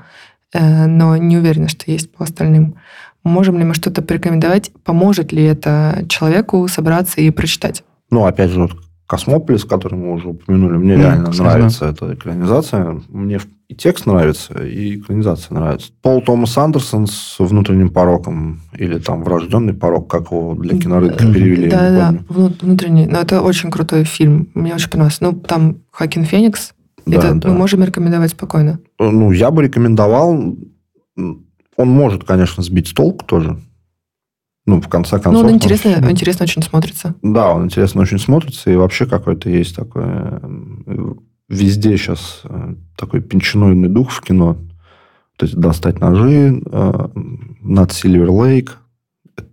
Э, 0.54 0.86
но 0.86 1.18
не 1.18 1.38
уверена, 1.38 1.68
что 1.68 1.90
есть 1.92 2.12
по 2.12 2.24
остальным. 2.24 2.76
Можем 3.24 3.58
ли 3.58 3.66
мы 3.66 3.74
что-то 3.74 4.02
порекомендовать? 4.02 4.72
Поможет 4.84 5.32
ли 5.32 5.44
это 5.44 6.06
человеку 6.10 6.68
собраться 6.68 7.22
и 7.22 7.30
прочитать? 7.30 7.84
Ну, 8.10 8.26
опять 8.26 8.50
же, 8.50 8.62
вот 8.62 8.72
Космополис, 9.10 9.66
который 9.66 9.96
мы 9.96 10.14
уже 10.14 10.28
упомянули, 10.28 10.78
мне 10.78 10.94
mm, 10.94 10.98
реально 10.98 11.32
кстати, 11.32 11.48
нравится 11.48 11.80
да. 11.80 11.90
эта 11.90 12.14
экранизация. 12.14 13.02
Мне 13.10 13.40
и 13.68 13.74
текст 13.74 14.06
нравится, 14.06 14.64
и 14.64 15.00
экранизация 15.00 15.56
нравится. 15.56 15.92
Пол 16.04 16.22
Томас 16.22 16.56
Андерсон 16.56 17.08
с 17.08 17.38
внутренним 17.40 17.90
пороком, 17.90 18.62
или 18.78 19.00
там 19.00 19.24
врожденный 19.24 19.74
порок, 19.74 20.08
как 20.12 20.32
его 20.32 20.54
для 20.54 20.78
кинорынка 20.78 21.26
перевели. 21.26 21.72
Да, 21.72 21.90
да, 21.90 22.20
внутренний. 22.30 23.08
Но 23.08 23.18
это 23.18 23.42
очень 23.42 23.72
крутой 23.72 24.04
фильм. 24.04 24.50
Мне 24.54 24.76
очень 24.76 24.92
понравился. 24.92 25.24
Ну, 25.24 25.34
там 25.34 25.78
Хакин 25.90 26.24
Феникс, 26.24 26.74
это 27.08 27.34
да. 27.34 27.50
мы 27.50 27.56
можем 27.56 27.84
рекомендовать 27.84 28.30
спокойно. 28.30 28.80
Ну, 29.00 29.32
я 29.32 29.50
бы 29.50 29.64
рекомендовал. 29.64 30.56
Он 31.16 31.88
может, 31.88 32.26
конечно, 32.26 32.62
сбить 32.62 32.90
с 32.90 32.94
толку 32.94 33.26
тоже. 33.26 33.58
Ну, 34.70 34.80
в 34.80 34.88
конце 34.88 35.20
концов... 35.20 35.42
Ну, 35.42 35.50
он 35.50 35.56
интересно, 35.56 35.98
он... 35.98 36.12
интересно 36.12 36.44
очень 36.44 36.62
смотрится. 36.62 37.16
Да, 37.24 37.54
он 37.54 37.66
интересно 37.66 38.02
очень 38.02 38.20
смотрится. 38.20 38.70
И 38.70 38.76
вообще 38.76 39.08
какой-то 39.08 39.50
есть 39.50 39.76
такой... 39.76 40.04
Э, 40.06 41.14
везде 41.48 41.98
сейчас 41.98 42.42
э, 42.44 42.76
такой 42.96 43.22
пенчиноидный 43.22 43.90
дух 43.90 44.12
в 44.12 44.22
кино. 44.22 44.58
То 45.38 45.48
есть 45.48 45.58
достать 45.58 46.00
ножи, 46.00 46.62
э, 46.64 47.08
над 47.64 47.92
Сильвер 47.92 48.30
Лейк, 48.30 48.78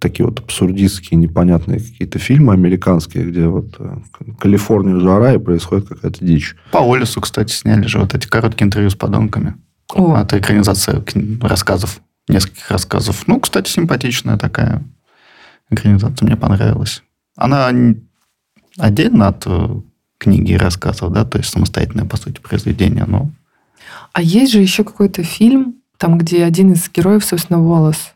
такие 0.01 0.27
вот 0.27 0.41
абсурдистские, 0.41 1.17
непонятные 1.17 1.81
какие-то 1.81 2.19
фильмы 2.19 2.53
американские, 2.53 3.25
где 3.25 3.47
вот 3.47 3.79
Калифорния 4.39 5.01
жара 5.01 5.33
и 5.33 5.39
происходит 5.39 5.89
какая-то 5.89 6.23
дичь. 6.23 6.57
По 6.73 6.81
Олесу, 6.81 7.23
кстати, 7.23 7.53
сняли 7.53 7.87
же 7.87 8.01
вот 8.01 8.15
эти 8.15 8.27
короткие 8.27 8.67
интервью 8.67 8.91
с 8.91 8.97
подонками. 8.97 9.55
О. 9.95 10.15
Это 10.19 10.39
экранизация 10.39 11.03
рассказов, 11.41 12.03
нескольких 12.29 12.71
рассказов. 12.71 13.27
Ну, 13.27 13.41
кстати, 13.41 13.71
симпатичная 13.71 14.37
такая 14.37 14.85
экранизация, 15.71 16.27
мне 16.27 16.37
понравилась. 16.37 17.03
Она 17.37 17.71
отдельно 18.79 19.29
от 19.29 19.43
э, 19.47 19.69
книги 20.19 20.53
и 20.53 20.57
рассказов, 20.57 21.13
да, 21.13 21.25
то 21.25 21.39
есть 21.39 21.51
самостоятельное, 21.51 22.05
по 22.05 22.17
сути, 22.17 22.41
произведение, 22.41 23.05
но... 23.07 23.31
А 24.13 24.23
есть 24.23 24.53
же 24.53 24.61
еще 24.61 24.85
какой-то 24.85 25.23
фильм, 25.23 25.77
там, 25.99 26.19
где 26.19 26.45
один 26.45 26.73
из 26.73 26.91
героев, 26.91 27.25
собственно, 27.25 27.63
Волос 27.63 28.13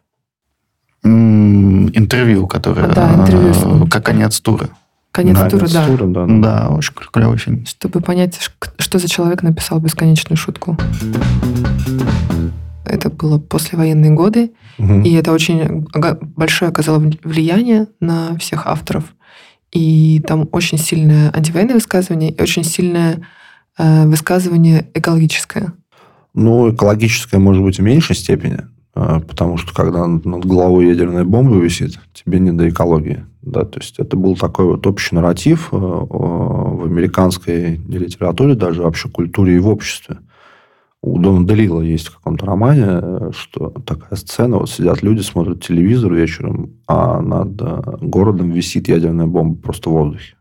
интервью, 1.03 2.46
которое... 2.46 2.86
Да, 2.88 3.14
интервью. 3.14 3.86
Как 3.86 4.05
конец 4.05 4.40
тура. 4.40 4.68
Конец 5.12 5.36
Да, 5.36 5.51
тура, 5.51 5.68
да. 5.68 5.86
тура, 5.86 6.07
да. 6.07 6.26
Да, 6.28 6.68
очень 6.68 6.92
клевый 6.94 7.38
фильм. 7.38 7.66
Чтобы 7.66 8.01
понять, 8.01 8.38
что 8.78 8.98
за 8.98 9.09
человек 9.09 9.42
написал 9.42 9.80
бесконечную 9.80 10.36
шутку. 10.36 10.76
Это 12.91 13.11
было 13.11 13.38
послевоенные 13.38 14.11
годы, 14.11 14.53
Мгм. 14.78 15.03
и 15.03 15.12
это 15.12 15.32
очень 15.32 15.86
большое 16.36 16.70
оказало 16.70 16.99
вли- 17.01 17.20
влияние 17.22 17.86
на 18.01 18.36
всех 18.38 18.66
авторов. 18.66 19.05
И 19.72 20.22
там 20.26 20.49
очень 20.53 20.78
сильное 20.78 21.30
антивоенное 21.34 21.74
высказывание 21.74 22.30
и 22.32 22.43
очень 22.43 22.64
сильное 22.64 23.20
э, 23.78 24.07
высказывание 24.07 24.88
экологическое. 24.95 25.72
Ну, 26.34 26.74
экологическое, 26.74 27.38
может 27.41 27.62
быть, 27.62 27.78
в 27.78 27.82
меньшей 27.82 28.14
степени, 28.16 28.59
э, 28.95 29.20
потому 29.26 29.57
что 29.57 29.72
когда 29.72 30.07
над 30.07 30.45
головой 30.45 30.86
ядерная 30.88 31.24
бомба 31.24 31.57
висит, 31.57 31.99
тебе 32.12 32.41
не 32.41 32.53
до 32.53 32.68
экологии. 32.68 33.24
Да, 33.43 33.64
то 33.64 33.78
есть 33.78 33.99
это 33.99 34.16
был 34.16 34.36
такой 34.36 34.66
вот 34.66 34.86
общий 34.86 35.14
нарратив 35.14 35.68
э, 35.72 35.76
в 35.76 36.84
американской 36.84 37.76
литературе, 37.88 38.55
даже 38.55 38.82
вообще 38.82 39.09
культуре 39.09 39.57
и 39.57 39.59
в 39.61 39.68
обществе. 39.68 40.16
У 41.03 41.18
Дона 41.18 41.46
Делила 41.46 41.80
есть 41.80 42.09
в 42.09 42.16
каком-то 42.16 42.44
романе, 42.44 42.84
э, 42.86 43.30
что 43.32 43.70
такая 43.70 44.16
сцена, 44.16 44.59
вот 44.59 44.70
сидят 44.70 45.03
люди, 45.03 45.22
смотрят 45.22 45.64
телевизор 45.64 46.12
вечером, 46.12 46.74
а 46.86 47.20
над 47.22 47.61
э, 47.61 47.82
городом 48.03 48.51
висит 48.51 48.88
ядерная 48.88 49.26
бомба 49.26 49.57
просто 49.61 49.88
в 49.88 49.92
воздухе. 49.94 50.34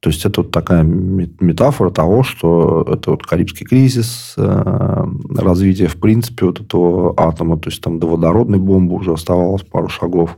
То 0.00 0.10
есть 0.10 0.24
это 0.26 0.42
вот 0.42 0.50
такая 0.50 0.82
ме- 0.82 1.30
метафора 1.40 1.90
того, 1.90 2.22
что 2.22 2.84
это 2.88 3.12
вот 3.12 3.24
Карибский 3.24 3.64
кризис, 3.64 4.34
э, 4.36 5.04
развитие, 5.36 5.86
в 5.86 5.96
принципе, 6.00 6.46
вот 6.46 6.60
этого 6.60 7.14
атома, 7.16 7.58
то 7.58 7.70
есть 7.70 7.80
там 7.82 8.00
до 8.00 8.08
водородной 8.08 8.58
бомбы 8.58 8.96
уже 8.96 9.12
оставалось 9.12 9.62
пару 9.62 9.88
шагов. 9.88 10.36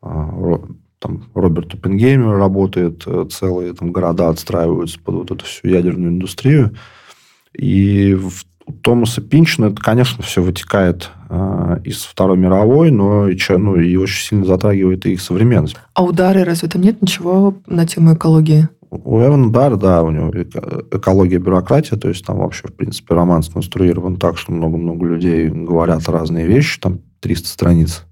А, 0.00 0.60
Там 0.98 1.24
Роберт 1.34 1.74
Оппенгеймер 1.74 2.38
работает, 2.38 3.06
целые 3.30 3.74
там 3.74 3.92
города 3.92 4.30
отстраиваются 4.30 4.98
под 4.98 5.14
вот 5.14 5.30
эту 5.30 5.44
всю 5.44 5.68
ядерную 5.68 6.10
индустрию. 6.10 6.74
И 7.56 8.14
в 8.14 8.44
Томаса 8.82 9.20
Пинчина 9.20 9.66
это, 9.66 9.80
конечно, 9.80 10.22
все 10.22 10.42
вытекает 10.42 11.10
э, 11.30 11.78
из 11.84 12.02
Второй 12.04 12.36
мировой, 12.36 12.90
но 12.90 13.28
и, 13.28 13.38
ну, 13.48 13.76
и 13.76 13.96
очень 13.96 14.22
сильно 14.22 14.44
затрагивает 14.44 15.06
и 15.06 15.12
их 15.12 15.20
современность. 15.20 15.76
А 15.94 16.04
удары, 16.04 16.44
разве 16.44 16.68
там 16.68 16.82
нет 16.82 17.00
ничего 17.00 17.54
на 17.66 17.86
тему 17.86 18.14
экологии? 18.14 18.68
У 18.90 19.20
Эвана 19.20 19.50
Дар, 19.50 19.76
да, 19.76 20.02
у 20.02 20.10
него 20.10 20.30
эко- 20.30 20.84
экология, 20.92 21.38
бюрократия, 21.38 21.96
то 21.96 22.08
есть 22.08 22.24
там 22.24 22.38
вообще, 22.38 22.68
в 22.68 22.74
принципе, 22.74 23.14
роман 23.14 23.42
сконструирован 23.42 24.16
так, 24.16 24.36
что 24.38 24.52
много-много 24.52 25.06
людей 25.06 25.48
говорят 25.48 26.08
разные 26.08 26.46
вещи, 26.46 26.80
там 26.80 27.00
300 27.20 27.48
страниц. 27.48 28.04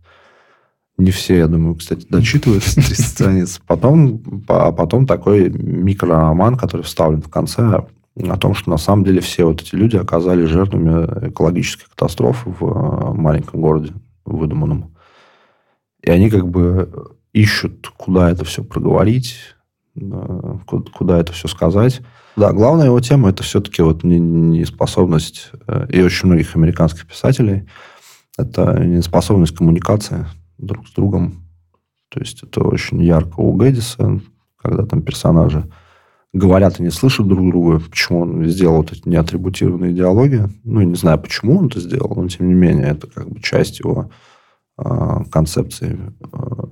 Не 0.96 1.10
все, 1.10 1.38
я 1.38 1.48
думаю, 1.48 1.74
кстати, 1.74 2.06
дочитывают 2.08 2.64
300 2.64 3.02
страниц. 3.02 3.60
Потом, 3.66 4.22
а 4.48 4.70
потом 4.72 5.06
такой 5.06 5.50
микророман, 5.50 6.56
который 6.56 6.82
вставлен 6.82 7.20
в 7.20 7.28
конце, 7.28 7.84
о 8.16 8.36
том, 8.36 8.54
что 8.54 8.70
на 8.70 8.76
самом 8.76 9.04
деле 9.04 9.20
все 9.20 9.44
вот 9.44 9.60
эти 9.62 9.74
люди 9.74 9.96
оказались 9.96 10.48
жертвами 10.48 11.28
экологической 11.30 11.86
катастрофы 11.88 12.50
в 12.58 12.62
э, 12.64 13.12
маленьком 13.14 13.60
городе 13.60 13.92
выдуманном. 14.24 14.94
И 16.02 16.10
они 16.10 16.30
как 16.30 16.48
бы 16.48 17.16
ищут, 17.32 17.88
куда 17.96 18.30
это 18.30 18.44
все 18.44 18.62
проговорить, 18.62 19.36
да, 19.94 20.58
ку- 20.66 20.84
куда 20.94 21.18
это 21.18 21.32
все 21.32 21.48
сказать. 21.48 22.02
Да, 22.36 22.52
главная 22.52 22.86
его 22.86 23.00
тема 23.00 23.30
это 23.30 23.42
все-таки 23.42 23.82
вот 23.82 24.04
не- 24.04 24.20
неспособность, 24.20 25.50
э, 25.66 25.86
и 25.90 26.00
очень 26.02 26.28
многих 26.28 26.54
американских 26.54 27.06
писателей, 27.06 27.68
это 28.38 28.78
неспособность 28.78 29.56
коммуникации 29.56 30.26
друг 30.58 30.86
с 30.86 30.92
другом. 30.92 31.44
То 32.10 32.20
есть 32.20 32.44
это 32.44 32.62
очень 32.62 33.02
ярко 33.02 33.40
у 33.40 33.52
Гэддиса, 33.54 34.20
когда 34.56 34.86
там 34.86 35.02
персонажи 35.02 35.68
говорят 36.34 36.78
и 36.78 36.82
не 36.82 36.90
слышат 36.90 37.26
друг 37.26 37.48
друга, 37.48 37.80
почему 37.80 38.20
он 38.20 38.44
сделал 38.46 38.78
вот 38.78 38.92
эти 38.92 39.08
неатрибутированные 39.08 39.92
диалоги. 39.92 40.48
Ну, 40.64 40.82
не 40.82 40.96
знаю, 40.96 41.18
почему 41.18 41.58
он 41.58 41.66
это 41.66 41.80
сделал, 41.80 42.12
но 42.16 42.28
тем 42.28 42.48
не 42.48 42.54
менее, 42.54 42.88
это 42.88 43.06
как 43.06 43.28
бы 43.28 43.40
часть 43.40 43.78
его 43.80 44.10
а, 44.76 45.24
концепции. 45.24 45.98
А, 46.32 46.66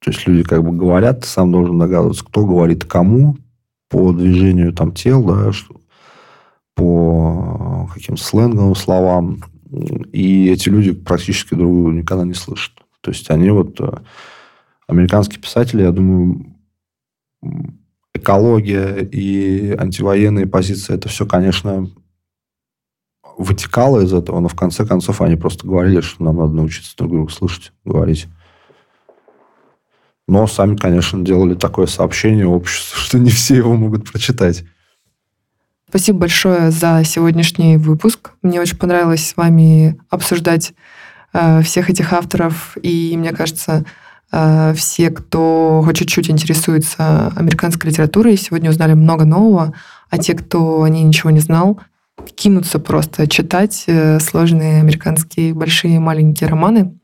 То 0.00 0.10
есть 0.10 0.26
люди 0.26 0.42
как 0.42 0.64
бы 0.64 0.72
говорят, 0.72 1.20
ты 1.20 1.26
сам 1.26 1.52
должен 1.52 1.78
догадываться, 1.78 2.24
кто 2.24 2.44
говорит 2.44 2.84
кому 2.84 3.36
по 3.90 4.12
движению 4.12 4.72
там 4.72 4.92
тел, 4.92 5.22
да, 5.22 5.52
что- 5.52 5.80
по 6.74 7.88
каким-то 7.94 8.22
сленговым 8.22 8.74
словам. 8.74 9.38
И 10.12 10.48
эти 10.48 10.68
люди 10.68 10.92
практически 10.92 11.54
друг 11.54 11.72
друга 11.72 11.92
никогда 11.92 12.24
не 12.24 12.34
слышат. 12.34 12.72
То 13.00 13.10
есть 13.10 13.30
они 13.30 13.50
вот... 13.50 13.80
э, 13.80 13.98
Американские 14.86 15.40
писатели, 15.40 15.82
я 15.82 15.92
думаю, 15.92 16.44
экология 18.14 19.02
и 19.02 19.72
антивоенные 19.76 20.46
позиции, 20.46 20.94
это 20.94 21.08
все, 21.08 21.26
конечно, 21.26 21.90
вытекало 23.36 24.00
из 24.02 24.12
этого, 24.12 24.40
но 24.40 24.48
в 24.48 24.54
конце 24.54 24.86
концов 24.86 25.20
они 25.20 25.36
просто 25.36 25.66
говорили, 25.66 26.00
что 26.00 26.22
нам 26.22 26.36
надо 26.36 26.52
научиться 26.52 26.96
друг 26.96 27.10
друга 27.10 27.32
слышать, 27.32 27.72
говорить. 27.84 28.26
Но 30.26 30.46
сами, 30.46 30.76
конечно, 30.76 31.22
делали 31.22 31.54
такое 31.54 31.86
сообщение 31.86 32.46
обществу, 32.46 32.96
что 33.00 33.18
не 33.18 33.30
все 33.30 33.56
его 33.56 33.74
могут 33.74 34.10
прочитать. 34.10 34.64
Спасибо 35.88 36.20
большое 36.20 36.70
за 36.70 37.02
сегодняшний 37.04 37.76
выпуск. 37.76 38.32
Мне 38.42 38.60
очень 38.60 38.78
понравилось 38.78 39.28
с 39.28 39.36
вами 39.36 40.00
обсуждать 40.10 40.72
э, 41.32 41.62
всех 41.62 41.88
этих 41.90 42.12
авторов. 42.12 42.76
И 42.82 43.14
мне 43.16 43.32
кажется, 43.32 43.84
все, 44.76 45.10
кто 45.10 45.82
хоть 45.84 45.96
чуть-чуть 45.96 46.30
интересуется 46.30 47.28
американской 47.36 47.90
литературой, 47.90 48.36
сегодня 48.36 48.70
узнали 48.70 48.94
много 48.94 49.24
нового. 49.24 49.74
А 50.10 50.18
те, 50.18 50.34
кто 50.34 50.82
о 50.82 50.88
ней 50.88 51.02
ничего 51.02 51.30
не 51.30 51.40
знал, 51.40 51.80
кинутся 52.34 52.78
просто 52.78 53.26
читать 53.26 53.84
э, 53.86 54.18
сложные 54.20 54.80
американские 54.80 55.54
большие 55.54 55.96
и 55.96 55.98
маленькие 55.98 56.48
романы. 56.48 56.94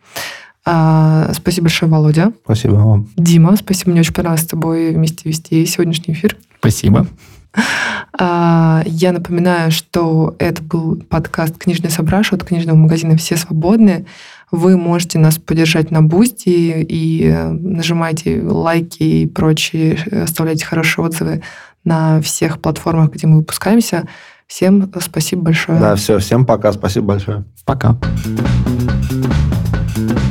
А, 0.65 1.33
Спасибо 1.33 1.65
большое, 1.65 1.91
Володя. 1.91 2.33
Спасибо 2.45 2.75
вам. 2.75 3.09
Дима, 3.17 3.57
спасибо. 3.57 3.91
Мне 3.91 4.01
очень 4.01 4.15
понравилось 4.15 4.43
с 4.43 4.47
тобой 4.47 4.93
вместе 4.93 5.29
вести 5.29 5.65
сегодняшний 5.67 6.15
эфир. 6.15 6.37
Спасибо. 6.59 7.07
А, 8.19 8.83
Я 8.87 9.13
напоминаю, 9.13 9.71
что 9.71 10.37
это 10.39 10.63
был 10.63 10.97
подкаст 11.09 11.59
«Книжный 11.59 11.91
собраш» 11.91 12.33
от 12.33 12.45
книжного 12.45 12.77
магазина 12.77 13.17
«Все 13.17 13.37
свободны». 13.37 14.07
Вы 14.51 14.77
можете 14.77 15.19
нас 15.19 15.39
поддержать 15.39 15.91
на 15.91 16.03
Бусти 16.03 16.83
и 16.83 17.25
э, 17.25 17.51
нажимайте 17.51 18.43
лайки 18.43 19.03
и 19.03 19.27
прочие, 19.27 19.99
э, 20.11 20.23
оставляйте 20.23 20.65
хорошие 20.65 21.05
отзывы 21.05 21.43
на 21.85 22.21
всех 22.21 22.61
платформах, 22.61 23.13
где 23.13 23.27
мы 23.27 23.39
выпускаемся. 23.39 24.07
Всем 24.47 24.91
спасибо 25.01 25.43
большое. 25.43 25.79
Да, 25.79 25.95
все, 25.95 26.19
всем 26.19 26.45
пока, 26.45 26.73
спасибо 26.73 27.07
большое. 27.07 27.45
Пока. 27.65 27.97
Thank 29.93 30.25